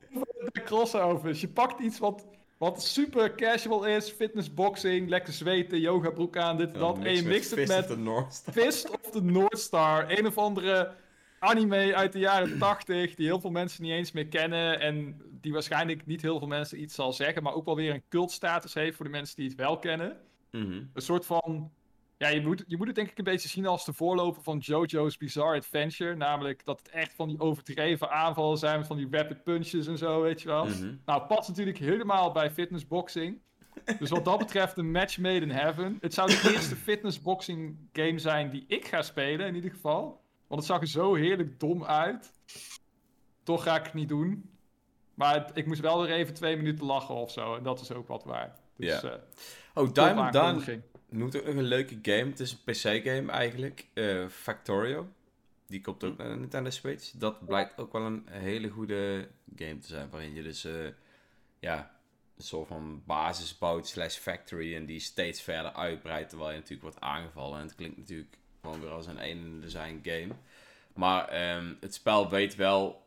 [0.52, 1.40] de crossovers.
[1.40, 2.26] Je pakt iets wat,
[2.58, 4.10] wat super casual is.
[4.10, 6.98] Fitnessboxing, lekker zweten, yoga broek aan, dit en dat.
[6.98, 8.44] En je mixt het Fist of met.
[8.52, 10.18] Fist of the North Star.
[10.18, 10.94] Een of andere
[11.38, 14.80] anime uit de jaren 80 die heel veel mensen niet eens meer kennen.
[14.80, 17.42] En die waarschijnlijk niet heel veel mensen iets zal zeggen.
[17.42, 20.16] Maar ook wel weer een cultstatus heeft voor de mensen die het wel kennen.
[20.50, 20.82] Mhm.
[20.92, 21.70] Een soort van.
[22.18, 24.58] Ja, je moet, je moet het denk ik een beetje zien als de voorloper van
[24.58, 26.14] JoJo's Bizarre Adventure.
[26.14, 29.98] Namelijk dat het echt van die overdreven aanvallen zijn met van die rapid punches en
[29.98, 30.64] zo, weet je wel.
[30.64, 30.94] Mhm.
[31.04, 33.38] Nou, past natuurlijk helemaal bij fitnessboxing.
[33.98, 35.98] Dus wat dat betreft een match made in heaven.
[36.00, 40.20] Het zou de eerste fitnessboxing game zijn die ik ga spelen, in ieder geval.
[40.46, 42.32] Want het zag er zo heerlijk dom uit.
[43.42, 44.50] Toch ga ik het niet doen.
[45.14, 47.54] Maar het- ik moest wel weer even twee minuten lachen of zo.
[47.56, 48.58] En dat is ook wat waard.
[48.76, 49.08] Dus, Ja.
[49.10, 49.18] eh,
[49.76, 50.82] Oh, Diamond aankondiging.
[51.08, 52.30] noemt ook nog een leuke game.
[52.30, 53.86] Het is een PC-game eigenlijk.
[53.94, 55.08] eh, Factorio.
[55.66, 57.10] Die komt ook naar de Nintendo Switch.
[57.10, 60.10] Dat blijkt ook wel een hele goede game te zijn.
[60.10, 60.72] Waarin je dus eh,
[61.58, 61.90] ja,
[62.36, 64.74] een soort van basis bouwt slash factory.
[64.74, 66.28] En die steeds verder uitbreidt.
[66.28, 67.58] Terwijl je natuurlijk wordt aangevallen.
[67.58, 70.34] En het klinkt natuurlijk gewoon weer als een een design game.
[70.94, 73.06] Maar ehm, het spel weet wel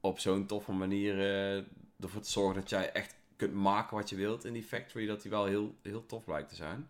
[0.00, 1.64] op zo'n toffe manier eh,
[2.00, 5.06] ervoor te zorgen dat jij echt kunt maken wat je wilt in die factory.
[5.06, 6.88] Dat die wel heel, heel tof blijkt te zijn.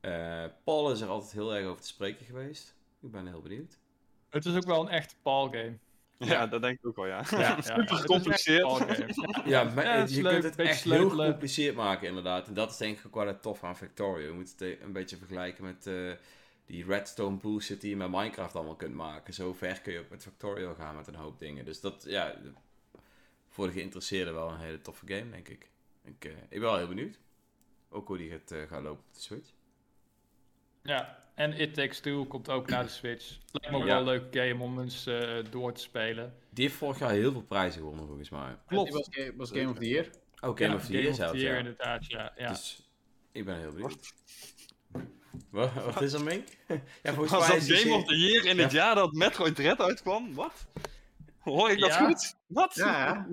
[0.00, 2.74] Eh, Paul is er altijd heel erg over te spreken geweest.
[3.00, 3.78] Ik ben heel benieuwd.
[4.28, 5.78] Het is ook wel een echte Paul game.
[6.18, 7.24] Ja, dat denk ik ook wel, ja.
[7.30, 7.60] Ja, ja.
[7.60, 8.86] Super Het is gecompliceerd.
[8.86, 9.14] echt.
[9.44, 11.24] Ja, maar Ja, is je leuk, kunt het echt heel sleutelen.
[11.24, 12.46] gecompliceerd maken inderdaad.
[12.48, 14.26] En dat is denk ik ook wel het tof aan Factorio.
[14.26, 15.94] Je moet het eh, een beetje vergelijken met eh,
[16.66, 19.34] die redstone bullshit die je met Minecraft allemaal kunt maken.
[19.34, 21.64] Zo ver kun je ook met Factorio gaan met een hoop dingen.
[21.64, 22.34] Dus dat, ja,
[23.52, 25.70] voor de geïnteresseerden wel een hele toffe game, denk ik.
[26.04, 27.18] Ik, eh, ik ben wel heel benieuwd.
[27.90, 29.48] Ook hoe die gaat, eh, gaan lopen op de Switch.
[30.82, 33.38] Ja, en It Takes Two komt ook naar de Switch.
[33.52, 33.88] Lijkt me ook Ja.
[33.88, 36.34] wel een leuke game om eens eh, door te spelen.
[36.50, 38.56] Die heeft vorig jaar heel veel prijzen gewonnen, volgens mij.
[38.66, 38.90] Klopt.
[38.92, 40.06] Die was, ga- was Game of the Year.
[40.40, 41.56] Oh, Game Ja, of the Year zelfs, ja.
[41.56, 42.32] inderdaad, ja.
[42.36, 42.48] ja.
[42.48, 42.90] Dus
[43.32, 44.12] ik ben heel benieuwd.
[45.50, 46.48] Wat, wat is er, Mink?
[47.02, 50.34] ja, volgens mij Game of the Year in het jaar dat Metroid Dread uitkwam?
[50.34, 50.66] Wat?
[51.38, 52.06] Hoor ik dat Ja.
[52.06, 52.36] goed?
[52.52, 52.74] Wat?
[52.74, 53.26] Ja,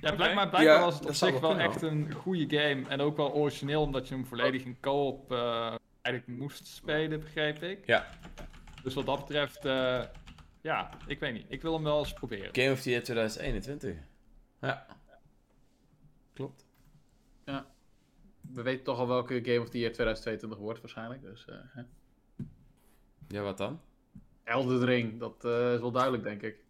[0.00, 2.88] Ja, blijkbaar, blijkbaar Ja, was het op zich wel echt een goede game.
[2.88, 7.62] En ook wel origineel, omdat je hem volledig in co-op eh, eigenlijk moest spelen, begreep
[7.62, 7.86] ik.
[7.86, 8.06] Ja.
[8.82, 10.02] Dus wat dat betreft, eh,
[10.60, 11.44] ja, ik weet niet.
[11.48, 12.54] Ik wil hem wel eens proberen.
[12.54, 13.96] Game of the Year 2021.
[14.60, 14.86] Ja.
[16.32, 16.66] Klopt.
[18.52, 21.22] we weten toch al welke Game of the Year 2022 wordt waarschijnlijk.
[21.22, 21.82] Dus, eh, hè.
[23.28, 23.80] Ja, wat dan?
[24.44, 26.64] Elden Ring, dat eh, is wel duidelijk denk ik.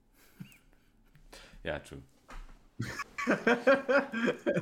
[1.63, 2.01] Ja, true.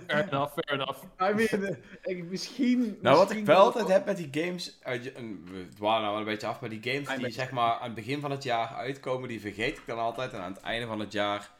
[0.06, 1.02] Fair enough, fair enough.
[1.20, 2.98] I mean, eh, ik, misschien...
[3.00, 4.78] Nou, wat misschien ik wel altijd heb met die games...
[4.82, 7.50] uit je- en we dwalen nou wel een beetje af, maar die games die zeg
[7.50, 10.32] maar aan het begin van het jaar uitkomen, die vergeet ik dan altijd.
[10.32, 11.50] En aan het einde van het jaar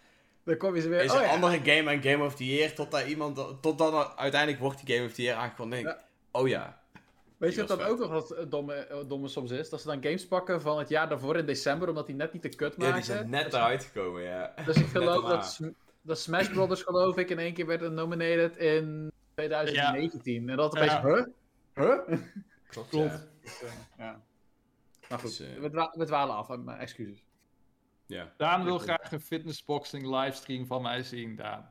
[0.44, 1.00] Dan kom je ze weer...
[1.02, 1.32] is oh, een ja.
[1.32, 4.94] andere game een Game of the Year, tot, daar iemand, tot dan uiteindelijk wordt die
[4.96, 5.82] Game of the Year aangekondigd.
[5.82, 6.80] denk ik, Oh ja.
[7.36, 9.68] Weet je wat dan ook nog wat eh, domme, eh, domme soms is?
[9.70, 12.42] Dat ze dan games pakken van het jaar daarvoor in december, omdat die net niet
[12.42, 12.94] te kut Ja, maken.
[12.94, 14.54] die zijn net Dus- eruit gekomen, ja.
[14.64, 15.70] Dus ik geloof dat, Sm-
[16.02, 20.48] dat Smash Brothers, geloof ik, in één keer werd nominated in 2019.
[20.48, 21.02] En dat opeens, Ja.
[21.02, 21.24] huh?
[21.74, 22.18] Huh?
[22.68, 23.28] Klopt, Klopt.
[23.60, 23.68] ja.
[24.04, 24.20] Ja.
[25.08, 27.24] Maar goed, Dus, eh, we, dwa- we dwalen af, maar excuses.
[28.06, 28.32] ja.
[28.36, 31.68] Daan wil graag een fitnessboxing livestream van mij zien, Daan.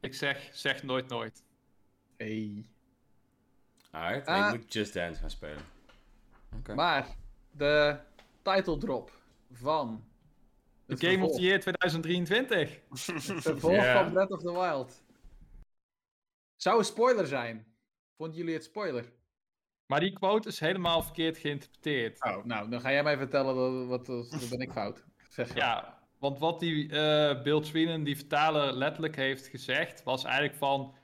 [0.00, 1.42] Ik zeg, zeg nooit nooit.
[2.16, 2.64] Hey.
[3.90, 4.52] Alright, Ah.
[4.54, 5.62] ik moet Just Dance gaan spelen.
[6.58, 6.74] Oké.
[6.74, 7.06] Maar,
[7.50, 7.98] de
[8.42, 9.10] title drop
[9.52, 10.04] van...
[10.86, 12.80] De Game of the Year 2023.
[12.90, 15.02] Het vervolg van Breath of the Wild.
[16.56, 17.66] Zou een spoiler zijn?
[18.16, 19.12] Vonden jullie het spoiler?
[19.86, 22.24] Maar die quote is helemaal verkeerd geïnterpreteerd.
[22.24, 25.04] Oh, nou, dan ga jij mij vertellen dat, wat, dat ben ik fout.
[25.28, 30.54] Zeg Ja, Want wat die eh Bill Sweeney, die vertaler, letterlijk heeft gezegd, was eigenlijk
[30.54, 30.94] van...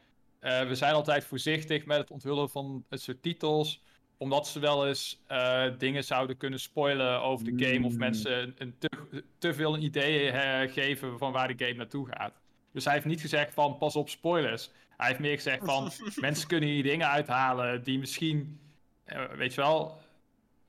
[0.46, 3.82] eh, we zijn altijd voorzichtig met het onthullen van het soort titels,
[4.16, 8.54] omdat ze wel eens eh, dingen zouden kunnen spoilen over de game, of mensen een,
[8.58, 8.90] een te,
[9.38, 12.32] te veel een idee eh, geven van waar de game naartoe gaat.
[12.72, 14.70] Dus hij heeft niet gezegd van, pas op spoilers.
[14.96, 18.60] Hij heeft meer gezegd van, mensen kunnen hier dingen uithalen die misschien,
[19.36, 19.98] weet je wel,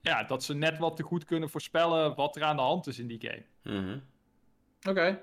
[0.00, 2.98] ja, dat ze net wat te goed kunnen voorspellen wat er aan de hand is
[2.98, 3.44] in die game.
[3.62, 3.98] Mhm.
[4.88, 5.20] Oké.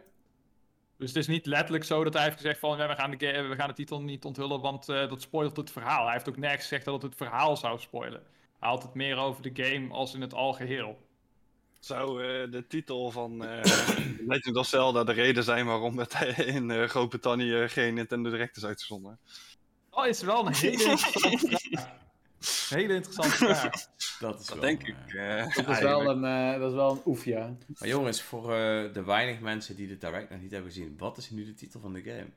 [0.97, 3.17] Dus het is niet letterlijk zo dat hij heeft gezegd van ja, we, gaan de
[3.17, 6.03] we gaan de titel niet onthullen, want eh, dat spoilt het verhaal.
[6.03, 8.23] Hij heeft ook nergens gezegd dat het het verhaal zou spoilen.
[8.59, 11.03] Hij had het meer over de game als in het algeheel.
[11.79, 13.61] Zou eh, de titel van eh
[14.27, 18.65] Legend of Zelda de reden zijn waarom het in eh, Groot-Brittannië geen Nintendo Direct is
[18.65, 19.19] uitgezonden?
[19.89, 22.03] Dat is wel een hele interessante vraag.
[22.69, 23.71] Hele interessante vraag.
[24.19, 25.13] Dat is Dat wel, denk eh, ik.
[25.13, 26.23] eh, Dat, is wel een,
[26.53, 27.55] eh, dat is wel een oef, ja.
[27.79, 31.17] Maar jongens, voor eh, de weinig mensen die de direct nog niet hebben gezien, wat
[31.17, 32.27] is nu de titel van de game?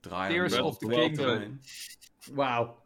[0.00, 1.60] Draai Tears of the Kingdom.
[2.32, 2.82] Wauw.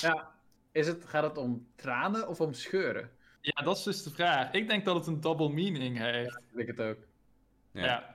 [0.00, 0.30] Ja,
[0.72, 3.10] is het, gaat het om tranen of om scheuren?
[3.40, 4.52] Ja, dat is dus de vraag.
[4.52, 6.36] Ik denk dat het een double meaning heeft.
[6.50, 6.98] Ik denk het ook.
[7.72, 7.84] Ja.
[7.84, 8.11] Ja.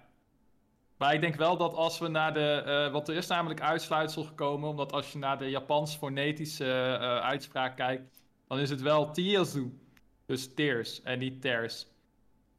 [0.97, 2.61] Maar ik denk wel dat als we naar de.
[2.65, 4.69] eh want er is namelijk uitsluitsel gekomen.
[4.69, 8.21] Omdat als je naar de Japans fonetische eh, uitspraak kijkt.
[8.47, 9.79] dan is het wel Tearsu.
[10.25, 11.87] Dus tears en niet tears.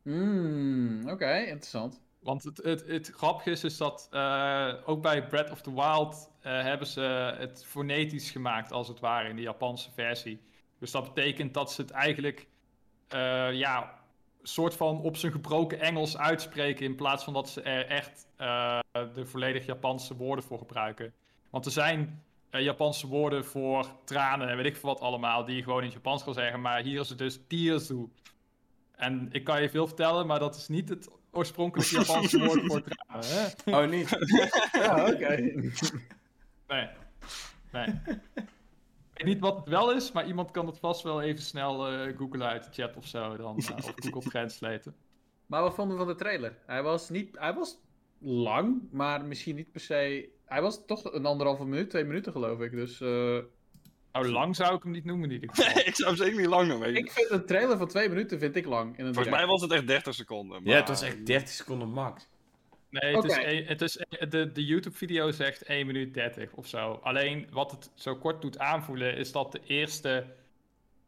[0.02, 2.01] Hmm, oké, interessant.
[2.19, 4.09] Want het, het, het grappige is dus dat.
[4.10, 6.31] eh, ook bij Breath of the Wild.
[6.40, 7.01] hebben ze
[7.39, 10.40] het fonetisch gemaakt, als het ware, in de Japanse versie.
[10.78, 12.47] Dus dat betekent dat ze het eigenlijk.
[13.52, 13.97] ja,
[14.43, 16.85] soort van op zijn gebroken Engels uitspreken.
[16.85, 18.78] In plaats van dat ze er echt eh,
[19.15, 21.12] de volledig Japanse woorden voor gebruiken.
[21.51, 25.44] Want er zijn eh, Japanse woorden voor tranen en weet ik veel wat allemaal.
[25.44, 26.60] die je gewoon in het Japans kan zeggen.
[26.60, 28.09] Maar hier is het dus tearsu.
[28.97, 32.82] En ik kan je veel vertellen, maar dat is niet het oorspronkelijke Japanse woord voor
[32.82, 33.27] tranen.
[33.65, 33.82] Hè?
[33.82, 34.09] Oh, niet?
[34.73, 35.36] Ja, oké.
[36.69, 36.89] Nee.
[37.73, 37.86] Nee.
[39.18, 41.88] Ik weet niet wat het wel is, maar iemand kan het vast wel even snel
[41.88, 43.36] eh googlen uit de chat of zo.
[43.36, 44.92] Dan, eh, of Google Translate.
[45.46, 46.58] Maar wat vonden we van de trailer?
[46.66, 47.38] Hij was niet...
[47.38, 47.78] Hij was
[48.18, 50.28] lang, maar misschien niet per se...
[50.44, 52.70] Hij was toch een anderhalve minuut, twee minuten geloof ik.
[52.70, 53.38] Dus eh,
[54.12, 55.74] Nou, lang zou ik hem niet noemen in ieder geval.
[55.74, 56.94] Nee, ik zou hem zeker niet lang noemen.
[56.96, 58.98] ik vind een trailer van twee minuten vind ik lang.
[58.98, 60.60] In een Volgens mij was het echt 30 seconden.
[60.64, 62.28] Ja, het maar- was echt 30 seconden max.
[62.90, 67.01] Nee, het is, het is de, de YouTube-video zegt 1 minuut 30 of zo.
[67.02, 70.27] Alleen wat het zo kort doet aanvoelen is dat de eerste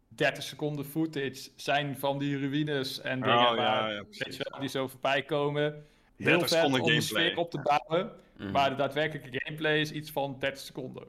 [0.08, 4.60] 30 seconden footage zijn van die ruïnes en dingen Oh, waar, ja, weet je wel,
[4.60, 5.62] die zo voorbij komen.
[5.62, 5.84] Heel
[6.16, 7.24] 30 vet seconden om gameplay.
[7.24, 8.12] sfeer op te bouwen.
[8.36, 8.50] Mhm.
[8.50, 11.04] Maar de daadwerkelijke gameplay is iets van 30 seconden.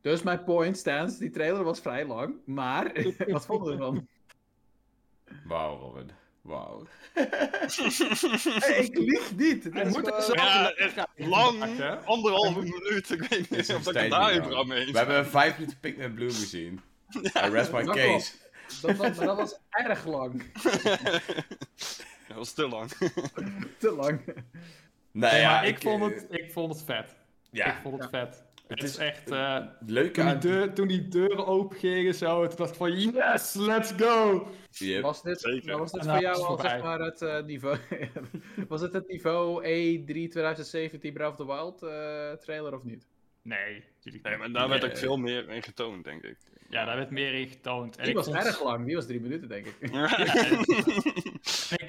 [0.00, 2.34] Dus mijn point stands, die trailer was vrij lang.
[2.44, 2.92] Maar,
[3.26, 4.08] wat vonden we ervan?
[5.44, 6.10] Wauw, Robin.
[6.46, 6.82] Wauw.
[8.58, 9.64] Hey, ik lieg niet.
[9.64, 10.72] Het moet zo- Ja,
[11.16, 13.10] lang, anderhalve minuut.
[13.10, 16.14] Ik weet niet of ik het daar überhaupt mee We hebben een 5 minuten Pikmin
[16.14, 16.80] Bloom gezien.
[17.44, 18.32] I rest my dat case.
[18.82, 20.42] Dat was, dat was erg lang.
[22.28, 22.90] Dat was te lang.
[23.78, 24.20] Te lang.
[24.24, 24.36] Nou
[25.32, 27.14] Nee, ja, maar ik, eh, vond het, ik vond het vet.
[27.50, 28.42] Ja, Ik vond het vet.
[28.68, 29.30] Het is is- echt...
[29.30, 33.00] eh, leuk toen, die deur, toen die deuren open gingen zo, toen dacht ik van
[33.00, 34.48] yes, let's go!
[34.70, 35.02] Yep.
[35.02, 35.78] Was dit, Zeker.
[35.78, 37.76] was dit voor jou al zeg maar het eh, niveau...
[38.68, 43.06] was het het niveau E3 2017 Breath of the Wild eh, trailer of niet?
[43.42, 44.90] Nee, natuurlijk Nee, maar daar werd Nee.
[44.90, 46.36] ook veel meer in getoond, denk ik.
[46.68, 47.96] Ja, daar werd meer in getoond.
[47.96, 49.76] En Die ik was vond- erg lang, die was drie minuten denk ik.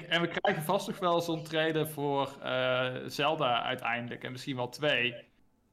[0.08, 4.24] En we krijgen vast nog wel zo'n trailer voor eh, Zelda uiteindelijk.
[4.24, 5.14] En misschien wel twee.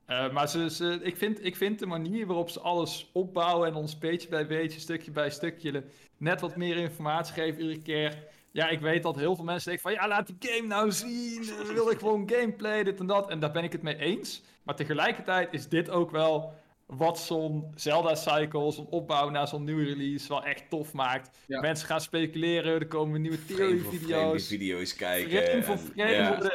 [0.06, 3.98] Eh, maar ze, ik, vind, ik vind de manier waarop ze alles opbouwen en ons
[3.98, 5.84] beetje bij beetje, stukje bij stukje,
[6.18, 8.24] net wat meer informatie geven iedere keer.
[8.52, 11.44] Ja, ik weet dat heel veel mensen denken van, ja, laat die game nou zien.
[11.44, 13.30] eh, wil ik gewoon gameplay, dit en dat.
[13.30, 14.42] En daar ben ik het mee eens.
[14.64, 16.54] Maar tegelijkertijd is dit ook wel
[16.86, 21.38] wat zo'n Zelda-cycle, zo'n opbouw naar zo'n nieuwe release, wel echt tof maakt.
[21.48, 21.60] Ja.
[21.62, 24.48] Mensen gaan speculeren, er komen nieuwe theory-video's.
[24.48, 25.44] video's kijken.
[25.44, 26.28] Frame voor en- frame ja.
[26.30, 26.52] worden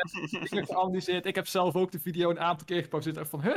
[0.51, 1.27] dingen geanalyseerd.
[1.27, 3.57] Ik heb zelf ook de video een aantal keer gepauzeerd en van, huh?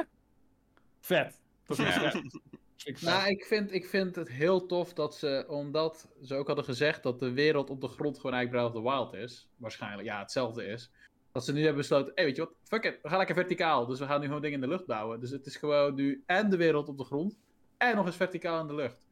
[1.00, 1.40] Vet.
[1.66, 2.12] Dat is Ja.
[2.12, 2.22] vet.
[2.86, 3.02] Ik.
[3.02, 7.04] Nou, ik vind, ik vind het heel tof dat ze, omdat ze ook hadden gezegd
[7.04, 10.20] dat de wereld op de grond gewoon eigenlijk Breath of the Wild is, waarschijnlijk, ja,
[10.20, 10.92] hetzelfde is,
[11.34, 13.86] dat ze nu hebben besloten, hé, weet je wat, fuck it, we gaan lekker verticaal,
[13.86, 15.20] dus we gaan nu gewoon dingen in de lucht bouwen.
[15.20, 17.38] Dus het is gewoon nu en de wereld op de grond,
[17.78, 19.06] en nog eens verticaal in de lucht.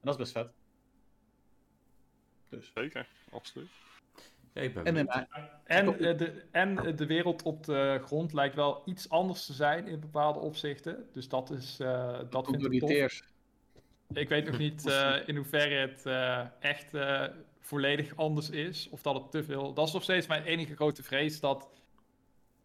[0.00, 0.52] dat is best vet.
[2.48, 2.70] Dus.
[2.74, 3.68] Zeker, absoluut.
[4.52, 5.22] Ja, ik ben En, eh,
[5.64, 9.52] En, eh, de, en eh, de wereld op de grond lijkt wel iets anders te
[9.52, 11.08] zijn in bepaalde opzichten.
[11.12, 13.20] Dus dat is, eh, dat vind ik tof.
[14.14, 17.24] Ik weet nog niet eh, in hoeverre het eh, echt eh,
[17.68, 18.88] volledig anders is.
[18.90, 19.72] Of dat het te veel.
[19.74, 21.40] Dat is nog steeds mijn enige grote vrees.
[21.40, 21.68] Dat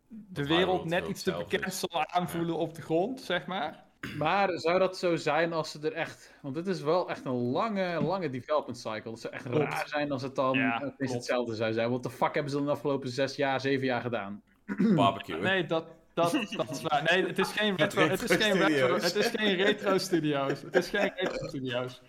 [0.08, 1.80] de Dat wereld net iets te bekend is.
[1.80, 3.84] zal aanvoelen op de grond, zeg maar.
[4.18, 6.34] Maar zou dat zo zijn als ze er echt...
[6.42, 9.12] Want dit is wel echt een lange, lange development cycle.
[9.12, 9.64] Het zou echt Klopt.
[9.64, 11.14] raar zijn als het dan Ja, het is klopt.
[11.14, 11.90] hetzelfde zou zijn.
[11.90, 14.42] Wat de fuck hebben ze dan de afgelopen zes jaar, zeven jaar gedaan?
[14.96, 15.38] Barbecue.
[15.42, 17.04] Nee, dat, dat, dat is waar.
[17.12, 20.62] Nee, het is geen retro, het is geen retro, het is geen retro studio's.
[20.62, 22.02] Het is geen retro studio's.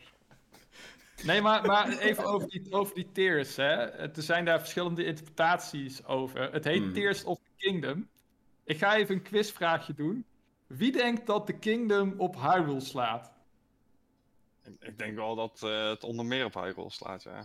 [1.23, 3.57] Nee, maar, maar even over die, over die tiers.
[3.57, 3.86] Hè.
[3.86, 6.53] Er zijn daar verschillende interpretaties over.
[6.53, 6.93] Het heet Hmm.
[6.93, 8.09] Tears of the Kingdom.
[8.65, 10.24] Ik ga even een quizvraagje doen.
[10.66, 13.32] Wie denkt dat de Kingdom op Hyrule slaat?
[14.65, 17.45] Ik, ik denk wel dat eh, het onder meer op Hyrule slaat, ja.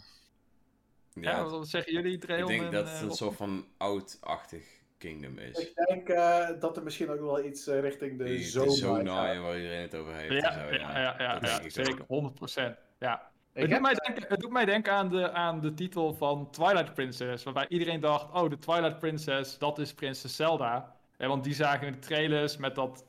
[1.13, 3.65] Ja, Ja, wat zeggen jullie, ik Dreon denk en, dat eh, het een soort van
[3.77, 4.63] oud-achtig
[4.97, 5.57] kingdom is.
[5.57, 9.81] Ik denk eh, dat er misschien ook wel iets richting de de Zonai waar iedereen
[9.81, 10.33] het over heeft.
[10.33, 12.31] Ja, zo, ja, ja, ja, Dat ja, denk ik zeker, ook.
[12.49, 12.77] 100%.
[12.99, 13.28] Ja.
[13.53, 16.13] Ik Het doet, heb- mij denken, het doet mij denken aan de, aan de titel
[16.13, 20.95] van Twilight Princess, waarbij iedereen dacht, oh, de Twilight Princess, dat is prinses Zelda.
[21.17, 23.05] Ja, want die zagen in de trailers met dat,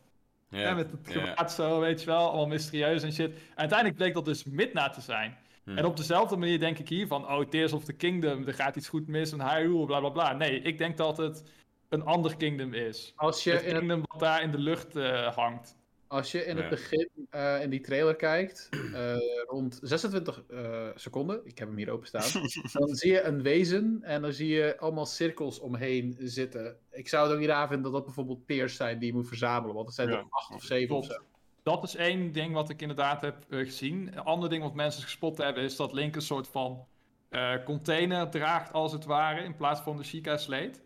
[0.48, 1.20] Ja, hè, met het ja.
[1.20, 3.32] gewaad zo, weet je wel, allemaal mysterieus en shit.
[3.34, 5.36] En uiteindelijk bleek dat dus Midna te zijn.
[5.64, 5.78] Hm.
[5.78, 8.76] En op dezelfde manier denk ik hier van, oh, Tears of the Kingdom, er gaat
[8.76, 10.32] iets goed mis, een Hyrule, bla bla bla.
[10.32, 11.44] Nee, ik denk dat het
[11.88, 13.12] een ander kingdom is.
[13.16, 15.76] Als je Het in het, kingdom wat daar in de lucht eh, hangt.
[16.10, 16.70] Als je in het Ja.
[16.70, 19.16] begin eh, in die trailer kijkt, eh,
[19.46, 22.42] rond 26 eh, seconden, ik heb hem hier openstaan,
[22.72, 26.76] dan zie je een wezen en dan zie je allemaal cirkels omheen zitten.
[26.90, 29.28] Ik zou het ook niet raar vinden dat dat bijvoorbeeld peers zijn die je moet
[29.28, 30.16] verzamelen, want het zijn Ja.
[30.16, 31.22] er acht of zeven of zo.
[31.62, 34.06] Dat is één ding wat ik inderdaad heb eh, gezien.
[34.06, 36.86] Een ander ding wat mensen gespot hebben is dat Link een soort van
[37.28, 40.78] eh, container draagt als het ware in plaats van de Sheikah Slate.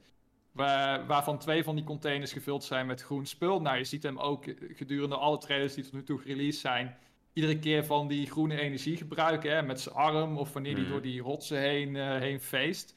[0.55, 3.61] Waar, waarvan twee van die containers gevuld zijn met groen spul.
[3.61, 6.97] Nou, je ziet hem ook gedurende alle trailers die tot nu toe gereleased zijn.
[7.33, 9.51] Iedere keer van die groene energie gebruiken.
[9.51, 10.91] Hè, met zijn arm of wanneer hij Mhm.
[10.91, 12.95] door die rotsen heen, eh, heen feest.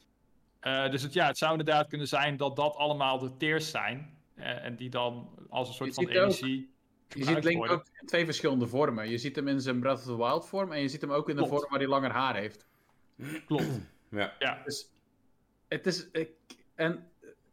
[0.60, 4.16] Eh, dus het, ja, het zou inderdaad kunnen zijn dat dat allemaal de teers zijn.
[4.34, 6.70] eh, en die dan als een soort van energie.
[7.08, 7.76] Je ziet Link worden.
[7.76, 9.08] ook in twee verschillende vormen.
[9.10, 11.28] Je ziet hem in zijn Breath of the Wild vorm en je ziet hem ook
[11.28, 12.66] in de vorm waar hij langer haar heeft.
[13.46, 13.80] Klopt.
[14.10, 14.32] Ja.
[14.38, 14.90] Ja, Dus
[15.68, 16.08] het is.
[16.10, 16.30] Ik,
[16.74, 17.06] en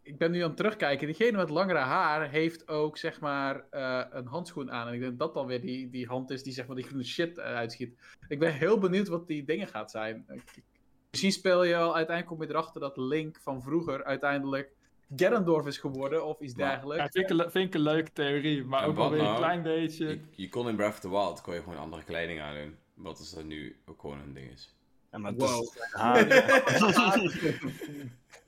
[0.06, 1.07] ik ben nu aan het terugkijken.
[1.07, 4.88] Diegene met langere haar heeft ook zeg maar eh, een handschoen aan.
[4.88, 7.03] En ik denk dat dan weer die, die hand is die zeg maar die groene
[7.03, 7.98] shit uitschiet.
[8.27, 10.26] Ik ben heel benieuwd wat die dingen gaat zijn.
[10.34, 10.64] Ik-
[11.10, 14.72] Misschien speel je al, uiteindelijk kom je erachter dat Link van vroeger uiteindelijk
[15.15, 17.03] Ganondorf is geworden of iets dergelijks.
[17.03, 19.26] Ja, vind, ik, een vind ik een leuke theorie, maar En ook wat alweer een
[19.26, 19.38] nou?
[19.38, 20.07] klein beetje.
[20.07, 22.76] Je, je kon in Breath of the Wild kon je gewoon andere kleding aandoen.
[22.94, 24.76] Wat is dat nu ook gewoon een ding is.
[25.11, 25.73] Ja, maar Wow.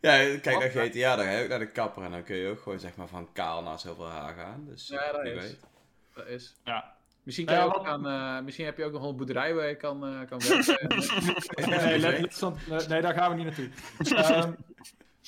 [0.00, 2.48] Ja, kijk naar GTA, dan ga je ook naar de kapper en dan kun je
[2.48, 4.64] ook gewoon zeg maar van kaal naar zoveel haar gaan.
[4.68, 5.32] Dus Ja, dat is.
[5.34, 5.58] weet.
[6.14, 6.54] Dat is.
[6.64, 6.94] Ja.
[7.22, 9.54] Misschien, Nou kan ja, je ook aan, eh, misschien heb je ook nog een boerderij
[9.54, 10.88] waar je kan, eh, kan werken.
[11.70, 13.68] Nee, nee, nee, daar gaan we niet naartoe.
[14.16, 14.52] Ehm,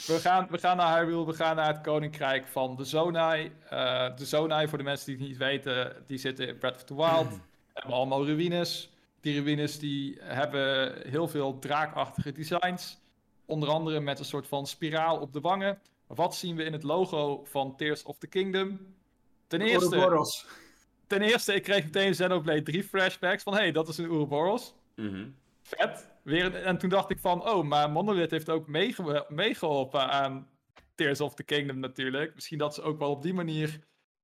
[0.07, 3.53] we, gaan, we gaan naar Hyrule, we gaan naar het koninkrijk van de Zonai.
[3.69, 6.85] Eh, de Zonai, voor de mensen die het niet weten, die zitten in Breath of
[6.85, 7.41] the Wild.
[7.73, 8.91] hebben allemaal ruïnes.
[9.21, 13.01] Die ruïnes die hebben heel veel draakachtige designs.
[13.53, 15.79] Onder andere met een soort van spiraal op de wangen.
[16.07, 18.95] Wat zien we in het logo van Tears of the Kingdom?
[19.47, 20.47] Ten eerste, Ouroboros.
[21.07, 23.53] ten eerste, ik kreeg meteen Xenoblade 3 flashbacks van...
[23.53, 24.75] hé, hey, dat is een Ouroboros.
[24.97, 25.29] Mhm.
[25.63, 26.11] Vet.
[26.23, 30.49] Weer, een- en toen dacht ik van, oh, maar Monolith heeft ook meege- meegeholpen aan
[30.95, 32.35] Tears of the Kingdom natuurlijk.
[32.35, 33.79] Misschien dat ze ook wel op die manier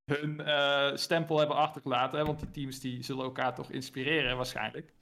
[0.05, 2.18] hun eh, stempel hebben achtergelaten.
[2.18, 2.24] Hè?
[2.24, 4.92] Want die teams die zullen elkaar toch inspireren waarschijnlijk.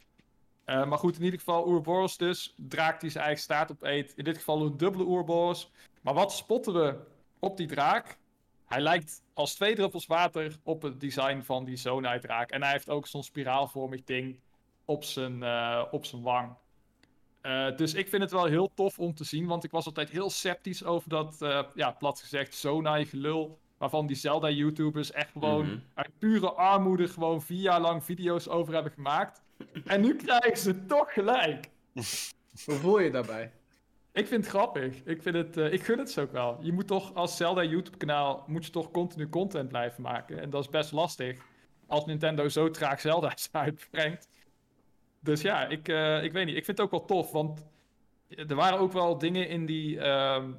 [0.66, 2.54] Eh, maar goed, in ieder geval Ouroboros dus.
[2.56, 4.12] Draak die zijn eigen staart op eet.
[4.16, 5.70] In dit geval een dubbele Ouroboros.
[6.00, 6.96] Maar wat spotten we
[7.38, 8.18] op die draak?
[8.66, 12.50] Hij lijkt als twee druppels water op het design van die Zonai-draak.
[12.50, 14.38] En hij heeft ook zo'n spiraalvormig ding
[14.84, 16.54] op zijn, eh, op zijn wang.
[17.40, 20.10] Eh, dus ik vind het wel heel tof om te zien, want ik was altijd
[20.10, 21.36] heel sceptisch over dat,
[21.74, 23.58] ja, plat gezegd, Zonai gelul.
[23.78, 25.78] Waarvan die Zelda-YouTubers echt gewoon Mhm.
[25.94, 29.42] uit pure armoede gewoon vier jaar lang video's over hebben gemaakt.
[29.84, 31.68] En nu krijgen ze toch gelijk.
[32.64, 33.52] Hoe voel je daarbij?
[34.12, 35.02] Ik vind het grappig.
[35.04, 36.58] Ik, vind het, eh, ik gun het ze ook wel.
[36.60, 40.40] Je moet toch als Zelda YouTube-kanaal moet je toch continu content blijven maken.
[40.40, 41.40] En dat is best lastig
[41.86, 44.28] als Nintendo zo traag Zelda's uitbrengt.
[45.20, 46.56] Dus ja, ik, eh, ik weet niet.
[46.56, 47.66] Ik vind het ook wel tof, want
[48.28, 50.52] er waren ook wel dingen in die, ehm,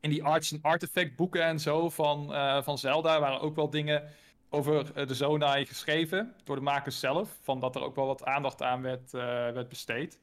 [0.00, 3.14] in die arts en artifact boeken en zo van, eh, van Zelda.
[3.14, 4.08] Er waren ook wel dingen
[4.50, 7.38] over eh, de Zonai geschreven door de makers zelf.
[7.42, 10.20] Van dat er ook wel wat aandacht aan werd, eh, werd besteed.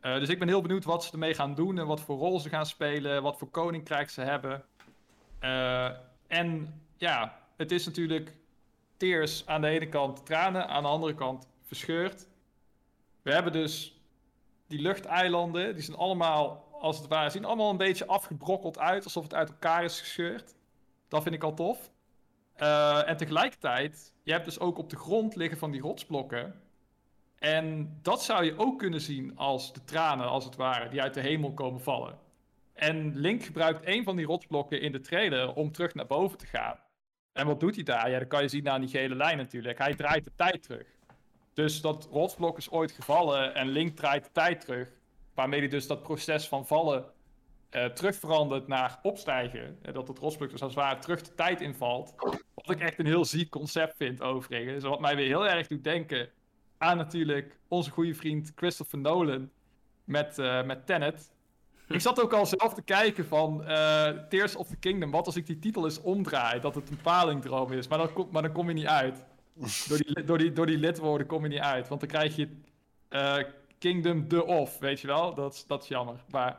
[0.00, 2.40] Eh, dus ik ben heel benieuwd wat ze ermee gaan doen en wat voor rol
[2.40, 4.64] ze gaan spelen, wat voor koninkrijk ze hebben.
[6.26, 8.36] En ja, het is natuurlijk
[8.96, 12.26] tears aan de ene kant tranen, aan de andere kant verscheurd.
[13.22, 14.00] We hebben dus
[14.66, 19.22] die luchteilanden, die zijn allemaal, als het ware, zien allemaal een beetje afgebrokkeld uit, alsof
[19.22, 20.54] het uit elkaar is gescheurd.
[21.08, 21.90] Dat vind ik al tof.
[22.60, 26.60] Eh, en tegelijkertijd, je hebt dus ook op de grond liggen van die rotsblokken.
[27.38, 31.14] En dat zou je ook kunnen zien als de tranen, als het ware, die uit
[31.14, 32.18] de hemel komen vallen.
[32.72, 36.46] En Link gebruikt een van die rotsblokken in de trailer om terug naar boven te
[36.46, 36.78] gaan.
[37.32, 38.10] En wat doet hij daar?
[38.10, 39.78] Ja, dat kan je zien aan die gele lijn natuurlijk.
[39.78, 40.86] Hij draait de tijd terug.
[41.54, 44.88] Dus dat rotsblok is ooit gevallen en Link draait de tijd terug.
[45.34, 47.04] Waarmee hij dus dat proces van vallen
[47.70, 49.78] eh terug verandert naar opstijgen.
[49.82, 52.14] En dat het rotsblok dus als het ware terug de tijd invalt.
[52.64, 54.84] Wat ik echt een heel ziek concept vind overigens.
[54.84, 56.28] Wat mij weer heel erg doet denken
[56.78, 59.50] aan natuurlijk onze goede vriend Christopher Nolan
[60.04, 61.32] met, eh met Tenet.
[61.88, 65.10] Ik zat ook al zelf te kijken van eh, Tears of the Kingdom.
[65.10, 67.88] Wat als ik die titel eens omdraai, dat het een palingdroom is.
[67.88, 69.24] Maar dan, kom, maar dan kom je niet uit.
[69.88, 71.88] Door die, door, die, door die lidwoorden kom je niet uit.
[71.88, 72.48] Want dan krijg je
[73.08, 73.36] eh,
[73.78, 75.34] Kingdom the Off, weet je wel?
[75.34, 76.24] Dat, dat is jammer.
[76.30, 76.58] Maar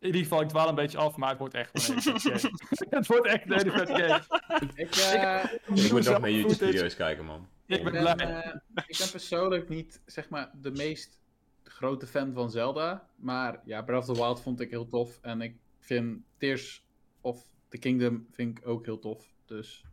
[0.00, 2.30] in ieder geval, ik dwaal een beetje af, maar het wordt echt een hele vette
[2.30, 2.56] game.
[2.98, 4.70] Het wordt echt een hele vette game.
[4.74, 5.44] Ik, eh,
[5.84, 6.32] Ik moet nog footage.
[6.32, 7.48] YouTube-video's kijken, man.
[7.66, 8.14] Ik ben ik blij.
[8.14, 8.54] eh,
[8.86, 11.18] ik ben persoonlijk niet, zeg maar, de meest
[11.64, 13.08] grote fan van Zelda.
[13.16, 15.18] Maar ja, Breath of the Wild vond ik heel tof.
[15.22, 16.84] En ik vind Tears
[17.20, 19.26] of the Kingdom vind ik ook heel tof.
[19.44, 19.84] Dus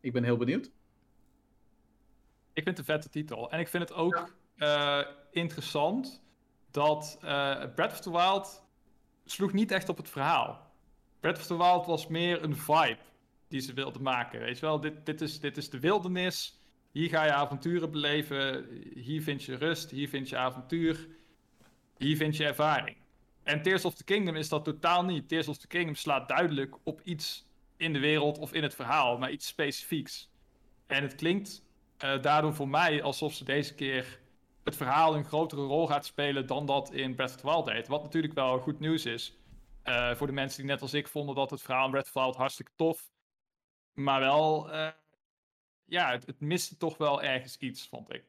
[0.00, 0.66] ik ben heel benieuwd.
[2.52, 3.50] Ik vind het een vette titel.
[3.50, 6.22] En ik vind het ook eh, interessant
[6.70, 8.66] dat eh Breath of the Wild
[9.30, 10.70] sloeg niet echt op het verhaal.
[11.20, 12.98] Breath of the Wild was meer een vibe
[13.48, 14.40] die ze wilden maken.
[14.40, 16.58] Weet je wel, dit, dit, is, dit is de wildernis.
[16.92, 18.66] Hier ga je avonturen beleven.
[18.94, 19.90] Hier vind je rust.
[19.90, 21.08] Hier vind je avontuur.
[21.98, 22.96] Hier vind je ervaring.
[23.42, 25.28] En Tears of the Kingdom is dat totaal niet.
[25.28, 27.46] Tears of the Kingdom slaat duidelijk op iets
[27.76, 30.30] in de wereld of in het verhaal, maar iets specifieks.
[30.86, 31.62] En het klinkt
[31.98, 34.20] eh, daardoor voor mij alsof ze deze keer
[34.68, 37.88] het verhaal een grotere rol gaat spelen dan dat in Breath of the Wild deed.
[37.88, 39.36] Wat natuurlijk wel goed nieuws is
[39.82, 42.12] eh, voor de mensen die net als ik vonden dat het verhaal in Breath of
[42.12, 43.10] the Wild hartstikke tof.
[43.94, 44.88] Maar wel, eh,
[45.84, 48.24] ja, het, het miste toch wel ergens iets, vond ik.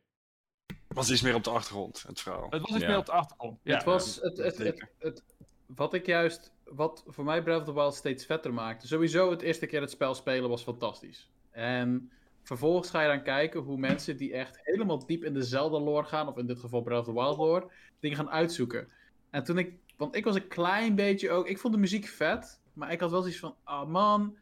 [0.87, 2.47] Was iets meer op de achtergrond, het verhaal.
[2.49, 2.87] Het was iets Ja.
[2.87, 3.59] meer op de achtergrond.
[3.63, 3.75] Ja.
[3.75, 5.23] het was het, het, het, het,
[5.65, 8.87] wat ik juist, wat voor mij Breath of the Wild steeds vetter maakte.
[8.87, 11.29] Sowieso het eerste keer het spel spelen was fantastisch.
[11.51, 12.11] En
[12.43, 16.27] vervolgens ga je dan kijken hoe mensen die echt helemaal diep in de Zelda-lore gaan,
[16.27, 18.87] of in dit geval Breath of the Wild lore, dingen gaan uitzoeken.
[19.29, 22.61] En toen ik, want ik was een klein beetje ook, ik vond de muziek vet,
[22.73, 24.37] maar ik had wel zoiets van, ah man,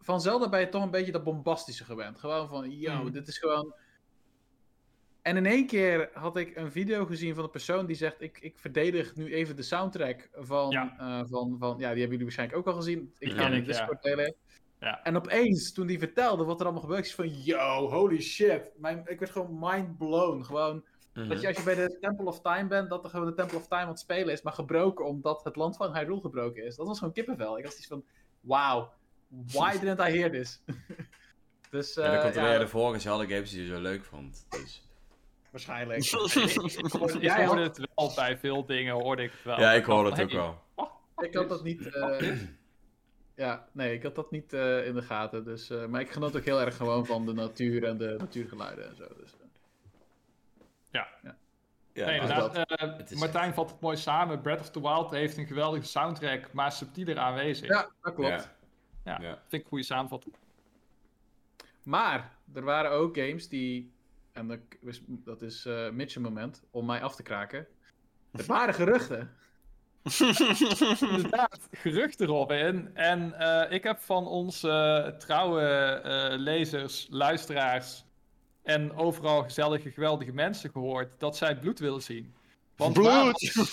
[0.00, 2.18] van Zelda ben je toch een beetje dat bombastische gewend.
[2.18, 3.12] Gewoon van, yo, Mhm.
[3.12, 3.74] dit is gewoon...
[5.22, 8.38] En in één keer had ik een video gezien van een persoon die zegt: Ik,
[8.40, 10.94] ik verdedig nu even de soundtrack van, Ja.
[10.98, 11.68] eh, van, van.
[11.70, 13.12] Ja, die hebben jullie waarschijnlijk ook al gezien.
[13.18, 13.64] Ik Ja, kan in ja.
[13.66, 14.34] Discord delen.
[14.80, 15.02] Ja.
[15.02, 18.70] En opeens, toen die vertelde wat er allemaal gebeurd is, van: Yo, holy shit.
[18.76, 20.42] Mijn, ik werd gewoon mind blown.
[20.42, 20.84] Gewoon.
[21.14, 21.28] Mhm.
[21.28, 23.56] Dat je als je bij de Temple of Time bent, dat er gewoon de Temple
[23.58, 26.76] of Time aan het spelen is, maar gebroken omdat het land van Hyrule gebroken is.
[26.76, 27.58] Dat was gewoon kippenvel.
[27.58, 28.04] Ik had iets van:
[28.40, 28.88] Wow,
[29.28, 30.62] why didn't I hear this?
[31.70, 31.94] dus.
[31.94, 34.46] Ja, dat eh, komt ja, alleen de vorige Zelda games die je zo leuk vond.
[34.48, 34.88] Dus.
[35.50, 36.04] waarschijnlijk.
[36.04, 36.10] Ik
[36.92, 39.60] hoorde, ik Jij hoorde het wel bij veel dingen, hoorde ik het wel.
[39.60, 40.62] Ja, ik hoor dacht, het ook wel.
[41.16, 41.86] Ik had dat niet.
[41.94, 42.18] eh,
[43.34, 45.44] ja, nee, ik had dat niet eh, in de gaten.
[45.44, 48.88] Dus, eh, maar ik genoot ook heel erg gewoon van de natuur en de natuurgeluiden
[48.88, 49.06] en zo.
[49.20, 49.38] Dus, eh.
[50.90, 51.08] Ja.
[51.22, 52.68] Ja, Nee, nou, inderdaad.
[52.80, 54.40] eh, het is Martijn vat het mooi samen.
[54.40, 57.68] Breath of the Wild heeft een geweldige soundtrack, maar subtieler aanwezig.
[57.68, 58.28] ja, dat klopt.
[58.30, 58.52] Ja.
[59.04, 59.32] Ja, Ja.
[59.34, 60.34] vind ik een goede samenvatting.
[61.82, 63.92] Maar er waren ook games die.
[64.32, 67.66] En dat, is- dat is eh Mitch een moment om mij af te kraken.
[68.32, 69.30] Er waren geruchten.
[71.00, 72.90] Inderdaad, geruchten Robin.
[72.94, 78.04] En eh, ik heb van onze eh, trouwe eh, lezers, luisteraars
[78.62, 82.34] en overal gezellige, geweldige mensen gehoord dat zij bloed willen zien.
[82.76, 83.70] Want Waar was,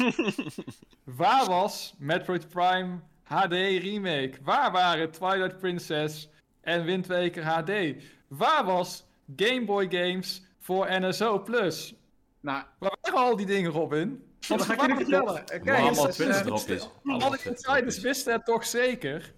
[1.03, 4.33] waar was Metroid Prime HD Remake?
[4.43, 6.29] Waar waren Twilight Princess
[6.61, 7.71] en Wind Waker HD?
[8.27, 9.05] Waar was
[9.35, 11.93] Game Boy Games voor NSO Plus?
[12.39, 14.30] Nou, Waar waren al die dingen, Robin?
[14.47, 15.43] Dat ga ik nu vertellen.
[15.63, 16.27] Maar allemaal dus, eh.
[17.03, 19.33] Allemaal Alle insiders wisten het toch zeker?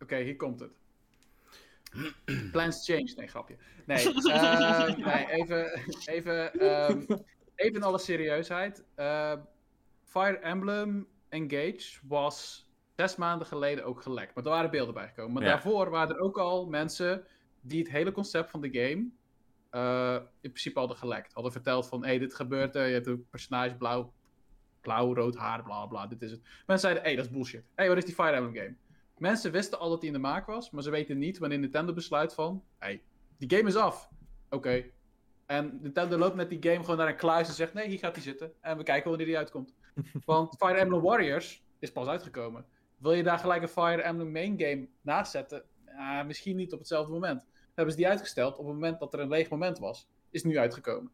[0.00, 0.78] Oké, hier komt het.
[2.52, 3.12] Plans change.
[3.16, 3.56] Nee, grapje.
[3.86, 7.00] Nee, ehm, nee even, even, ehm,
[7.54, 8.84] even in alle serieusheid.
[8.94, 9.40] Ehm,
[10.04, 12.66] Fire Emblem Engage was
[12.96, 14.34] zes maanden geleden ook gelekt.
[14.34, 15.32] Maar er waren beelden bijgekomen.
[15.32, 15.48] Maar Ja.
[15.48, 17.26] daarvoor waren er ook al mensen
[17.60, 19.08] die het hele concept van de game
[19.70, 21.32] eh, in principe hadden gelekt.
[21.32, 22.86] Hadden verteld van, hé, hey, dit gebeurt er.
[22.86, 24.12] Je hebt een personage blauw,
[24.86, 26.40] blauw, rood haar, bla bla, dit is het.
[26.42, 27.60] Mensen zeiden, hé, hey, dat is bullshit.
[27.60, 28.74] Hé, hey, wat is die Fire Emblem game?
[29.18, 31.92] Mensen wisten al dat die in de maak was, maar ze weten niet wanneer Nintendo
[31.92, 33.02] besluit van, hé, hey,
[33.38, 34.10] die game is af.
[34.50, 34.84] Oké,
[35.46, 38.14] En Nintendo loopt met die game gewoon naar een kluis en zegt: nee, hier gaat
[38.14, 38.52] hij zitten.
[38.60, 39.74] En we kijken wanneer die uitkomt.
[40.24, 42.66] Want Fire Emblem Warriors is pas uitgekomen.
[42.96, 45.64] Wil je daar gelijk een Fire Emblem main game naast zetten?
[45.86, 47.40] Ah, misschien niet op hetzelfde moment.
[47.40, 50.08] Dan hebben ze die uitgesteld op het moment dat er een leeg moment was.
[50.30, 51.10] Is nu uitgekomen.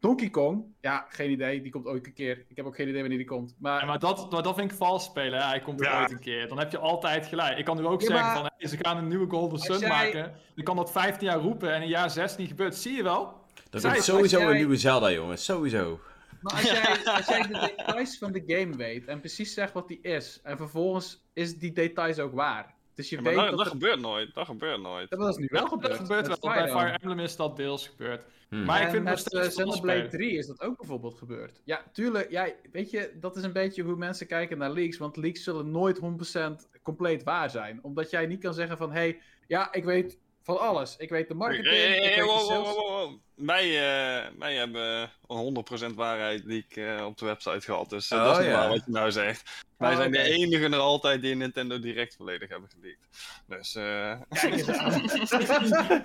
[0.00, 1.62] Donkey Kong, ja, geen idee.
[1.62, 2.44] Die komt ooit een keer.
[2.48, 3.54] Ik heb ook geen idee wanneer die komt.
[3.58, 5.38] Maar, Ja, maar dat, maar dat vind ik vals spelen.
[5.40, 5.44] hè.
[5.46, 6.00] Hij komt er Ja.
[6.00, 6.48] ooit een keer.
[6.48, 7.58] Dan heb je altijd gelijk.
[7.58, 9.78] Ik kan nu ook Ja, zeggen maar- van hey, ze gaan een nieuwe Golden Sun
[9.78, 10.34] jij- maken.
[10.54, 12.74] Je kan dat 15 jaar roepen en in jaar 6 niet gebeurt.
[12.76, 13.44] Zie je wel?
[13.70, 15.44] Dat wordt sowieso jij- een nieuwe Zelda, jongens.
[15.44, 16.00] Sowieso.
[16.40, 19.88] Maar als jij, als jij de details van de game weet en precies zegt wat
[19.88, 22.74] die is, en vervolgens is die details ook waar.
[22.96, 24.34] Dus je Ja, weet dat, dat, dat er- gebeurt nooit.
[24.34, 25.10] Dat gebeurt nooit.
[25.10, 25.94] Dat is nu wel Dat gebeurd.
[25.96, 26.52] gebeurt met wel.
[26.54, 28.22] Bij Fire Emblem is dat deels gebeurd.
[28.48, 28.64] Hmm.
[28.64, 30.76] Maar ik en vind het nog met steeds eh, Xenoblade vals 3 is dat ook
[30.78, 31.60] bijvoorbeeld gebeurd.
[31.64, 32.30] Ja, tuurlijk.
[32.30, 34.96] Ja, weet je, dat is een beetje hoe mensen kijken naar leaks.
[34.98, 37.78] Want leaks zullen nooit 100% compleet waar zijn.
[37.82, 40.96] Omdat jij niet kan zeggen van, hé, hey, ja, ik weet van alles.
[40.96, 42.66] Ik weet de marketing, Hey, hey, ik weet de wow, wow, sales.
[42.74, 43.20] wow, wow, wow.
[43.36, 47.90] Wij, eh, wij hebben een 100% waarheid leak eh, op de website gehad.
[47.90, 48.58] Dus eh, Oh, dat is niet ja.
[48.58, 49.64] waar wat je nou zegt.
[49.76, 53.08] Wij Oh, zijn de enige er altijd die Nintendo Direct volledig hebben geleakt.
[53.46, 54.92] Dus eh Kijk eens aan.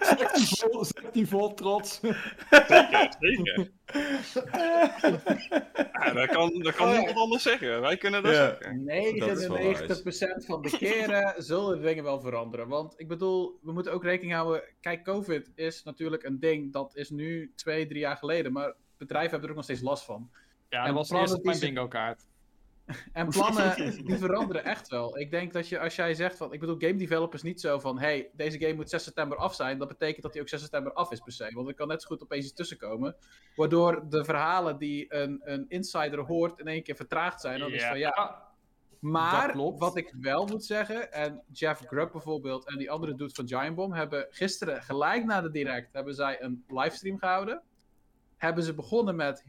[0.02, 2.00] Zegt die vol, die trots.
[3.20, 3.72] zeker.
[6.02, 6.98] ja, dat kan, dat kan Oh, ja.
[6.98, 7.82] niemand anders zeggen.
[7.82, 8.84] Wij kunnen dat zeggen.
[10.42, 12.68] 99% van de keren zullen de dingen wel veranderen.
[12.68, 14.64] Want ik bedoel, we moeten ook rekening houden.
[14.82, 16.74] Kijk, COVID is natuurlijk een ding.
[16.74, 17.21] Dat is nu
[17.56, 18.52] twee, drie jaar geleden.
[18.52, 20.30] Maar bedrijven hebben er ook nog steeds last van.
[20.70, 22.26] Ja, En dat was eerst op die mijn bingo kaart.
[23.14, 23.76] En plannen,
[24.06, 25.20] die veranderen echt wel.
[25.20, 26.54] Ik denk dat je, als jij zegt van...
[26.54, 28.00] Ik bedoel, game developers niet zo van...
[28.00, 29.78] hey, deze game moet 6 september af zijn.
[29.78, 31.52] Dat betekent dat hij ook 6 september af is per se.
[31.54, 33.16] Want er kan net zo goed opeens iets tussenkomen.
[33.56, 36.60] Waardoor de verhalen die een, een insider hoort...
[36.60, 37.60] in één keer vertraagd zijn.
[37.60, 38.51] Dan is van ja,
[39.02, 43.48] Maar wat ik wel moet zeggen, en Jeff Grubb bijvoorbeeld en die andere dude van
[43.48, 47.62] Giant Bomb hebben gisteren gelijk na de direct hebben zij een livestream gehouden.
[48.38, 49.46] Hebben ze begonnen met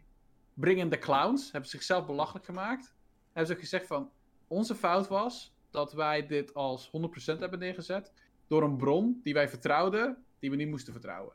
[0.55, 2.95] Bring in the Clowns, hebben ze zichzelf belachelijk gemaakt.
[3.24, 4.11] Hebben ze ook gezegd van
[4.47, 6.91] onze fout was dat wij dit als
[7.37, 8.12] 100% hebben neergezet
[8.47, 11.35] door een bron die wij vertrouwden, die we niet moesten vertrouwen.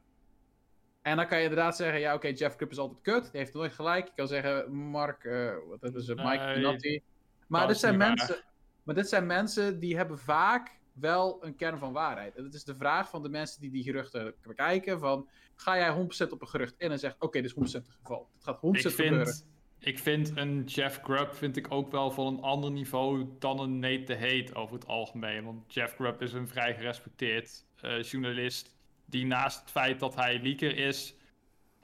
[1.01, 3.53] En dan kan je inderdaad zeggen, ja oké, Jeff Grubb is altijd kut, die heeft
[3.53, 4.07] nooit gelijk.
[4.07, 7.03] Je kan zeggen, Mark, eh, wat hebben ze, Mike Nee.
[7.47, 8.07] Maar Dat dit zijn waar.
[8.07, 8.43] mensen,
[8.83, 12.35] maar dit zijn mensen die hebben vaak wel een kern van waarheid.
[12.35, 15.93] En het is de vraag van de mensen die die geruchten bekijken: van, ga jij
[16.27, 18.29] 100% op een gerucht in en zegt: oké, dit is 100% het geval.
[18.33, 19.25] Het gaat 100% Ik gebeuren.
[19.25, 19.45] vind,
[19.79, 23.79] ik vind een Jeff Grubb vind ik ook wel van een ander niveau dan een
[23.79, 25.43] Nate de Hate over het algemeen.
[25.43, 28.75] Want Jeff Grubb is een vrij gerespecteerd eh, journalist
[29.05, 31.15] die naast het feit dat hij leaker is,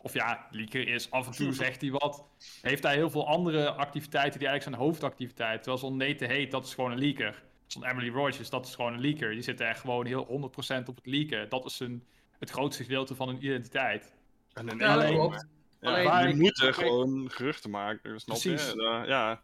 [0.03, 2.25] of ja, leaker is, af en toe zegt hij wat,
[2.61, 5.63] heeft hij heel veel andere activiteiten die eigenlijk zijn hoofdactiviteit.
[5.63, 7.43] Terwijl zo'n Nate Hate, dat is gewoon een leaker.
[7.67, 9.31] Zo'n Emily Rogers, dat is gewoon een leaker.
[9.31, 11.49] Die zit er gewoon heel 100% op het leaken.
[11.49, 12.03] Dat is een,
[12.39, 14.13] het grootste gedeelte van hun identiteit.
[14.53, 15.47] En een Ja, dat ene- klopt.
[15.79, 18.71] Ja, Alleen- maar je Maar- moet er Kijk- gewoon geruchten maken, snap Precies.
[18.71, 19.03] je?
[19.07, 19.41] Ja.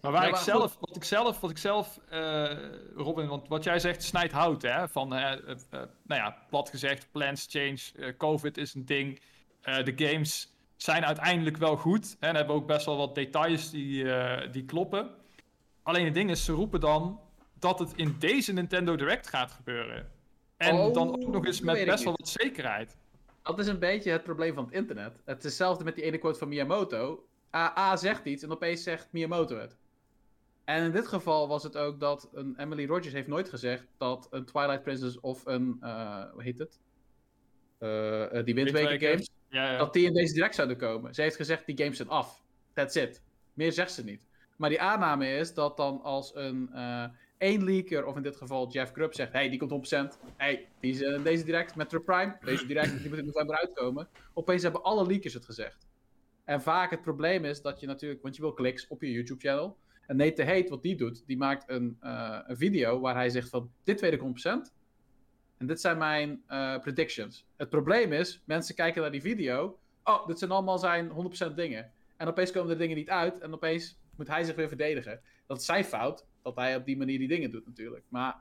[0.00, 2.52] Maar waar Ja, ik zelf, wat ik zelf, wat ik zelf, eh,
[2.94, 4.88] Robin, want wat jij zegt snijdt hout, hè?
[4.88, 9.20] Van, eh, eh, nou ja, plat gezegd, plans change, COVID is een ding.
[9.60, 14.12] Eh, de games zijn uiteindelijk wel goed en hebben ook best wel wat details die,
[14.12, 15.10] eh, die kloppen.
[15.82, 17.20] Alleen het ding is, ze roepen dan
[17.58, 20.10] dat het in deze Nintendo Direct gaat gebeuren.
[20.56, 22.96] En Oh, dan ook nog eens met best wel wat zekerheid.
[23.42, 25.22] Dat is een beetje het probleem van het internet.
[25.24, 27.24] Het is hetzelfde met die ene quote van Miyamoto.
[27.56, 29.76] A, A zegt iets en opeens zegt Miyamoto het.
[30.64, 34.26] En in dit geval was het ook dat een Emily Rogers heeft nooit gezegd dat
[34.30, 36.78] een Twilight Princess of een, eh, hoe heet het?
[38.44, 39.08] Die Wind Waker Waker.
[39.10, 41.14] games, Ja, dat die in deze direct zouden komen.
[41.14, 42.42] Ze heeft gezegd die games zijn af.
[42.72, 43.22] That's it.
[43.54, 44.26] Meer zegt ze niet.
[44.56, 47.04] Maar die aanname is dat dan als een eh
[47.40, 50.18] één leaker, of in dit geval Jeff Grubb, zegt: hey, die komt 100%.
[50.36, 52.36] hey, die is in deze direct met True Prime.
[52.44, 54.08] Deze direct, die moet in november uitkomen.
[54.34, 55.86] Opeens hebben alle leakers het gezegd.
[56.44, 59.76] En vaak het probleem is dat je natuurlijk, want je wil kliks op je YouTube-channel.
[60.06, 63.28] En Nate de Hate, wat die doet, die maakt een, eh, een video waar hij
[63.28, 64.72] zegt van, dit weet ik 100%.
[65.60, 67.44] En dit zijn mijn eh, predictions.
[67.56, 69.78] Het probleem is, mensen kijken naar die video.
[70.04, 71.10] Oh, dit zijn allemaal zijn
[71.50, 71.92] 100% dingen.
[72.16, 73.38] En opeens komen de dingen niet uit.
[73.38, 75.20] En opeens moet hij zich weer verdedigen.
[75.46, 78.04] Dat is zijn fout, dat hij op die manier die dingen doet natuurlijk.
[78.08, 78.36] Maar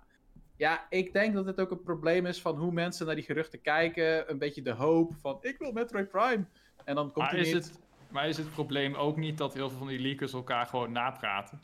[0.55, 3.61] ja, ik denk dat het ook een probleem is van hoe mensen naar die geruchten
[3.61, 4.31] kijken.
[4.31, 6.45] Een beetje de hoop van, ik wil Metroid Prime.
[6.83, 7.63] En dan komt Maar hij is, niet.
[7.63, 7.79] het,
[8.09, 11.61] maar is het probleem ook niet dat heel veel van die leakers elkaar gewoon napraten?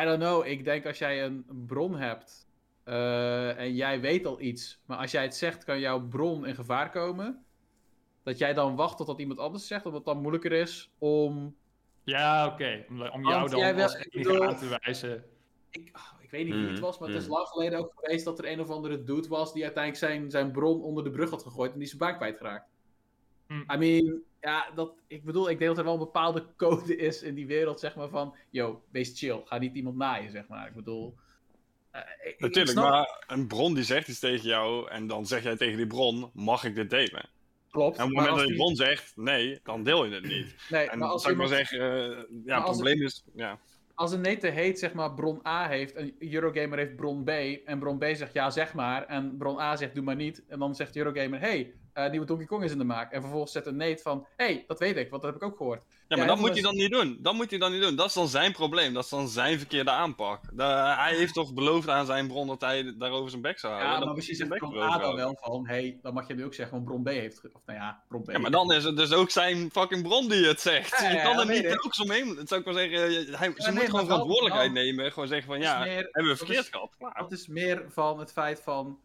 [0.00, 0.46] I don't know.
[0.46, 2.46] Ik denk als jij een bron hebt
[2.84, 6.54] eh, en jij weet al iets, maar als jij het zegt, kan jouw bron in
[6.54, 7.44] gevaar komen.
[8.22, 11.56] Dat jij dan wacht totdat iemand anders zegt, omdat het dan moeilijker is om.
[12.04, 12.84] Ja, oké.
[12.88, 15.24] Om, om jou dan jij wil- als ik enige bedoel- aan te wijzen.
[15.70, 17.32] Ik, ah, ik weet niet wie het Mhm, was, maar het is mhm.
[17.32, 20.52] lang geleden ook geweest dat er een of andere dude was die uiteindelijk zijn, zijn
[20.52, 22.68] bron onder de brug had gegooid en die zijn baan kwijtgeraakt.
[23.46, 23.72] Hm.
[23.72, 27.22] I mean, ja, dat, ik bedoel, ik denk dat er wel een bepaalde code is
[27.22, 30.68] in die wereld, zeg maar, van, yo, wees chill, ga niet iemand naaien, zeg maar.
[30.68, 31.14] Ik bedoel...
[31.94, 32.00] eh,
[32.30, 35.56] ik Natuurlijk, snap- maar een bron die zegt iets tegen jou en dan zeg jij
[35.56, 37.28] tegen die bron, mag ik dit delen?
[37.70, 37.96] Klopt.
[37.98, 40.54] En op het maar moment dat die bron zegt nee, dan deel je het niet.
[40.68, 43.58] Nee, En maar als, zou ik maar iemand- zeggen, eh, ja, het probleem is, ja.
[43.94, 47.28] als een nete heet, zeg maar, bron A heeft, en Eurogamer heeft bron B,
[47.64, 50.58] en bron B zegt ja, zeg maar, en bron A zegt doe maar niet, en
[50.58, 53.12] dan zegt Eurogamer, hey, eh, nieuwe Donkey Kong is in de maak.
[53.12, 55.56] En vervolgens zet een Nate van, hey, dat weet ik, want dat heb ik ook
[55.56, 55.84] gehoord.
[55.88, 57.18] Ja, Ja, maar dat moet hij dan niet doen.
[57.20, 57.96] Dat moet hij dan niet doen.
[57.96, 58.92] Dat is dan zijn probleem.
[58.94, 60.40] Dat is dan zijn verkeerde aanpak.
[60.56, 63.92] Hij heeft toch beloofd aan zijn bron dat hij daarover zijn bek zou houden.
[63.92, 66.44] Ja, maar moet misschien zegt bron A dan wel van, hey, dan mag je nu
[66.44, 68.30] ook zeggen, want bron B heeft, of nou ja, bron B.
[68.30, 71.00] Ja, maar dan is het dus ook zijn fucking bron die het zegt.
[71.00, 72.34] Ja, je kan er niet telkens omheen.
[72.34, 72.98] Dat zou ik maar zeggen.
[73.38, 75.12] Hij, ze nee, moet gewoon wel- verantwoordelijkheid wel- nemen.
[75.12, 76.94] Gewoon zeggen van ja, meer- hebben we verkeerd gehad.
[76.98, 77.14] Klaar.
[77.18, 78.98] Dat is meer van het feit van,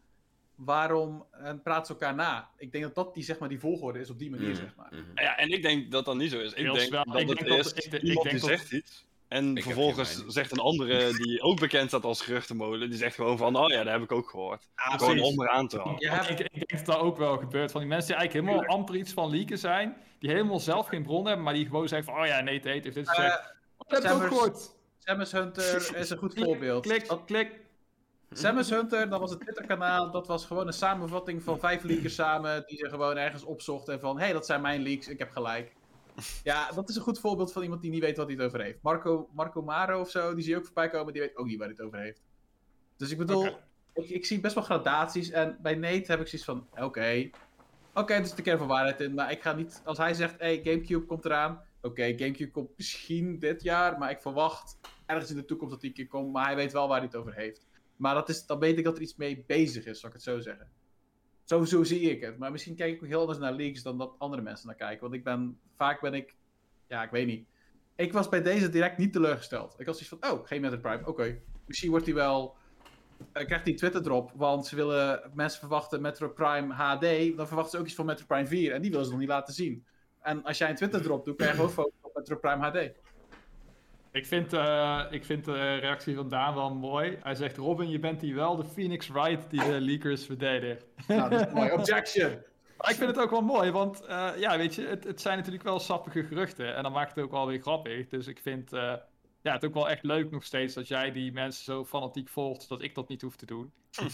[0.64, 2.48] waarom en praat ze elkaar na?
[2.56, 4.74] Ik denk dat dat die, zeg maar, die volgorde is op die manier, Mhm, zeg
[4.76, 4.88] maar.
[4.90, 5.22] mhm.
[5.22, 6.52] Ja, en ik denk dat dat niet zo is.
[6.52, 9.08] Ik denk dat het is ik iemand die zegt iets.
[9.28, 13.56] En vervolgens zegt een andere die ook bekend staat als geruchtenmolen, die zegt gewoon van,
[13.56, 14.68] oh ja, dat heb ik ook gehoord.
[14.76, 15.28] Ja, gewoon precies.
[15.30, 16.08] onderaan te halen.
[16.08, 17.70] Hebt- ik, ik denk dat dat ook wel gebeurt.
[17.70, 19.96] Van die mensen die eigenlijk helemaal amper iets van leaken zijn.
[20.18, 22.22] Die helemaal zelf geen bron hebben, maar die gewoon zeggen van...
[22.22, 23.18] Oh ja, nee, het heeft dit gezegd.
[23.18, 23.24] Eh,
[23.76, 24.74] oh, dat heb ik ook gehoord.
[24.98, 26.82] Samus Hunter is een goed voorbeeld.
[26.86, 27.59] Klik, klik.
[28.32, 30.10] Samus Hunter, dat was een Twitter-kanaal.
[30.10, 32.62] Dat was gewoon een samenvatting van vijf leakers samen.
[32.66, 33.94] Die ze gewoon ergens opzochten.
[33.94, 35.72] En van: hé, hey, dat zijn mijn leaks, ik heb gelijk.
[36.42, 38.62] Ja, dat is een goed voorbeeld van iemand die niet weet wat hij het over
[38.62, 38.82] heeft.
[38.82, 41.12] Marco, Marco Maro of zo, die zie je ook voorbij komen.
[41.12, 42.22] Die weet ook niet waar hij het over heeft.
[42.96, 43.46] Dus ik bedoel,
[43.94, 45.30] ik, ik zie best wel gradaties.
[45.30, 47.30] En bij Nate heb ik zoiets van: oké.
[47.94, 49.14] Oké, er zit een kern van waarheid in.
[49.14, 51.62] Maar ik ga niet, als hij zegt: hey, Gamecube komt eraan.
[51.82, 53.98] Oké, Gamecube komt misschien dit jaar.
[53.98, 56.32] Maar ik verwacht ergens in de toekomst dat die een keer komt.
[56.32, 57.68] Maar hij weet wel waar hij het over heeft.
[58.00, 60.24] Maar dat is, dan weet ik dat er iets mee bezig is, zal ik het
[60.24, 60.70] zo zeggen.
[61.44, 62.38] Zo, zo zie ik het.
[62.38, 65.00] Maar misschien kijk ik heel anders naar leaks dan dat andere mensen naar kijken.
[65.00, 66.34] Want ik ben, vaak ben ik,
[66.86, 67.46] ja, ik weet niet.
[67.96, 69.74] Ik was bij deze direct niet teleurgesteld.
[69.78, 71.38] Ik was zoiets van, oh, geen Metroid Prime, oké.
[71.66, 72.56] Misschien wordt hij wel,
[73.32, 77.70] eh, krijgt hij Twitter drop, want ze willen, mensen verwachten Metroid Prime HD, dan verwachten
[77.70, 79.86] ze ook iets van Metroid Prime 4 en die willen ze nog niet laten zien.
[80.20, 82.92] En als jij een Twitter drop doet, kan je gewoon focussen op Metroid Prime HD.
[84.12, 87.18] Ik vind, eh, ik vind de reactie van Daan wel mooi.
[87.22, 90.84] Hij zegt, Robin, je bent hier wel de Phoenix Wright die de leakers verdedigt.
[91.08, 91.72] Nou, dat is mooi.
[91.72, 92.42] Objection!
[92.80, 95.36] Maar ik vind het ook wel mooi, want eh, ja, weet je, het, het zijn
[95.36, 96.74] natuurlijk wel sappige geruchten.
[96.74, 98.08] En dan maakt het ook wel weer grappig.
[98.08, 98.94] Dus ik vind eh,
[99.42, 102.68] ja, het ook wel echt leuk nog steeds dat jij die mensen zo fanatiek volgt,
[102.68, 103.72] dat ik dat niet hoef te doen.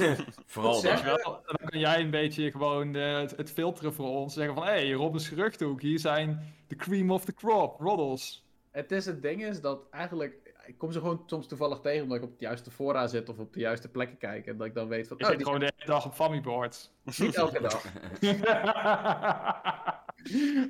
[0.47, 0.81] Vooral dat.
[0.81, 1.36] zeg Weet je wel?
[1.36, 4.35] En dan kan jij een beetje gewoon eh, het, het filteren voor ons.
[4.35, 8.45] Zeggen van, hé, hey, Robin's geruchtenhoek, hier zijn de cream of the crop, roddles.
[8.76, 10.54] Het is het ding is dat eigenlijk.
[10.66, 13.38] Ik kom ze gewoon soms toevallig tegen omdat ik op de juiste fora zit of
[13.38, 14.46] op de juiste plekken kijk.
[14.46, 15.16] En dat ik dan weet van.
[15.18, 16.90] Je Oh, zit gewoon de hele dag op Famiboards.
[17.18, 17.82] niet elke dag.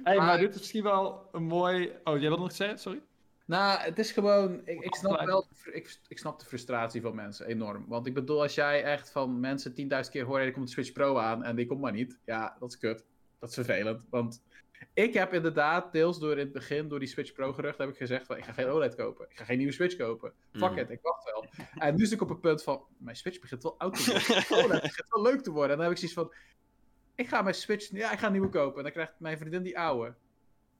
[0.04, 1.92] hey, maar Maar- dit is misschien wel een mooi...
[2.04, 2.78] Oh, jij wilde nog zeggen?
[2.78, 3.00] Sorry?
[3.46, 4.60] Nou, het is gewoon.
[4.64, 5.46] Ik, ik snap wel.
[5.72, 7.84] Ik, ik snap de frustratie van mensen enorm.
[7.88, 10.42] Want ik bedoel, als jij echt van mensen 10.000 keer hoort.
[10.42, 12.18] Er komt de Switch Pro aan en die komt maar niet.
[12.24, 13.04] Ja, dat is kut.
[13.38, 14.00] Dat is vervelend.
[14.10, 14.42] Want
[14.94, 17.96] ik heb inderdaad, deels door in het begin, door die Switch Pro gerucht, heb ik
[17.96, 19.26] gezegd: van, ik ga geen OLED kopen.
[19.30, 20.32] Ik ga geen nieuwe Switch kopen.
[20.52, 20.78] Fuck Mhm.
[20.78, 21.46] it, ik wacht wel.
[21.78, 24.64] En nu zit ik op een punt van: mijn Switch begint wel oud te worden.
[24.64, 25.70] OLED begint wel leuk te worden.
[25.70, 26.32] En dan heb ik zoiets van:
[27.14, 28.76] ik ga mijn Switch, ja, ik ga een nieuwe kopen.
[28.76, 30.14] En dan krijgt mijn vriendin die oude.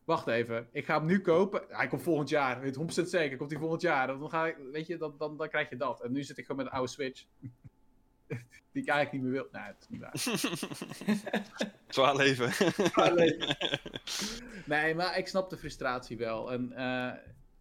[0.04, 1.64] Wacht even, ik ga hem nu kopen.
[1.68, 3.36] Hij komt volgend jaar, weet je, 100% zeker.
[3.36, 4.06] Komt hij volgend jaar.
[4.06, 6.02] Dan, ga ik, weet je, dan, dan, dan krijg je dat.
[6.02, 7.24] En nu zit ik gewoon met een oude Switch.
[8.72, 9.48] die ik eigenlijk niet meer wil.
[9.52, 10.14] Nee, het is niet waar.
[11.88, 12.50] Zwaar leven.
[14.66, 16.52] Nee, maar ik snap de frustratie wel.
[16.52, 17.12] En eh,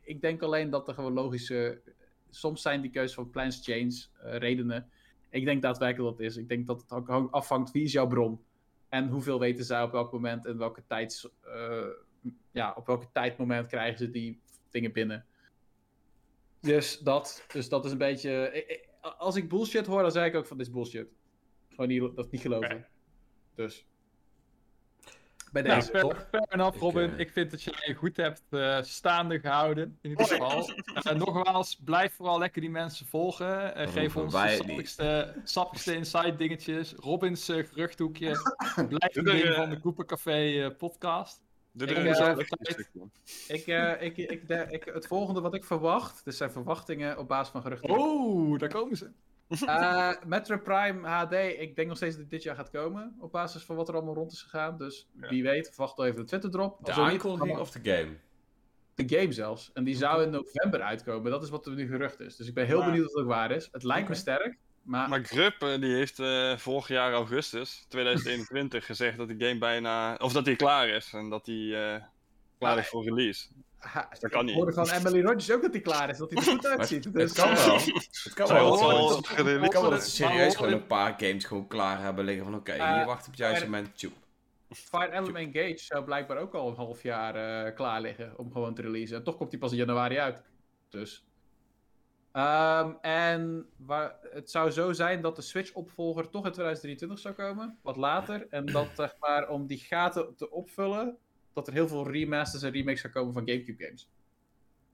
[0.02, 1.82] ik denk alleen dat er gewoon logische.
[2.30, 4.90] Soms zijn die keuzes van plans change eh, redenen.
[5.30, 6.38] Ik denk daadwerkelijk dat het is.
[6.38, 8.44] Ik denk dat het ook afhangt wie is jouw bron.
[8.90, 11.86] En hoeveel weten zij op welk moment en welke tijds, eh,
[12.52, 14.40] ja, op welke tijdmoment krijgen ze die
[14.70, 15.26] dingen binnen.
[16.60, 18.52] Dus dat, dus dat is een beetje.
[18.54, 18.88] ik-
[19.18, 21.08] als ik bullshit hoor, dan zeg ik ook van dit is bullshit.
[21.70, 22.88] Gewoon niet, dat niet geloven.
[23.56, 23.86] Dus.
[25.52, 26.28] Bij Nou, deze, fair, toch?
[26.32, 27.14] fair enough, Ik, Robin.
[27.14, 30.70] eh, Ik vind dat je je goed hebt eh, staande gehouden, in ieder geval.
[31.04, 33.90] En nogmaals, blijf vooral lekker die mensen volgen.
[33.90, 36.94] Geef ons de sappigste, sappigste inside dingetjes.
[36.94, 38.32] Robins geruchthoekje.
[38.90, 41.44] Blijf Doe de ding van de Coopercafé eh, podcast.
[41.78, 42.90] Doe Ik, tijd.
[42.94, 43.12] man.
[43.48, 47.28] Ik, eh, ik, ik, de- ik, het volgende wat ik verwacht, dus zijn verwachtingen op
[47.28, 47.90] basis van geruchten.
[47.90, 49.10] Oh, daar komen ze.
[49.66, 53.16] Eh, Metro Prime HD, ik denk nog steeds dat het dit jaar gaat komen.
[53.20, 54.78] Op basis van wat er allemaal rond is gegaan.
[54.78, 55.30] Dus Ja.
[55.30, 56.86] wie weet, verwacht wel even de Twitter drop.
[56.86, 58.12] De aankondiging of de game?
[58.96, 59.72] de game zelfs.
[59.74, 61.32] En die zou in november uitkomen.
[61.32, 62.36] Dat is wat er nu gerucht is.
[62.36, 63.70] Dus ik ben heel Maar- benieuwd of het ook waar is.
[63.72, 64.58] Het lijkt me sterk.
[64.86, 69.58] Maar, Maar Grupp, eh, die heeft eh, vorig jaar augustus 2021 gezegd dat de game
[69.58, 70.16] bijna...
[70.16, 71.14] Of dat hij klaar is.
[71.14, 72.04] En dat hij eh,
[72.60, 73.48] klaar is voor release.
[73.78, 74.56] ha, dat kan ik niet.
[74.56, 77.04] hoorde van Emily Rogers ook dat hij klaar is, dat hij er goed uitziet.
[77.04, 77.76] het Dus, kan eh, wel.
[77.76, 78.78] Het kan wel.
[79.08, 82.46] dat Het kan wel dat ze serieus gewoon een paar games gewoon klaar hebben liggen
[82.46, 83.98] van oké, Eh, hier wacht op het juiste moment.
[83.98, 84.14] Tjoep.
[84.70, 88.74] Fire Emblem Engage zou blijkbaar ook al een half jaar eh, klaar liggen om gewoon
[88.74, 89.18] te releasen.
[89.18, 90.44] En toch komt hij pas in januari uit.
[90.90, 91.26] Dus.
[92.36, 97.78] Ehm, en waar, het zou zo zijn dat de Switch-opvolger toch in 2023 zou komen,
[97.82, 98.48] wat later.
[98.50, 101.18] En dat, zeg maar, om die gaten te opvullen,
[101.54, 104.10] dat er heel veel remasters en remakes gaan komen van GameCube-games.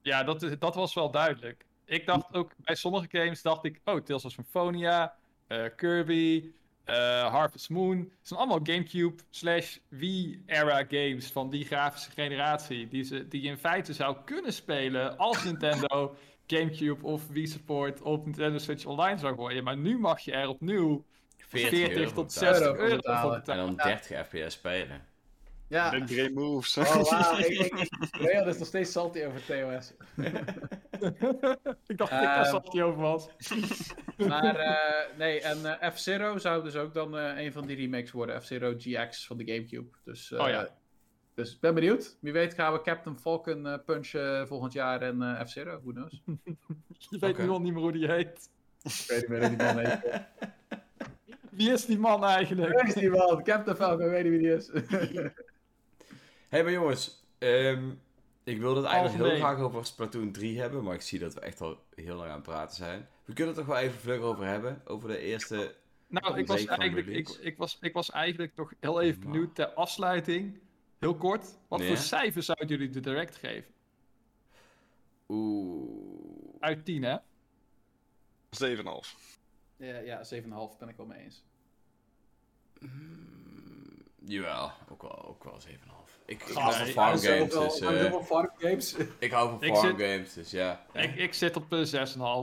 [0.01, 1.65] Ja, dat, dat was wel duidelijk.
[1.85, 5.15] Ik dacht ook, bij sommige games dacht ik, oh, Tales of Symphonia,
[5.47, 6.51] eh, Kirby,
[6.83, 6.95] eh,
[7.31, 7.97] Harvest Moon.
[7.97, 12.87] Het zijn allemaal GameCube slash Wii-era games van die grafische generatie.
[12.87, 16.15] Die, ze, die je in feite zou kunnen spelen als Nintendo
[16.55, 19.63] GameCube of Wii Support op Nintendo Switch Online zou gooien.
[19.63, 21.05] Maar nu mag je er opnieuw
[21.37, 22.55] 40, 40 euro tot betalen.
[22.55, 23.61] 60 euro voor betalen.
[23.61, 25.09] En dan 30 fps spelen.
[25.71, 25.89] Ja.
[25.89, 26.77] Big great moves.
[26.77, 27.37] Oh, wauw.
[27.45, 29.93] ik, ik, Leon is nog steeds salty over TOS.
[31.87, 33.27] ik dacht dat ik Ehm, daar zat die over was.
[34.27, 38.11] Maar eh, nee, en eh, F-Zero zou dus ook dan eh, een van die remakes
[38.11, 38.41] worden.
[38.41, 39.89] F-Zero GX van de Gamecube.
[40.03, 40.67] Dus, eh, Oh ja.
[41.41, 42.17] Dus ik ben benieuwd.
[42.19, 45.79] Wie weet gaan we Captain Falcon eh, punchen volgend jaar en eh, F-Zero.
[45.83, 46.21] Who knows?
[47.09, 48.49] Je weet nu al niet meer hoe die heet.
[48.83, 50.21] Ik weet niet meer hoe die man heet.
[51.57, 52.73] Wie is die man eigenlijk?
[52.73, 53.43] Waar is die man?
[53.43, 54.67] Captain Falcon, ik weet niet wie die is.
[54.67, 55.29] Hé,
[56.49, 57.23] hey, maar jongens.
[57.37, 57.89] ehm,
[58.43, 61.39] ik wilde het eigenlijk heel graag over Splatoon 3 hebben, maar ik zie dat we
[61.39, 63.07] echt al heel lang aan het praten zijn.
[63.25, 65.75] We kunnen het toch wel even vlug over hebben, over de eerste...
[66.07, 69.67] Nou, ik was, eigenlijk, ik, ik, was, ik was eigenlijk nog heel even benieuwd ter
[69.67, 70.59] afsluiting.
[71.01, 71.57] Heel kort.
[71.67, 71.87] Wat Ja?
[71.87, 73.73] voor cijfers zouden jullie de direct geven?
[75.29, 76.55] Oeh...
[76.59, 77.17] Uit 10, hè?
[77.17, 77.23] 7,5.
[79.77, 81.43] ja, ja 7,5 ben ik wel mee eens.
[82.79, 85.69] Mm, jawel, ook wel, ook wel 7,5.
[86.25, 87.49] Ik, ik hou van farm games,
[88.93, 89.07] dus...
[89.19, 90.85] ik hou van Ik farm zit- games, dus ja.
[90.93, 91.79] Ik, ik zit op eh,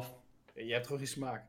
[0.02, 0.12] 6,5.
[0.54, 1.44] Je hebt gewoon geen smaak.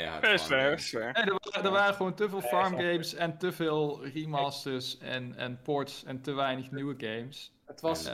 [0.00, 0.82] Ja, Is farm fair, games.
[0.82, 1.12] is fair.
[1.12, 5.34] Nee, er, waren, er waren gewoon te veel farm games en te veel remasters en,
[5.36, 7.52] en ports en te weinig nieuwe games.
[7.66, 8.04] Het was...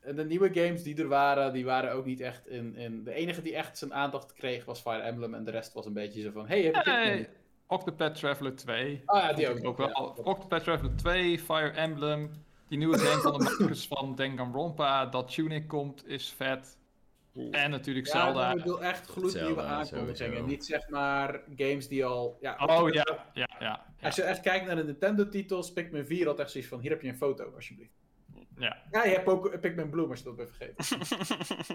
[0.00, 3.04] En, de nieuwe games die er waren, die waren ook niet echt in, in...
[3.04, 5.34] De enige die echt zijn aandacht kreeg was Fire Emblem.
[5.34, 6.46] En de rest was een beetje zo van...
[6.46, 7.26] Hey, heb je nog?
[7.66, 9.02] Octopath Traveler 2.
[9.06, 9.64] Oh ja, die ook.
[9.64, 9.88] ook wel.
[9.88, 10.22] ja.
[10.22, 12.30] Octopath Traveler 2, Fire Emblem.
[12.68, 15.06] Die nieuwe game van de makers van Danganronpa.
[15.06, 16.76] Dat Tunic komt, is vet.
[17.50, 18.50] En natuurlijk Ja, Zelda.
[18.50, 20.44] ik bedoel echt gloednieuwe aankondigingen.
[20.44, 22.38] Niet zeg maar games die al...
[22.40, 23.58] Ja, Oh ja, ja, ja.
[23.60, 24.06] ja.
[24.06, 27.02] Als je echt kijkt naar de Nintendo-titels, Pikmin 4 had echt zoiets van: hier heb
[27.02, 27.92] je een foto, alsjeblieft.
[28.58, 28.82] ja.
[28.90, 31.06] Ja, je hebt ook Pikmin Bloom, als je dat bent vergeten.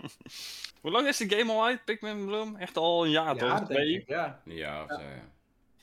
[0.81, 2.55] Hoe lang is de game al uit, Pikmin Bloom?
[2.55, 3.49] Echt al een jaar, toch?
[3.49, 3.93] ja, dat denk Twee?
[3.95, 4.41] ik, ja.
[4.45, 5.35] Ja, of zo, ja.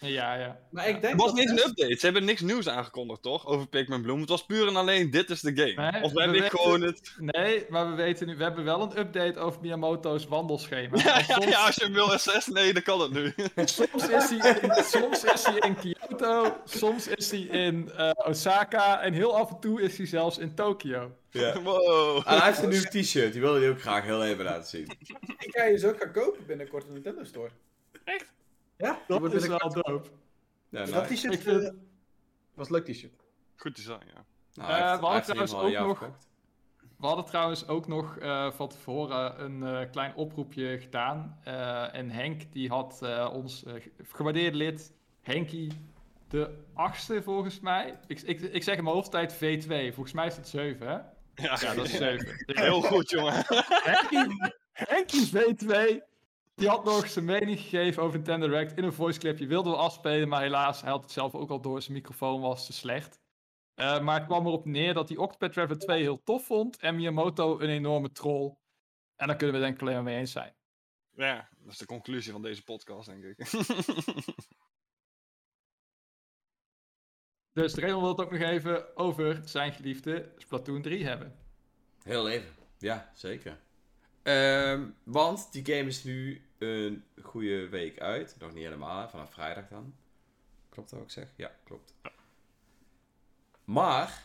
[0.04, 0.58] Ja, ja.
[0.70, 1.94] Maar ik denk Het was dat niet eens een update.
[1.98, 3.46] Ze hebben niks nieuws aangekondigd, toch?
[3.46, 4.20] Over Pikmin Bloom.
[4.20, 5.90] Het was puur en alleen, dit is de game.
[5.90, 7.14] Nee, of we ben ik weten- gewoon het...
[7.18, 10.96] Nee, maar we weten nu, we hebben wel een update over Miyamoto's wandelschema.
[11.04, 13.34] Ja, soms, ja, als je hem wil SS, nee, dan kan het nu.
[13.64, 19.00] soms, is hij in, soms is hij in Kyoto, soms is hij in eh, Osaka
[19.00, 21.10] en heel af en toe is hij zelfs in Tokio.
[21.30, 21.60] ja.
[21.62, 22.16] Wow.
[22.16, 24.86] En hij heeft een nieuw t-shirt, die wilde hij ook graag heel even laten zien.
[25.38, 27.50] Ik ga je zo ook gaan kopen binnenkort in de Nintendo Store.
[28.04, 28.32] Echt?
[28.84, 30.08] Ja, Dat wordt is wel dope.
[30.68, 31.14] Ja, Dat nice.
[31.14, 31.70] t-shirt Ik vind- eh,
[32.54, 33.12] was een leuk t-shirt.
[33.56, 34.24] Goed design, ja.
[34.54, 36.28] Nou, Eh, heeft- we hadden trouwens ook nog- verkocht.
[36.98, 41.38] We hadden trouwens ook nog eh, van tevoren een eh, klein oproepje gedaan.
[41.44, 44.92] Eh, en Henk die had eh, ons eh, ge- gewaardeerd lid,
[45.22, 45.72] Henkie
[46.28, 47.98] de achtste volgens mij.
[48.06, 50.92] Ik, ik, ik zeg in mijn hoofdtijd V2, volgens mij is het 7 hè?
[50.92, 52.34] Ja, Ja, dat is 7.
[52.46, 53.34] Heel goed, jongen.
[53.90, 56.02] Henkie, Henkie V2,
[56.54, 59.46] die had nog zijn mening gegeven over Nintendo Direct in een voice clipje.
[59.46, 61.82] Wilden we afspelen, maar helaas, hij had het zelf ook al door.
[61.82, 63.20] Zijn microfoon was te slecht.
[63.74, 66.94] Eh, maar het kwam erop neer dat hij Octopath Traveler 2 heel tof vond en
[66.94, 68.56] Miyamoto een enorme troll.
[69.16, 70.54] En daar kunnen we denk ik alleen maar mee eens zijn.
[71.10, 73.38] Ja, dat is de conclusie van deze podcast, denk ik.
[77.54, 81.34] Dus Raymond wil het ook nog even over zijn geliefde Splatoon 3 hebben.
[82.02, 82.54] Heel even.
[82.78, 83.60] Ja, zeker.
[84.22, 88.36] Ehm, want die game is nu een goede week uit.
[88.38, 89.94] Nog niet helemaal, hè, vanaf vrijdag dan.
[90.68, 91.26] Klopt dat ook zeg?
[91.36, 91.94] Ja, klopt.
[93.64, 94.22] Maar,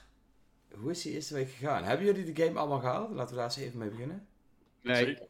[0.73, 1.83] hoe is die eerste week gegaan?
[1.83, 3.11] Hebben jullie de game allemaal gehaald?
[3.11, 4.27] Laten we daar eens even mee beginnen.
[4.83, 5.25] Zeker.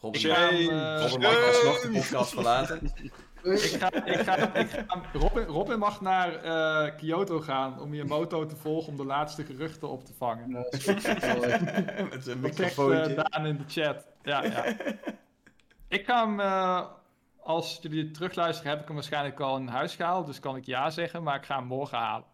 [0.00, 0.94] Robin, Ik ga hem, Shame.
[0.94, 2.92] eh, Robin mag alsnog de podcast verlaten.
[3.42, 8.46] Ik ga, ik ga, ik ga, Robin, Robin mag naar eh, Kyoto gaan om Miyamoto
[8.46, 10.50] te volgen om de laatste geruchten op te vangen.
[10.50, 13.14] Met zijn zegt microfoontje.
[13.14, 14.06] eh, Daan in de chat.
[14.22, 14.76] Ja, ja.
[15.98, 16.86] Ik ga hem eh,
[17.40, 20.26] als jullie het terugluisteren, heb ik hem waarschijnlijk al in huis gehaald.
[20.26, 22.26] Dus kan ik ja zeggen, maar ik ga hem morgen halen.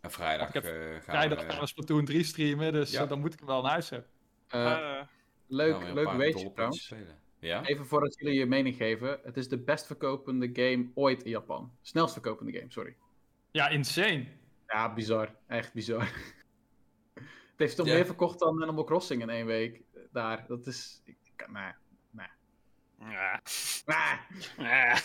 [0.00, 1.50] En vrijdag Ik heb eh, gaan Vrijdag we...
[1.50, 3.02] gaan we Splatoon 3 streamen, dus Ja.
[3.02, 4.08] eh, dan moet ik hem wel in huis hebben.
[4.48, 5.06] Eh, Eh,
[5.46, 6.94] leuk, een leuk weetje trouwens.
[7.38, 7.64] Ja?
[7.64, 9.18] Even voordat jullie je mening geven.
[9.22, 11.72] Het is de best verkopende game ooit in Japan.
[11.82, 12.96] Snelst verkopende game, sorry.
[13.50, 14.26] Ja, insane.
[14.66, 15.34] Ja, bizar.
[15.46, 16.02] Echt bizar.
[17.14, 17.94] Het heeft toch Ja.
[17.94, 20.44] meer verkocht dan Animal Crossing in één week eh, daar.
[20.48, 21.02] Dat is...
[21.04, 21.72] Ik, nee.
[23.10, 23.40] Ja.
[24.56, 24.98] Ja.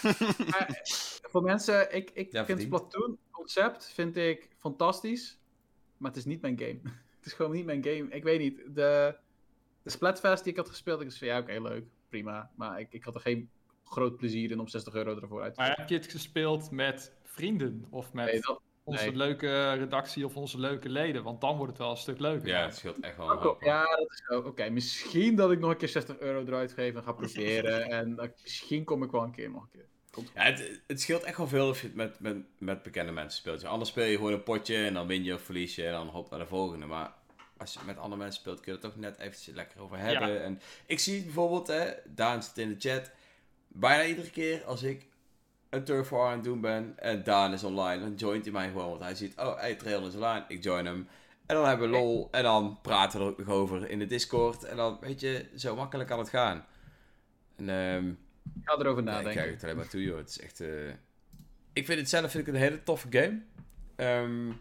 [0.50, 0.80] Maar
[1.22, 2.62] voor mensen, ik, ik Ja, vind.
[2.62, 5.40] Splatoon concept vind ik fantastisch,
[5.98, 6.80] maar het is niet mijn game.
[7.18, 8.08] het is gewoon niet mijn game.
[8.10, 9.16] Ik weet niet, de,
[9.84, 12.52] de Splatfest die ik had gespeeld, ik was van ja, oké, leuk, prima.
[12.56, 13.50] Maar ik, ik had er geen
[13.84, 15.82] groot plezier in om 60 euro ervoor uit te Maar geven.
[15.82, 19.16] heb je het gespeeld met vrienden of met Nee, dat, onze nee.
[19.16, 21.24] leuke redactie of onze leuke leden?
[21.24, 22.48] Want dan wordt het wel een stuk leuker.
[22.48, 24.40] Ja, het scheelt echt wel Oh, ja, dat is zo.
[24.40, 27.90] Oké, misschien dat ik nog een keer 60 euro eruit geef en ga proberen.
[28.00, 29.86] en misschien kom ik wel een keer nog een keer.
[30.12, 33.12] Komt Ja, het, het scheelt echt wel veel als je het met, met, met bekende
[33.12, 33.64] mensen speelt.
[33.64, 36.08] Anders speel je gewoon een potje en dan win je of verlies je en dan
[36.08, 36.86] hop naar de volgende.
[36.86, 37.14] Maar
[37.58, 40.30] als je met andere mensen speelt, kun je het toch net eventjes lekker over hebben.
[40.30, 40.40] Ja.
[40.40, 43.12] En ik zie bijvoorbeeld, hè, Daan zit in de chat,
[43.68, 45.06] bijna iedere keer als ik
[45.70, 48.68] een turf war aan het doen ben en Daan is online, dan joint hij mij
[48.68, 48.90] gewoon.
[48.90, 51.08] Want hij ziet, oh, hey, Trail is online, ik join hem.
[51.46, 54.06] En dan hebben we lol en dan praten we er ook nog over in de
[54.06, 54.64] Discord.
[54.64, 56.66] En dan, weet je, zo makkelijk kan het gaan.
[57.56, 59.34] En ehm Ik ga erover ja, ik nadenken.
[59.42, 60.18] kijk het alleen maar toe, joh.
[60.18, 60.60] Het is echt...
[60.60, 60.88] eh,
[61.74, 63.42] Ik vind het zelf vind ik een hele toffe game.
[63.96, 64.52] Ehm,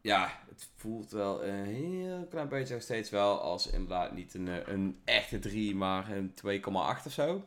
[0.00, 4.48] ja, het voelt wel een heel klein beetje nog steeds wel als inderdaad niet een,
[4.48, 7.46] eh, een echte 3, maar een 2,8 of zo.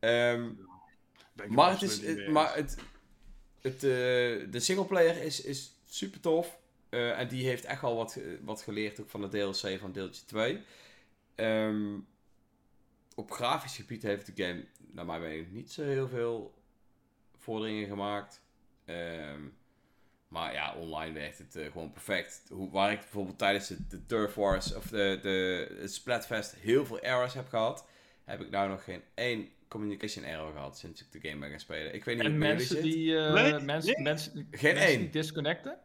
[0.00, 0.48] Ehm,
[1.34, 2.76] Ben ik maar het is, het- mee maar het,
[3.60, 3.80] het, eh,
[4.50, 6.58] de singleplayer is, is super tof.
[6.88, 10.24] Eh, en die heeft echt wel wat, wat geleerd ook van de DLC van deeltje
[10.24, 10.60] 2.
[11.34, 11.98] Ehm,
[13.14, 16.54] op grafisch gebied heeft de game, naar mijn mening, niet zo heel veel
[17.36, 18.40] vorderingen gemaakt.
[18.84, 19.40] Ehm,
[20.28, 22.42] maar ja, online werkt het eh, gewoon perfect.
[22.48, 27.00] Hoe, waar ik bijvoorbeeld tijdens de, de Turf Wars of de, de, Splatfest heel veel
[27.00, 27.86] errors heb gehad,
[28.24, 29.48] heb ik nou nog geen één
[29.78, 31.94] communication error gehad sinds ik de game ben gaan spelen.
[31.94, 34.02] Ik weet niet En hoe het mensen die, eh, Nee, mensen, nee.
[34.02, 34.98] mensen, Geen mensen één.
[34.98, 35.78] die disconnecten?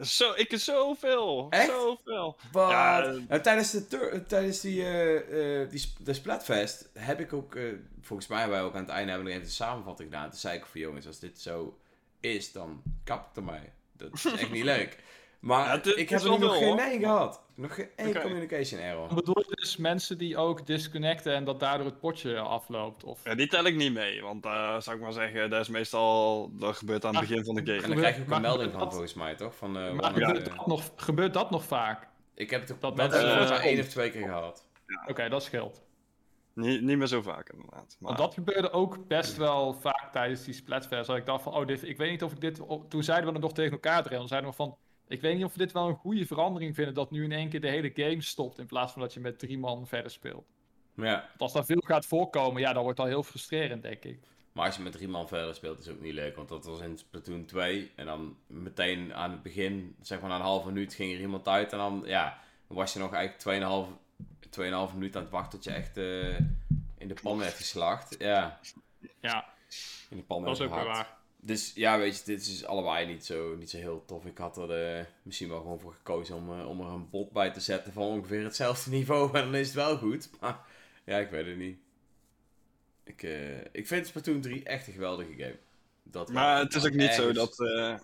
[0.00, 1.46] Zo, ik is zoveel.
[1.50, 1.66] Echt?
[1.70, 2.36] Zoveel.
[2.52, 2.70] Wat?
[2.70, 7.20] Ja, eh, Nou, tijdens de, tur- tijdens die, eh, eh, die sp- de Splatfest heb
[7.20, 7.62] ik ook, eh,
[8.00, 10.30] volgens mij hebben wij ook aan het einde hebben we nog even de samenvatting gedaan.
[10.30, 11.78] Toen zei ik van jongens, als dit zo
[12.20, 13.70] is, dan kap ik ermee.
[13.92, 14.98] Dat is echt niet leuk.
[15.40, 17.42] Maar Ja, het ik het heb er nog geen één gehad.
[17.58, 19.06] Nog geen één communication error.
[19.06, 23.04] Dan bedoel je dus mensen die ook disconnecten en dat daardoor het potje afloopt?
[23.04, 23.20] Of...
[23.24, 26.50] Ja, die tel ik niet mee, want eh zou ik maar zeggen, dat is meestal,
[26.56, 27.88] dat gebeurt aan het Ah, begin van de En game.
[27.88, 29.54] dan krijg je ook een melding van dat- volgens mij, toch?
[29.56, 32.08] Van, eh, maar gebeurt eh, dat, nog, gebeurt dat nog vaak?
[32.34, 34.66] ik heb het ook dat dat mensen- Eh, één of twee keer gehad.
[35.06, 35.82] Oké, dat scheelt.
[36.54, 37.96] Niet, niet meer zo vaak inderdaad.
[37.98, 41.06] Maar, Want dat gebeurde ook best wel vaak tijdens die Splatfest.
[41.06, 42.60] Dat ik dacht van, oh, dit, ik weet niet of ik dit...
[42.60, 44.18] oh, toen zeiden we het nog tegen elkaar erin.
[44.18, 44.76] Dan zeiden we van,
[45.08, 46.94] ik weet niet of we dit wel een goede verandering vinden...
[46.94, 48.58] dat nu in één keer de hele game stopt...
[48.58, 50.46] in plaats van dat je met drie man verder speelt.
[50.94, 54.18] Ja, Want als dat veel gaat voorkomen, ja, dan wordt dat heel frustrerend, denk ik.
[54.52, 56.36] Maar als je met drie man verder speelt, is ook niet leuk.
[56.36, 57.90] Want dat was in Splatoon 2.
[57.94, 61.48] En dan meteen aan het begin, zeg maar na een halve minuut, ging er iemand
[61.48, 61.72] uit.
[61.72, 64.08] En dan, ja, was je nog eigenlijk 2,5
[64.50, 66.38] 2,5 minuut aan het wachten tot je echt eh,
[66.98, 68.16] in de pan werd geslacht.
[68.18, 68.58] Ja,
[69.20, 69.52] Ja,
[70.10, 71.17] in de pan dat is werd ook wel waar.
[71.48, 74.24] Dus ja, weet je, dit is allebei niet zo, niet zo heel tof.
[74.24, 77.32] Ik had er eh, misschien wel gewoon voor gekozen om, eh, om er een bot
[77.32, 79.36] bij te zetten van ongeveer hetzelfde niveau.
[79.36, 80.30] En dan is het wel goed.
[80.40, 80.58] Maar
[81.04, 81.78] ja, ik weet het niet.
[83.04, 85.56] Ik, eh, ik vind Splatoon 3 echt een geweldige game.
[86.02, 87.98] Dat maar het is ook niet zo dat, eh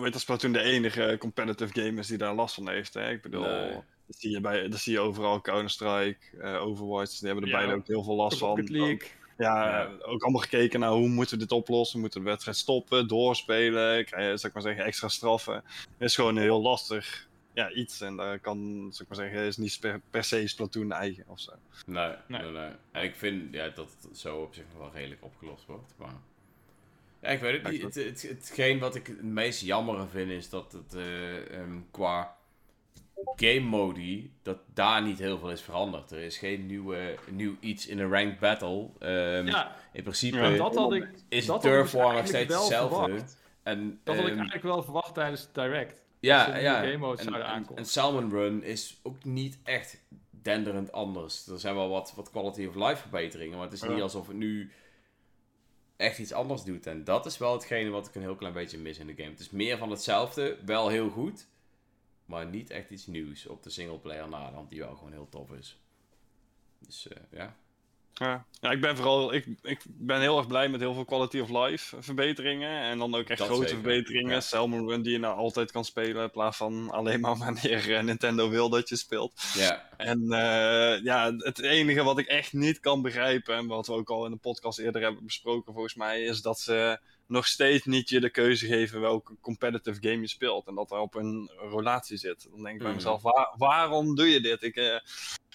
[0.00, 2.94] weet dat Splatoon de enige competitive game is die daar last van heeft.
[2.94, 3.10] Hè?
[3.10, 3.72] Ik bedoel, Nee.
[4.06, 7.56] dat, zie je bij, dat zie je overal, Counter-Strike, eh, Overwatch, die hebben er Ja,
[7.56, 8.48] beide ook heel veel last van.
[8.48, 9.08] Rocket League.
[9.38, 9.84] Ja, Ja.
[9.86, 12.00] eh, ook allemaal gekeken naar hoe moeten we dit oplossen.
[12.00, 15.54] Moeten we de wedstrijd stoppen, doorspelen, krijgen, zou ik maar zeggen, extra straffen.
[15.54, 18.00] Het is gewoon heel lastig ja, iets.
[18.00, 18.58] En daar kan,
[18.90, 21.52] zou ik maar zeggen, is niet per, per se Splatoon eigen of zo.
[21.86, 22.42] Nee, Nee.
[22.42, 22.70] nee, nee.
[22.92, 25.92] En ik vind ja, dat het zo op zich nog wel redelijk opgelost wordt.
[25.96, 26.14] Maar...
[27.20, 27.82] Ja, ik weet het Ja, niet.
[27.82, 32.36] Het, het, hetgeen wat ik het meest jammer vind is dat het eh, ehm, qua
[33.36, 36.10] game modi, dat daar niet heel veel is veranderd.
[36.10, 38.88] Er is geen nieuwe, nieuw iets in een ranked battle.
[38.98, 42.54] Ehm, Ja, In principe Ja, dat had ik, is dat turf dus war nog steeds
[42.54, 42.96] hetzelfde.
[42.96, 43.36] verwacht.
[43.62, 46.02] En, Dat had ik ehm, eigenlijk wel verwacht tijdens direct.
[46.20, 46.74] ja, ja.
[46.74, 51.46] game En, zouden en, Salmon Run is ook niet echt denderend anders.
[51.46, 54.36] Er zijn wel wat, wat quality of life verbeteringen, maar het is niet alsof het
[54.36, 54.72] nu
[55.96, 56.86] echt iets anders doet.
[56.86, 59.30] En dat is wel hetgene wat ik een heel klein beetje mis in de game.
[59.30, 61.46] Het is meer van hetzelfde, wel heel goed,
[62.26, 65.52] maar niet echt iets nieuws op de singleplayer na, want die wel gewoon heel tof
[65.52, 65.78] is.
[66.78, 67.56] Dus eh, ja.
[68.16, 68.46] Ja.
[68.60, 71.48] ja, ik ben vooral ik, ik ben heel erg blij met heel veel quality of
[71.48, 72.80] life verbeteringen.
[72.82, 74.32] En dan ook echt Dat grote zeker, verbeteringen.
[74.32, 74.40] ja.
[74.40, 76.22] Salmon Run die je nou altijd kan spelen.
[76.22, 79.32] In plaats van alleen maar wanneer eh, Nintendo wil dat je speelt.
[79.54, 83.56] Ja, En eh, ja, het enige wat ik echt niet kan begrijpen.
[83.56, 86.22] En wat we ook al in de podcast eerder hebben besproken volgens mij.
[86.22, 90.66] Is dat ze nog steeds niet je de keuze geven welke competitive game je speelt.
[90.66, 92.46] En dat er op een relatie zit.
[92.50, 92.96] Dan denk ik bij Mhm.
[92.96, 94.62] mezelf, waar- waarom doe je dit?
[94.62, 94.98] Ik, eh,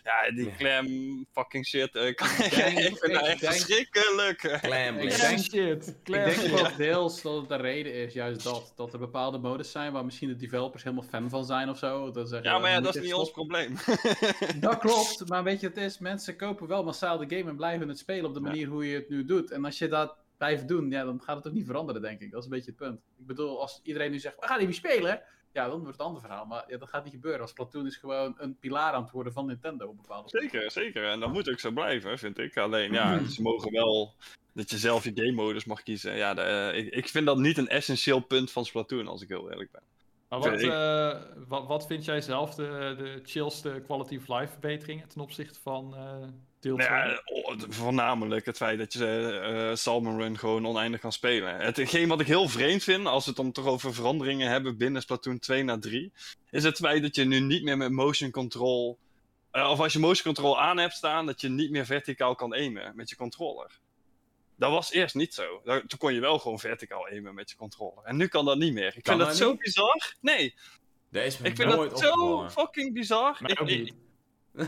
[0.03, 0.85] ja, die clam
[1.31, 1.95] fucking shit.
[1.95, 4.59] eh, ik vind dat echt denk- verschrikkelijk.
[4.61, 5.87] Clam Ik denk- shit.
[5.87, 8.73] Ik denk wel deels dat het de reden is, juist dat.
[8.75, 12.11] Dat er bepaalde modus zijn waar misschien de developers helemaal fan van zijn of zo.
[12.11, 13.77] Dat zeggen, Ja, maar ja, "Je dat is niet ons stoppen." probleem.
[14.61, 17.87] Dat klopt, maar weet je, het is, mensen kopen wel massaal de game en blijven
[17.89, 18.45] het spelen op de Ja.
[18.45, 19.51] manier hoe je het nu doet.
[19.51, 22.31] En als je dat blijft doen, ja, dan gaat het ook niet veranderen, denk ik.
[22.31, 22.99] Dat is een beetje het punt.
[23.17, 25.21] Ik bedoel, als iedereen nu zegt, we gaan niet meer spelen,
[25.53, 26.45] ja, dan wordt het een ander verhaal.
[26.45, 27.41] Maar ja, dat gaat niet gebeuren.
[27.41, 30.49] Als Splatoon is gewoon een pilaar aan het worden van Nintendo op bepaalde punten.
[30.49, 31.09] Zeker, zeker.
[31.09, 32.57] En dat moet ook zo blijven, vind ik.
[32.57, 34.13] Alleen, ja, ze mogen wel
[34.53, 36.15] dat je zelf je game modus mag kiezen.
[36.15, 39.27] Ja, de, eh, ik, ik vind dat niet een essentieel punt van Splatoon, als ik
[39.27, 39.81] heel eerlijk ben.
[40.29, 45.07] Maar wat, eh, wat, wat vind jij zelf de, de chillste quality of life verbeteringen
[45.07, 46.27] ten opzichte van eh,
[46.60, 46.90] deel 2?
[46.90, 47.22] Nou ja,
[47.69, 51.56] voornamelijk het feit dat je eh Salmon Run gewoon oneindig kan spelen.
[51.56, 55.02] Hetgeen wat ik heel vreemd vind, als we het dan toch over veranderingen hebben binnen
[55.02, 56.11] Splatoon 2 naar 3,
[56.49, 58.98] is het feit dat je nu niet meer met motion control,
[59.52, 62.53] eh, of als je motion control aan hebt staan, dat je niet meer verticaal kan
[62.53, 63.80] aimen met je controller.
[64.57, 65.61] Dat was eerst niet zo.
[65.64, 68.03] Daar- Toen kon je wel gewoon verticaal aimen met je controller.
[68.03, 68.95] En nu kan dat niet meer.
[68.95, 70.15] Ik Kan vind dat dat zo bizar.
[70.22, 70.56] Nee,
[71.11, 72.52] Dat is me ik vind nooit dat zo opgevallen.
[72.52, 73.38] fucking bizar.
[73.40, 73.94] Mij Ik- ook ik- niet.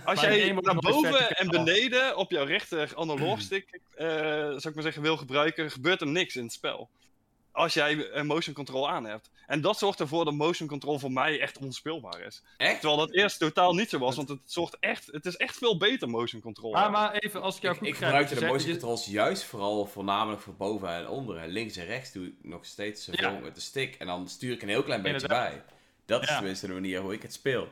[0.05, 4.83] Als Maar jij naar boven en beneden op jouw rechter analogstick, eh zou ik maar
[4.83, 6.89] zeggen, wil gebruiken, gebeurt er niks in het spel.
[7.53, 9.29] Als jij een motion control aan hebt.
[9.47, 12.43] En dat zorgt ervoor dat motion control voor mij echt onspeelbaar is.
[12.57, 12.79] Echt?
[12.79, 15.77] Terwijl dat eerst totaal niet zo was, want het, zorgt echt, het is echt veel
[15.77, 16.71] beter motion control.
[16.71, 19.05] Maar, maar even, als ik jou Ik, goed ik gebruikte je de motion je- controls
[19.05, 21.37] juist vooral voornamelijk voor boven en onder.
[21.37, 23.39] En links en rechts doe ik nog steeds zoveel Ja.
[23.39, 23.95] met de stick.
[23.95, 25.49] En dan stuur ik een heel klein beetje Inderdaad.
[25.51, 25.63] bij.
[26.05, 26.35] Dat is Ja.
[26.35, 27.67] tenminste de manier hoe ik het speel.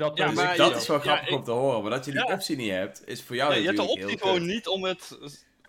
[0.00, 1.82] Dat, Ja, dat dus maar is wel grappig om te horen.
[1.82, 2.32] Maar dat je die Ja.
[2.34, 4.84] optie niet hebt, is voor jou Nee, je hebt de natuurlijk optie gewoon niet om
[4.84, 5.18] het.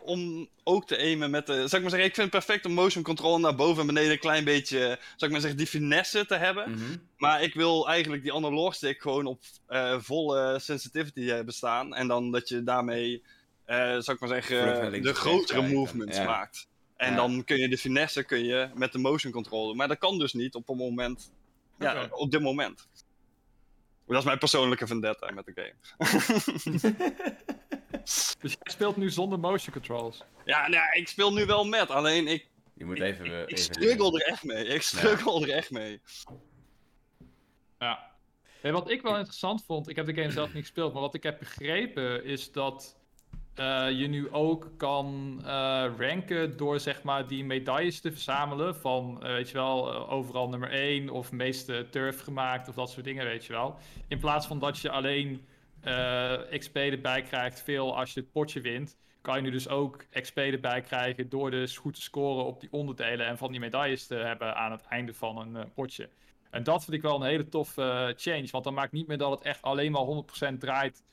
[0.03, 1.53] Om ook te aimen met de.
[1.53, 4.11] Zou ik maar zeggen, ik vind het perfect om motion control naar boven en beneden
[4.11, 4.77] een klein beetje.
[4.77, 6.71] Zou ik maar zeggen, die finesse te hebben.
[6.71, 6.97] Mhm.
[7.17, 11.93] Maar ik wil eigenlijk die analog stick gewoon op eh, volle sensitivity hebben staan.
[11.95, 13.23] En dan dat je daarmee,
[13.65, 16.23] eh zou ik maar zeggen, de grotere movements Ja.
[16.25, 16.67] maakt.
[16.95, 17.15] En Ja.
[17.15, 19.75] dan kun je de finesse kun je met de motion controller.
[19.75, 21.31] Maar dat kan dus niet op een moment.
[21.79, 22.87] Ja, op dit moment.
[24.11, 25.73] Dat is mijn persoonlijke vendetta met de game.
[28.03, 30.23] Dus jij speelt nu zonder motion controls.
[30.45, 31.89] Ja, nou, ik speel nu wel met.
[31.89, 33.25] Alleen ik, Je moet ik, even...
[33.25, 34.65] ik, ik even struggle er echt mee.
[34.65, 36.01] Ik struggle er echt mee.
[37.79, 38.11] Ja.
[38.61, 41.13] En wat ik wel interessant vond, ik heb de game zelf niet gespeeld, maar wat
[41.13, 43.00] ik heb begrepen is dat
[43.53, 49.23] eh, je nu ook kan eh, ranken door zeg maar die medailles te verzamelen van,
[49.23, 53.25] eh, weet je wel, overal nummer 1 of meeste turf gemaakt of dat soort dingen,
[53.25, 53.77] weet je wel.
[54.07, 55.45] In plaats van dat je alleen
[56.57, 60.37] XP erbij krijgt, veel als je het potje wint, kan je nu dus ook XP
[60.37, 64.15] erbij krijgen door dus goed te scoren op die onderdelen en van die medailles te
[64.15, 66.09] hebben aan het einde van een potje.
[66.49, 68.47] En dat vind ik wel een hele toffe change.
[68.51, 70.05] Want dan maakt niet meer dat het echt alleen maar
[70.53, 71.03] 100% draait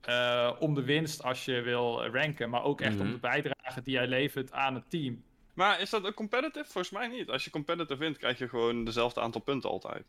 [0.00, 2.50] eh, om de winst als je wil eh, ranken.
[2.50, 3.12] Maar ook echt om Mhm.
[3.12, 5.22] de bijdrage die jij levert aan het team.
[5.54, 6.64] Maar is dat ook competitive?
[6.70, 7.28] Volgens mij niet.
[7.30, 10.04] Als je competitive wint, krijg je gewoon dezelfde aantal punten altijd.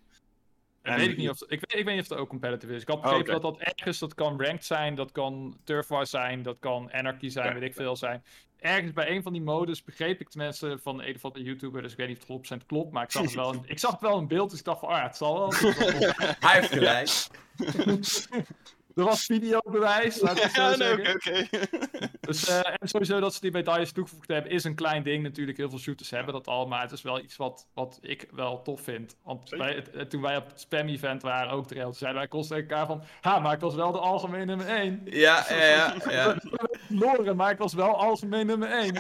[0.82, 2.74] Dat En- weet ik, niet of, ik, weet, ik weet niet of dat ook competitive
[2.74, 2.82] is.
[2.82, 6.06] Ik had Oh, begrepen dat dat ergens, dat kan ranked zijn, dat kan turf war
[6.08, 8.24] zijn, dat kan anarchy zijn, Ja, weet ik veel zijn.
[8.60, 11.92] Ergens bij een van die modus begreep ik tenminste van een of andere YouTuber, dus
[11.92, 12.30] ik weet niet of het
[12.62, 14.60] 100% klopt, maar ik zag, het wel, in- ik zag het wel in beeld, dus
[14.60, 15.52] ik dacht van, ah ja, het zal wel.
[16.40, 17.10] Hij heeft gelijk.
[18.96, 21.16] er was videobewijs, laat ik het zo Ja, nee, zeggen.
[21.16, 21.48] oké.
[22.22, 25.24] Dus, eh, en sowieso dat ze die medailles toegevoegd hebben, is een klein ding.
[25.24, 28.28] Natuurlijk, heel veel shooters hebben dat al, maar het is wel iets wat, wat ik
[28.32, 29.16] wel tof vind.
[29.24, 32.62] Want bij het, eh, toen wij op het spam-event waren, ook trail, zeiden wij constant
[32.62, 35.02] elkaar van, ha, maar ik was wel de algemeen nummer 1.
[35.06, 35.96] Ja, ja, ja.
[36.10, 36.36] ja.
[36.88, 38.94] Verloren, maar ik was wel algemeen nummer 1.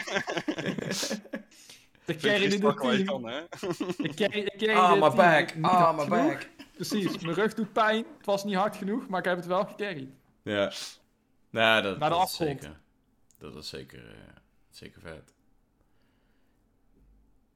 [2.05, 3.05] De carry in het je team.
[3.05, 3.39] kan, hè?
[4.15, 5.15] Carry, carry Ah, my team.
[5.15, 5.53] back.
[5.61, 6.49] Ah, my back.
[6.87, 8.05] Precies, mijn rug doet pijn.
[8.17, 10.09] Het was niet hard genoeg, maar ik heb het wel gecarried.
[10.41, 10.71] Ja.
[11.49, 12.79] Nou, dat, Naar de dat is zeker.
[13.37, 14.35] Dat is zeker, eh,
[14.69, 15.33] zeker vet.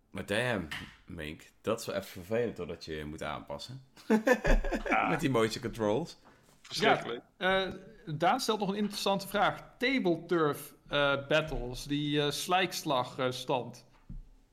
[0.09, 0.67] Maar damn,
[1.05, 3.83] Mink, dat is wel even vervelend doordat je je moet aanpassen.
[5.09, 6.17] Met die motion controls.
[6.61, 7.23] Verschrikkelijk.
[7.37, 7.69] Eh,
[8.05, 9.63] Daan stelt nog een interessante vraag.
[9.77, 13.85] Table turf eh, battles, die eh slijkslag eh, stand.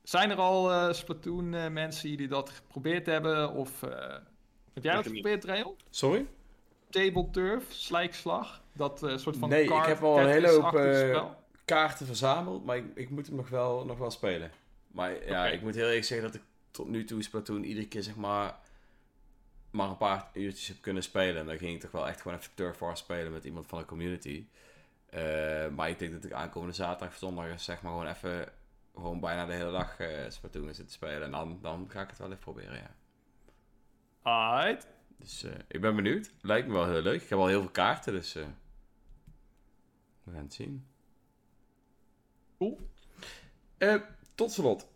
[0.03, 3.53] Zijn er al eh, Splatoon eh, mensen die dat geprobeerd hebben?
[3.53, 4.17] Of eh,
[4.75, 5.75] heb jij dat geprobeerd?
[5.91, 6.27] Sorry?
[6.91, 8.63] Table Turf, slijkslag?
[8.73, 11.37] Dat eh, soort van Nee, ik heb al een hele hoop, eh, spel?
[11.65, 14.51] kaarten verzameld, maar ik, ik moet hem nog wel, nog wel spelen.
[14.87, 18.03] Maar ja, ik moet heel eerlijk zeggen dat ik tot nu toe Splatoon iedere keer
[18.03, 18.59] zeg maar
[19.73, 21.37] maar een paar uurtjes heb kunnen spelen.
[21.37, 23.79] En dan ging ik toch wel echt gewoon even Turf War spelen met iemand van
[23.79, 24.47] de community.
[25.11, 28.49] Eh, maar ik denk dat ik aankomende zaterdag of zondag zeg maar gewoon even
[28.95, 31.23] gewoon bijna de hele dag eh Splatoon ga zitten spelen.
[31.23, 32.95] En dan, dan ga ik het wel even proberen, ja.
[34.23, 34.87] Alright.
[35.19, 36.33] Dus eh, ik ben benieuwd.
[36.41, 37.23] Lijkt me wel heel leuk.
[37.23, 38.47] Ik heb al heel veel kaarten, dus eh,
[40.23, 40.87] we gaan het zien.
[42.59, 42.79] Cool.
[43.79, 44.01] Eh,
[44.35, 44.89] tot slot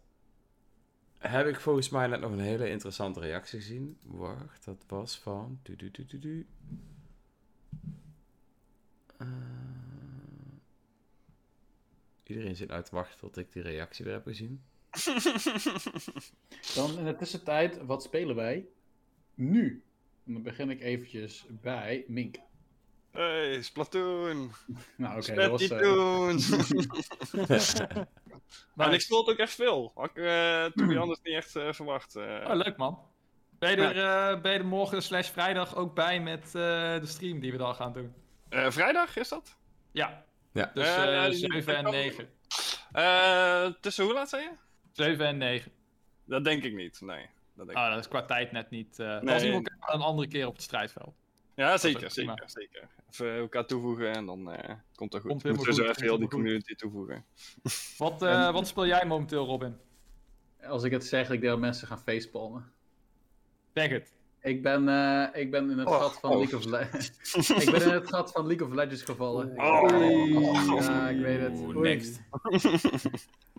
[1.19, 3.99] heb ik volgens mij net nog een hele interessante reactie gezien.
[4.03, 5.59] Wacht, dat was van...
[5.63, 6.47] Du, du, du, du, du.
[9.17, 9.27] Eh,
[12.23, 14.63] iedereen zit uit te wachten tot ik die reactie weer heb gezien.
[16.75, 18.67] Dan in de tussentijd, wat spelen wij?
[19.37, 19.83] Nu.
[20.27, 22.37] En dan begin ik eventjes bij Mink.
[23.11, 24.51] Hey, Splatoon!
[24.97, 25.61] Nou, oké, dat was...
[25.63, 26.37] eh, Splatoon!
[28.75, 29.93] Nou, En ik speel het ook echt veel.
[29.95, 32.17] Had ik eh toen die anders niet echt eh, verwacht.
[32.17, 32.45] eh.
[32.49, 32.99] Oh, leuk man.
[33.59, 36.53] Ben je, er, eh, ben je er morgen slash vrijdag ook bij met eh,
[37.01, 38.15] de stream die we dan gaan doen?
[38.49, 39.57] Eh, vrijdag is dat?
[39.93, 40.25] Ja.
[40.53, 40.71] Ja.
[40.75, 42.29] Dus Eh, eh die- 7 en die- 9.
[42.93, 44.51] Eh, tussen hoe laat zei je?
[44.93, 45.73] 7 en 9.
[46.25, 47.27] Dat denk ik niet, nee.
[47.57, 47.85] Dat denk ik.
[47.85, 48.99] Ah, dat is qua tijd net niet.
[48.99, 49.21] eh Nee.
[49.21, 51.15] Dan zien we elkaar een andere keer op het strijdveld.
[51.55, 52.89] Ja, zeker, zeker, zeker.
[53.11, 55.31] Even elkaar toevoegen en dan eh, komt dat goed.
[55.31, 57.25] Komt Moeten we zo even heel die community toevoegen.
[57.99, 59.77] Wat, eh, wat speel jij momenteel, Robin?
[60.63, 62.73] Als ik het zeg, ik denk dat mensen gaan facepalmen.
[63.75, 64.15] Zeg het.
[64.41, 66.37] Ik ben, eh, ik ben in het Oh, gat van oh.
[66.39, 67.11] League of Legends.
[67.65, 69.53] ik ben in het gat van League of Legends gevallen.
[69.61, 70.81] Oh.
[70.81, 71.59] Ja, ik weet het.
[71.59, 71.79] Oei.
[71.79, 72.21] next.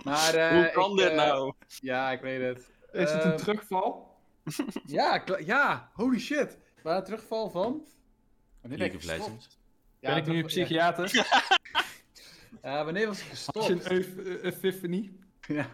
[0.03, 1.53] Maar, eh, Hoe kan ik, dit nou?
[1.82, 2.69] Ja, ik weet het.
[2.98, 4.15] Is het een terugval?
[4.86, 6.57] Ja, ja, holy shit.
[6.84, 7.86] Maar een terugval van...
[8.61, 9.57] Wanneer ben ik gestopt?
[9.99, 11.11] Ja, ben ik nu een psychiater?
[12.61, 12.84] Ja.
[12.84, 13.65] Wanneer was ik gestopt?
[13.65, 15.11] je een epiphany?
[15.48, 15.69] Ja.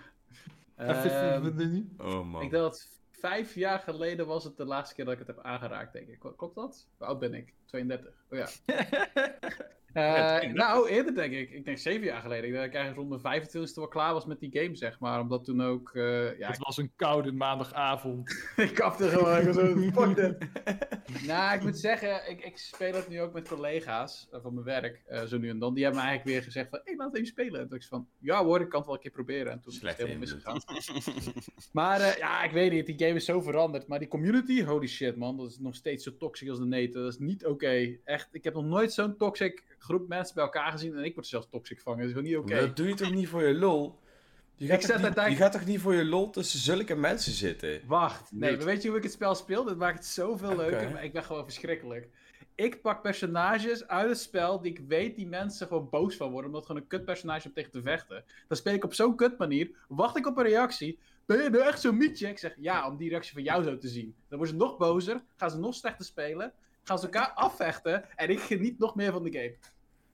[0.76, 1.86] Ehm, Ehm, Epiphany?
[1.98, 2.41] Oh man.
[2.41, 5.40] ik denk dat vijf jaar geleden was het de laatste keer dat ik het heb
[5.45, 6.20] aangeraakt, denk ik.
[6.20, 6.88] Kl- Klopt dat?
[6.98, 7.54] Hoe oud ben ik?
[7.66, 8.14] 32.
[8.30, 8.48] Oh ja.
[9.94, 11.52] Eh, nou, eerder denk ik.
[11.52, 12.44] Ik denk zeven jaar geleden.
[12.45, 14.99] Ik denk dat ik eigenlijk rond mijn 25e wel klaar was met die game, zeg
[14.99, 15.20] maar.
[15.20, 15.91] Omdat toen ook...
[15.95, 18.44] eh, ja, Het was een koude maandagavond.
[18.56, 19.40] ik kapte gewoon.
[19.40, 20.36] Ik was zo, fuck that.
[21.28, 24.65] nou, ik moet zeggen, ik, ik speel het nu ook met collega's eh, van mijn
[24.65, 25.74] werk, eh, zo nu en dan.
[25.74, 27.61] Die hebben me eigenlijk weer gezegd van, hé, hey, laten we even spelen.
[27.61, 29.52] En toen ik van, ja hoor, ik kan het wel een keer proberen.
[29.52, 30.61] En toen is het helemaal misgegaan.
[31.72, 33.88] Maar ja, ik weet niet, die game is zo veranderd.
[33.88, 37.02] Maar die community, holy shit man, dat is nog steeds zo toxic als de neten.
[37.02, 37.98] Dat is niet oké.
[38.03, 40.97] Echt, ik heb nog nooit zo'n toxic groep mensen bij elkaar gezien.
[40.97, 41.97] En ik word zelfs toxic van.
[41.97, 42.53] Dat is gewoon niet oké.
[42.53, 44.01] Maar dat doe je toch niet voor je lol?
[44.55, 47.81] Je gaat, niet, je gaat toch niet voor je lol tussen zulke mensen zitten?
[47.85, 48.57] Wacht, nee, Niet.
[48.60, 49.64] maar weet je hoe ik het spel speel?
[49.64, 52.10] Dat maakt het zoveel leuker, maar ik ben gewoon verschrikkelijk.
[52.55, 56.45] Ik pak personages uit het spel die ik weet die mensen gewoon boos van worden,
[56.45, 58.23] omdat het gewoon een kut personage om tegen te vechten.
[58.47, 60.99] Dan speel ik op zo'n kut manier, wacht ik op een reactie.
[61.26, 62.27] Ben je nou echt zo'n mietje?
[62.27, 64.15] Ik zeg ja, om die reactie van jou zo te zien.
[64.30, 66.53] Dan worden ze nog bozer, gaan ze nog slechter spelen,
[66.84, 69.55] gaan ze elkaar afvechten en ik geniet nog meer van de game.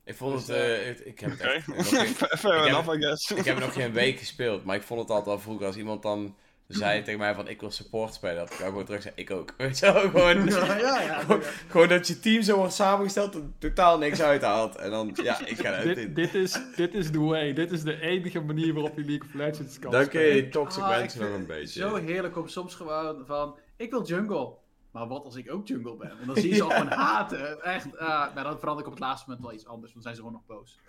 [0.10, 0.46] Ik vond het...
[0.48, 1.64] Dus, eh, eh, het- ik heb het echt...
[1.66, 3.32] fair Ik heb- enough, I guess.
[3.32, 6.02] Ik heb nog geen week gespeeld, maar ik vond het altijd al vroeger als iemand
[6.02, 6.36] dan
[6.68, 9.32] zei tegen mij van ik wil support spelen, dat ik ook gewoon terug zei, ik
[9.32, 9.54] ook.
[9.58, 11.20] Weet je wel, gewoon, ja, ja, ja.
[11.20, 14.76] gewoon, gewoon dat je team zo wordt samengesteld en totaal niks uithaalt.
[14.76, 16.14] En dan, ja, ik ga eruit dit, in.
[16.14, 17.54] dit, is, dit is the way.
[17.54, 20.50] Dit is de enige manier waarop je League of Legends kan Dan kun je spelen.
[20.50, 21.80] toxic Ah, mensen nog een beetje.
[21.80, 24.54] Zo heerlijk om soms gewoon van, ik wil jungle.
[24.92, 26.20] Maar wat als ik ook jungle ben?
[26.20, 27.62] En dan zie je ze al gewoon haten.
[27.64, 30.02] Echt, ah, maar dan verander ik op het laatste moment wel iets anders, want dan
[30.04, 30.80] zijn ze gewoon nog boos.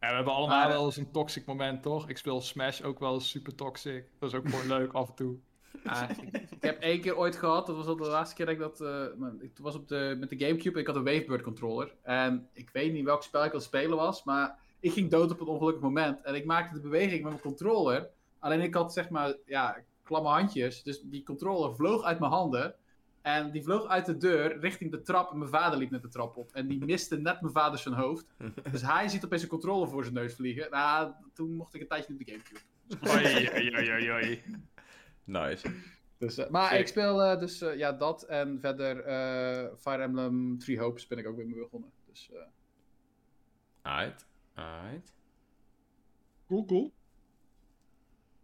[0.00, 2.08] Ja, we hebben allemaal Maar- wel eens een toxic moment, toch?
[2.08, 4.04] Ik speel Smash ook wel eens super toxic.
[4.18, 5.36] Dat is ook gewoon leuk af en toe.
[5.84, 8.54] Ah, ik, ik heb één keer ooit gehad, dat was al de laatste keer dat
[8.54, 8.80] ik dat...
[8.80, 8.88] eh,
[9.18, 11.94] nou, ik was op de, met de Gamecube, ik had een Wavebird controller.
[12.02, 15.30] En ik weet niet welk spel ik aan het spelen was, maar ik ging dood
[15.30, 16.22] op een ongelukkig moment.
[16.22, 18.08] En ik maakte de beweging met mijn controller.
[18.38, 20.82] Alleen ik had zeg maar, ja, klamme handjes.
[20.82, 22.74] Dus die controller vloog uit mijn handen.
[23.22, 25.30] En die vloog uit de deur richting de trap.
[25.30, 26.52] En mijn vader liep net de trap op.
[26.52, 28.26] En die miste net mijn vader zijn hoofd.
[28.72, 30.70] Dus hij ziet opeens een controller voor zijn neus vliegen.
[30.70, 32.60] Nou, toen mocht ik een tijdje niet op de Gamecube.
[33.08, 34.42] Oei, oei, oei, oei, oei.
[35.24, 35.70] Nice.
[36.18, 36.80] Dus, eh, maar Sick.
[36.80, 41.26] ik speel eh, dus ja, dat en verder eh, Fire Emblem Three Hopes ben ik
[41.26, 41.90] ook weer mee begonnen.
[42.06, 42.40] Dus, eh,
[43.82, 45.12] Alright, alright.
[46.46, 46.92] Cool, cool.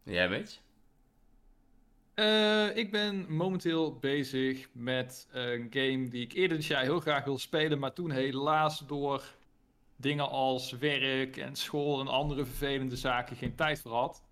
[0.03, 0.63] Jij weet?
[2.19, 7.25] Eh, ik ben momenteel bezig met een game die ik eerder dit jaar heel graag
[7.25, 9.35] wil spelen, maar toen helaas door
[9.97, 14.23] dingen als werk en school en andere vervelende zaken geen tijd voor had.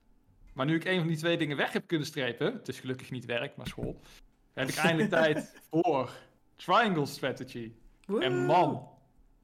[0.52, 3.10] Maar nu ik een van die twee dingen weg heb kunnen strepen, het is gelukkig
[3.10, 4.00] niet werk, maar school,
[4.52, 6.10] heb ik eindelijk tijd voor
[6.56, 7.72] Triangle Strategy.
[8.20, 8.88] En man,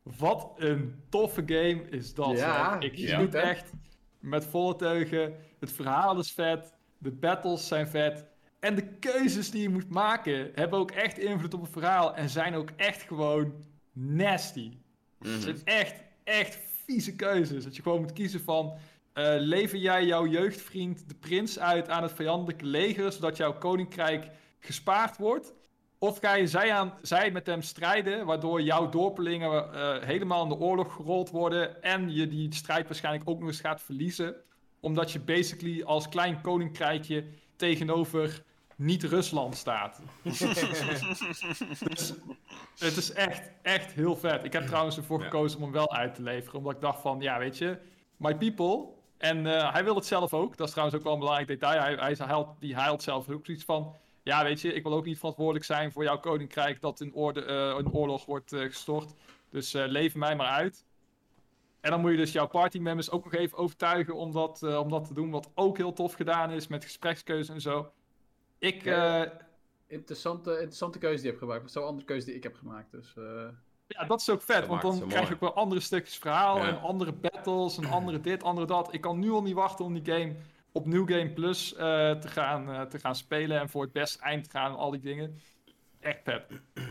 [0.02, 2.38] wat een toffe game is dat.
[2.38, 2.84] Ja, hè.
[2.84, 3.28] ik ja.
[3.28, 3.38] hè?
[3.38, 3.72] echt
[4.18, 5.34] met volle teugen.
[5.58, 6.74] Het verhaal is vet.
[6.98, 8.30] De battles zijn vet.
[8.62, 12.14] En de keuzes die je moet maken hebben ook echt invloed op het verhaal.
[12.16, 13.52] En zijn ook echt gewoon
[13.92, 14.76] nasty.
[15.18, 15.40] Het Mhm.
[15.40, 17.64] zijn echt, echt vieze keuzes.
[17.64, 18.74] Dat je gewoon moet kiezen van...
[19.12, 23.12] eh, lever jij jouw jeugdvriend de prins uit aan het vijandelijke leger...
[23.12, 25.52] zodat jouw koninkrijk gespaard wordt?
[25.98, 28.26] Of ga je zij, aan, zij met hem strijden...
[28.26, 31.82] waardoor jouw dorpelingen eh, helemaal in de oorlog gerold worden...
[31.82, 34.34] en je die strijd waarschijnlijk ook nog eens gaat verliezen...
[34.80, 37.24] omdat je basically als klein koninkrijkje
[37.56, 38.42] tegenover
[38.84, 40.00] niet-Rusland staat.
[40.22, 42.14] Dus
[42.78, 44.44] het is echt, echt heel vet.
[44.44, 45.24] Ik heb trouwens ervoor Ja.
[45.24, 46.58] gekozen om hem wel uit te leveren.
[46.58, 47.78] Omdat ik dacht van, ja, weet je,
[48.16, 48.86] my people.
[49.18, 50.56] En eh, hij wil het zelf ook.
[50.56, 51.80] Dat is trouwens ook wel een belangrijk detail.
[51.80, 53.94] Hij, hij, haalt, die, hij haalt zelf ook zoiets van...
[54.22, 56.80] Ja, weet je, ik wil ook niet verantwoordelijk zijn voor jouw koninkrijk...
[56.80, 57.40] dat in, orde,
[57.78, 59.14] in oorlog wordt eh, gestort.
[59.50, 60.84] Dus lever mij maar uit.
[61.80, 65.06] En dan moet je dus jouw partymembers ook nog even overtuigen om dat, om dat
[65.06, 65.30] te doen.
[65.30, 67.92] Wat ook heel tof gedaan is met gesprekskeuze en zo.
[68.62, 69.22] Ik, eh,
[69.86, 71.60] Interessante, interessante keuze die je hebt gemaakt.
[71.60, 72.90] Maar zo'n andere keuze die ik heb gemaakt.
[72.90, 73.48] Dus, eh,
[73.86, 75.52] Ja, dat is ook vet, Dat want dan krijg je ook mooi.
[75.54, 76.68] wel andere stukjes verhaal Ja.
[76.68, 78.94] en andere battles en andere dit, andere dat.
[78.94, 80.34] Ik kan nu al niet wachten om die game
[80.72, 84.22] op New Game Plus eh, te, gaan, eh, te gaan spelen en voor het beste
[84.22, 85.38] eind te gaan en al die dingen.
[86.00, 86.50] Echt vet.
[86.50, 86.82] ik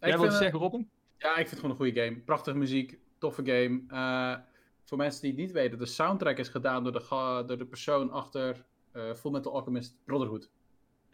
[0.00, 0.90] Jij wil het- zeggen, Robin?
[1.18, 2.16] Ja, ik vind het gewoon een goede game.
[2.18, 3.82] Prachtige muziek, toffe game.
[3.88, 4.36] Eh,
[4.84, 8.10] voor mensen die het niet weten, de soundtrack is gedaan door de, door de persoon
[8.10, 10.50] achter eh Full Metal Alchemist Brotherhood.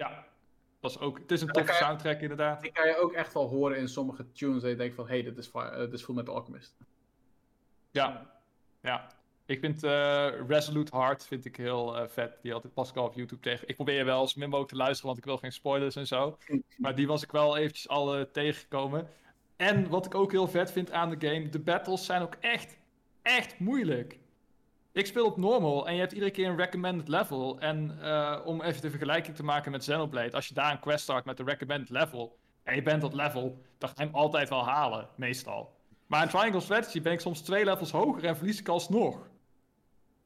[0.01, 0.25] Ja,
[0.81, 1.19] dat is ook.
[1.19, 2.61] Het is een toffe je- soundtrack inderdaad.
[2.61, 4.61] Die kan je ook echt wel horen in sommige tunes.
[4.63, 6.77] Dat je denkt van, hé, hey, dit, is eh, dit is Full Metal Alchemist.
[7.91, 8.31] Ja,
[8.81, 9.07] ja.
[9.47, 12.39] Ik vind eh, Resolute Heart vind ik heel eh, vet.
[12.43, 13.69] Die had ik pas al op YouTube tegen.
[13.69, 16.39] Ik probeer wel eens min mogelijk te luisteren, want ik wil geen spoilers en zo.
[16.77, 19.09] Maar die was ik wel eventjes al eh, tegengekomen.
[19.57, 22.79] En wat ik ook heel vet vind aan de game, de battles zijn ook echt,
[23.23, 24.19] echt moeilijk.
[24.93, 27.59] Ik speel op normal en je hebt iedere keer een recommended level.
[27.61, 31.03] En eh, om even de vergelijking te maken met Xenoblade, als je daar een quest
[31.03, 34.49] start met de recommended level en je bent dat level, dan ga je hem altijd
[34.49, 35.79] wel halen, meestal.
[36.07, 39.29] Maar in Triangle Strategy ben ik soms twee levels hoger en verlies ik alsnog.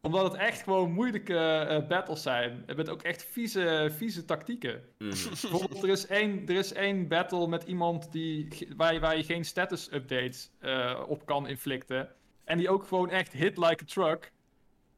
[0.02, 2.64] Omdat het echt gewoon moeilijke eh, battles zijn.
[2.76, 4.82] Met ook echt vieze, vieze tactieken.
[4.98, 5.10] Mhm.
[5.50, 9.16] Bijvoorbeeld, er is één, er is één battle met iemand die, ge- waar, je, waar
[9.16, 12.08] je geen status updates eh, op kan inflicten.
[12.44, 14.32] En die ook gewoon echt hit like a truck.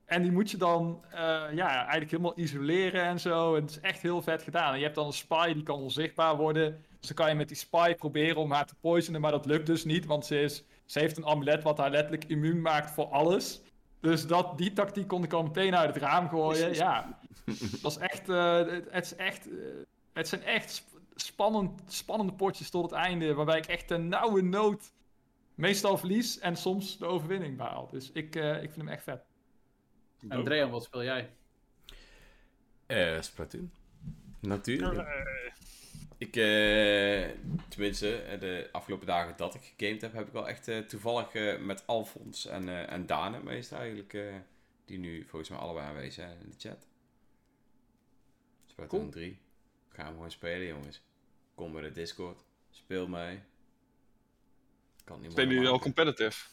[0.06, 1.18] En die moet je dan eh,
[1.52, 3.54] ja, eigenlijk helemaal isoleren en zo.
[3.54, 4.70] En het is echt heel vet gedaan.
[4.72, 6.84] En je hebt dan een spy die kan onzichtbaar worden.
[6.98, 9.20] Dus dan kan je met die spy proberen om haar te poisonen.
[9.20, 12.24] Maar dat lukt dus niet, want ze, is, ze heeft een amulet wat haar letterlijk
[12.24, 13.60] immuun maakt voor alles.
[14.00, 16.74] Dus dat, die tactiek kon ik al meteen uit het raam gooien.
[16.74, 17.18] Ja,
[17.82, 18.56] dat is echt, eh,
[18.90, 19.54] het, is echt, eh,
[20.12, 23.34] het zijn echt sp- spannend, spannende potjes tot het einde.
[23.34, 24.92] Waarbij ik echt een nauwe nood
[25.54, 27.88] meestal verlies en soms de overwinning behaal.
[27.90, 29.24] Dus ik, ik vind hem echt vet.
[30.28, 31.30] En wat speel jij?
[32.86, 33.70] Eh, Splatoon.
[34.40, 34.98] Natuurlijk.
[34.98, 35.52] Eh,
[36.18, 37.28] Ik, eh,
[37.68, 41.34] tenminste, eh, de afgelopen dagen dat ik gegamed heb, heb ik wel echt eh, toevallig
[41.34, 44.34] eh, met Alfons en, eh en Daan het meest eigenlijk, eh,
[44.84, 46.86] die nu volgens mij allebei aanwezig zijn in de chat.
[48.66, 49.10] Splatoon Cool.
[49.12, 49.38] 3.
[49.88, 51.02] Gaan we gewoon spelen, jongens.
[51.54, 52.44] Kom bij de Discord.
[52.70, 53.40] Speel mee.
[55.04, 56.44] Kan niet Spelen jullie al competitive?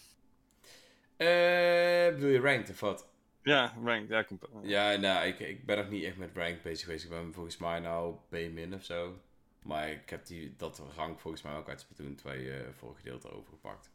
[1.18, 3.08] Eh, bedoel je ranked of wat?
[3.44, 4.10] Ja, ranked.
[4.10, 4.92] Ja.
[4.92, 7.04] Ja, nou, ik, ik ben nog niet echt met rank bezig geweest.
[7.04, 9.18] Ik ben volgens mij nou B- of zo.
[9.62, 13.32] Maar ik heb die, dat rank volgens mij ook uit Splatoon 2 eh voor gedeelte
[13.32, 13.92] overgepakt.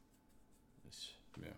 [0.85, 1.57] Dus, ja.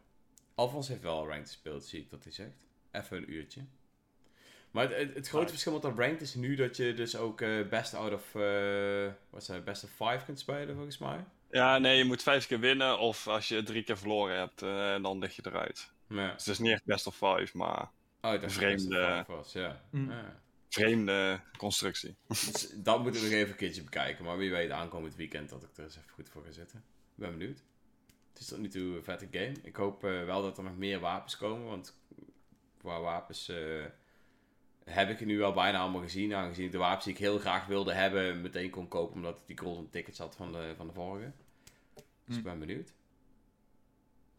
[0.54, 2.50] Alfons heeft wel rank gespeeld, zie ik dat hij zegt.
[2.90, 3.60] Even een uurtje.
[4.70, 7.40] Maar het, het, het grote verschil met dat ranked is nu dat je dus ook
[7.40, 11.24] eh, best out of, eh wat zei, best of 5 kunt spelen volgens mij.
[11.50, 12.98] Ja, nee, je moet vijf keer winnen.
[12.98, 14.60] Of als je drie keer verloren hebt,
[15.02, 15.92] dan lig je eruit.
[16.16, 19.52] Dus het is niet echt best of five, maar oh, ik het of Vreemde- was,
[19.52, 19.80] ja.
[19.90, 20.10] Mm.
[20.10, 20.40] ja.
[20.68, 22.16] vreemde constructie.
[22.28, 24.24] Dus dat moet ik nog even een keertje bekijken.
[24.24, 26.78] Maar wie weet aankomend weekend dat ik er eens even goed voor ga zitten.
[26.78, 27.62] Ik ben benieuwd.
[28.32, 29.54] Het is tot nu toe een vette game.
[29.62, 31.66] Ik hoop eh, wel dat er nog meer wapens komen.
[31.66, 31.96] Want
[32.78, 33.84] qua wapens eh,
[34.84, 36.34] heb ik er nu al bijna allemaal gezien.
[36.34, 39.14] Aangezien ik de wapens die ik heel graag wilde hebben meteen kon kopen.
[39.16, 41.32] Omdat ik die golden tickets had van de, van de vorige.
[42.24, 42.48] Dus ik Hm.
[42.48, 42.92] ben benieuwd.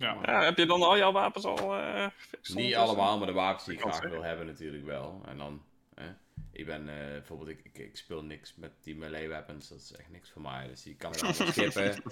[0.01, 0.17] Ja.
[0.25, 2.55] Ja, heb je dan al jouw wapens al eh gefixt?
[2.55, 5.21] Niet allemaal, maar de wapens die ik graag wil hebben natuurlijk wel.
[5.25, 5.61] En dan,
[5.95, 6.09] hè,
[6.51, 9.91] ik ben eh, bijvoorbeeld, ik, ik, ik speel niks met die melee weapons, dat is
[9.91, 10.67] echt niks voor mij.
[10.67, 12.03] Dus die kan ik wel skippen.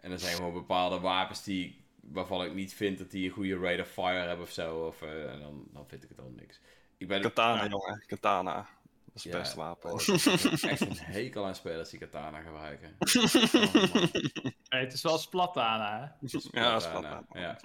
[0.00, 3.58] En er zijn gewoon bepaalde wapens die, waarvan ik niet vind dat die een goede
[3.58, 4.86] rate of fire hebben of zo.
[4.86, 6.60] Of, eh, en dan, dan vind ik het al niks.
[6.96, 8.04] Ik ben, Katana, jongen.
[8.06, 8.66] Katana.
[9.16, 9.92] Is het Ja, beste wapen.
[9.92, 12.94] oh, ik heb echt een hekel aan spelers die katana gebruiken.
[13.06, 14.52] Oh.
[14.68, 16.28] Hey, het is wel Splatana, hè?
[16.60, 17.02] ja, is wel-
[17.32, 17.56] ja.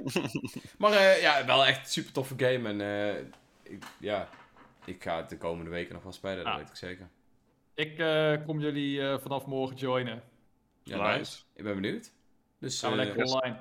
[0.78, 2.70] Maar eh, ja, wel echt een super toffe game.
[2.70, 3.20] En eh,
[3.64, 4.30] ik, ja,
[4.86, 7.10] ik ga het de komende weken nog wel spelen, dat weet ik zeker.
[7.74, 10.24] Ik eh, kom jullie eh, vanaf morgen joinen.
[10.84, 11.18] Ja, Nice.
[11.18, 11.42] nice.
[11.54, 12.12] Ik ben benieuwd.
[12.60, 13.60] Dus Gaan we lekker online.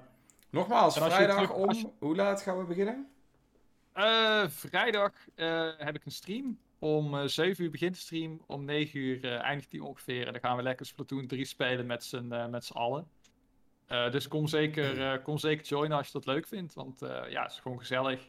[0.51, 1.93] nogmaals, vrijdag terug- om...
[1.99, 3.09] Hoe laat gaan we beginnen?
[3.93, 6.59] Eh, vrijdag eh, heb ik een stream.
[6.81, 8.41] Om eh 7 uur begint de stream.
[8.47, 10.27] Om 9 uur eh, eindigt die ongeveer.
[10.27, 13.09] En dan gaan we lekker Splatoon 3 spelen met z'n eh, met z'n allen.
[13.87, 16.75] Eh, dus kom zeker, eh, kom zeker joinen als je dat leuk vindt.
[16.75, 18.29] Want eh, ja, het is gewoon gezellig.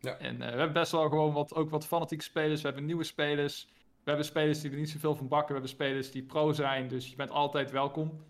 [0.00, 0.16] Ja.
[0.18, 2.60] En eh, we hebben best wel gewoon wat, ook wat fanatieke spelers.
[2.60, 3.68] We hebben nieuwe spelers.
[3.74, 5.48] We hebben spelers die er niet zoveel van bakken.
[5.48, 6.88] We hebben spelers die pro zijn.
[6.88, 8.24] Dus je bent altijd welkom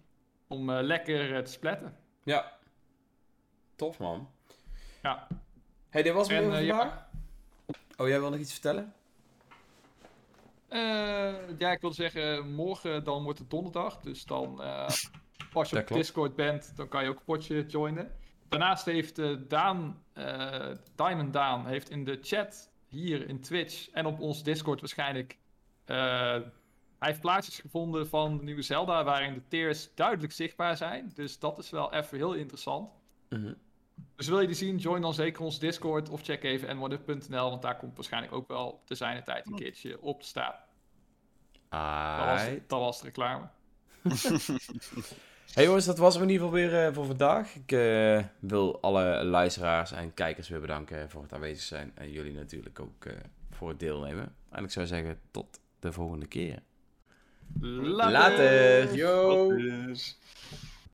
[0.47, 1.97] om eh, lekker eh, te spletten.
[2.23, 2.59] Ja.
[3.77, 4.31] Tof, man.
[5.03, 5.27] Ja.
[5.89, 6.79] hey, dit was eh, ja.
[6.79, 7.07] vandaag.
[7.97, 8.95] Oh, jij wil nog iets vertellen?
[10.77, 14.01] Eh, ja, ik wil zeggen, morgen dan wordt het donderdag.
[14.01, 14.89] Dus dan, eh,
[15.53, 16.03] als je op klopt.
[16.03, 18.13] Discord bent, dan kan je ook een potje joinen.
[18.49, 24.07] Daarnaast heeft eh, Daan, eh, Diamond Daan, heeft in de chat hier in Twitch en
[24.07, 25.39] op ons Discord waarschijnlijk...
[25.85, 25.97] eh,
[26.99, 31.13] hij heeft plaatjes gevonden van de nieuwe Zelda waarin de tiers duidelijk zichtbaar zijn.
[31.15, 32.91] Dus dat is wel even heel interessant.
[33.29, 33.53] Mhm.
[34.17, 37.63] Dus wil je die zien, join dan zeker ons Discord of check even n1up.nl, want
[37.63, 40.55] daar komt waarschijnlijk ook wel te zijn tijd een keertje op te staan.
[41.69, 42.69] Dat was, Aight.
[42.69, 43.45] dat was de reclame.
[45.57, 47.55] Hey jongens, dat was hem in ieder geval weer eh, voor vandaag.
[47.55, 51.93] Ik eh, wil alle luisteraars en kijkers weer bedanken voor het aanwezig zijn.
[51.95, 53.13] En jullie natuurlijk ook eh,
[53.51, 54.35] voor het deelnemen.
[54.51, 56.63] En ik zou zeggen, tot de volgende keer.
[57.61, 58.11] Later!
[58.11, 58.95] Later.
[58.95, 59.53] Yo!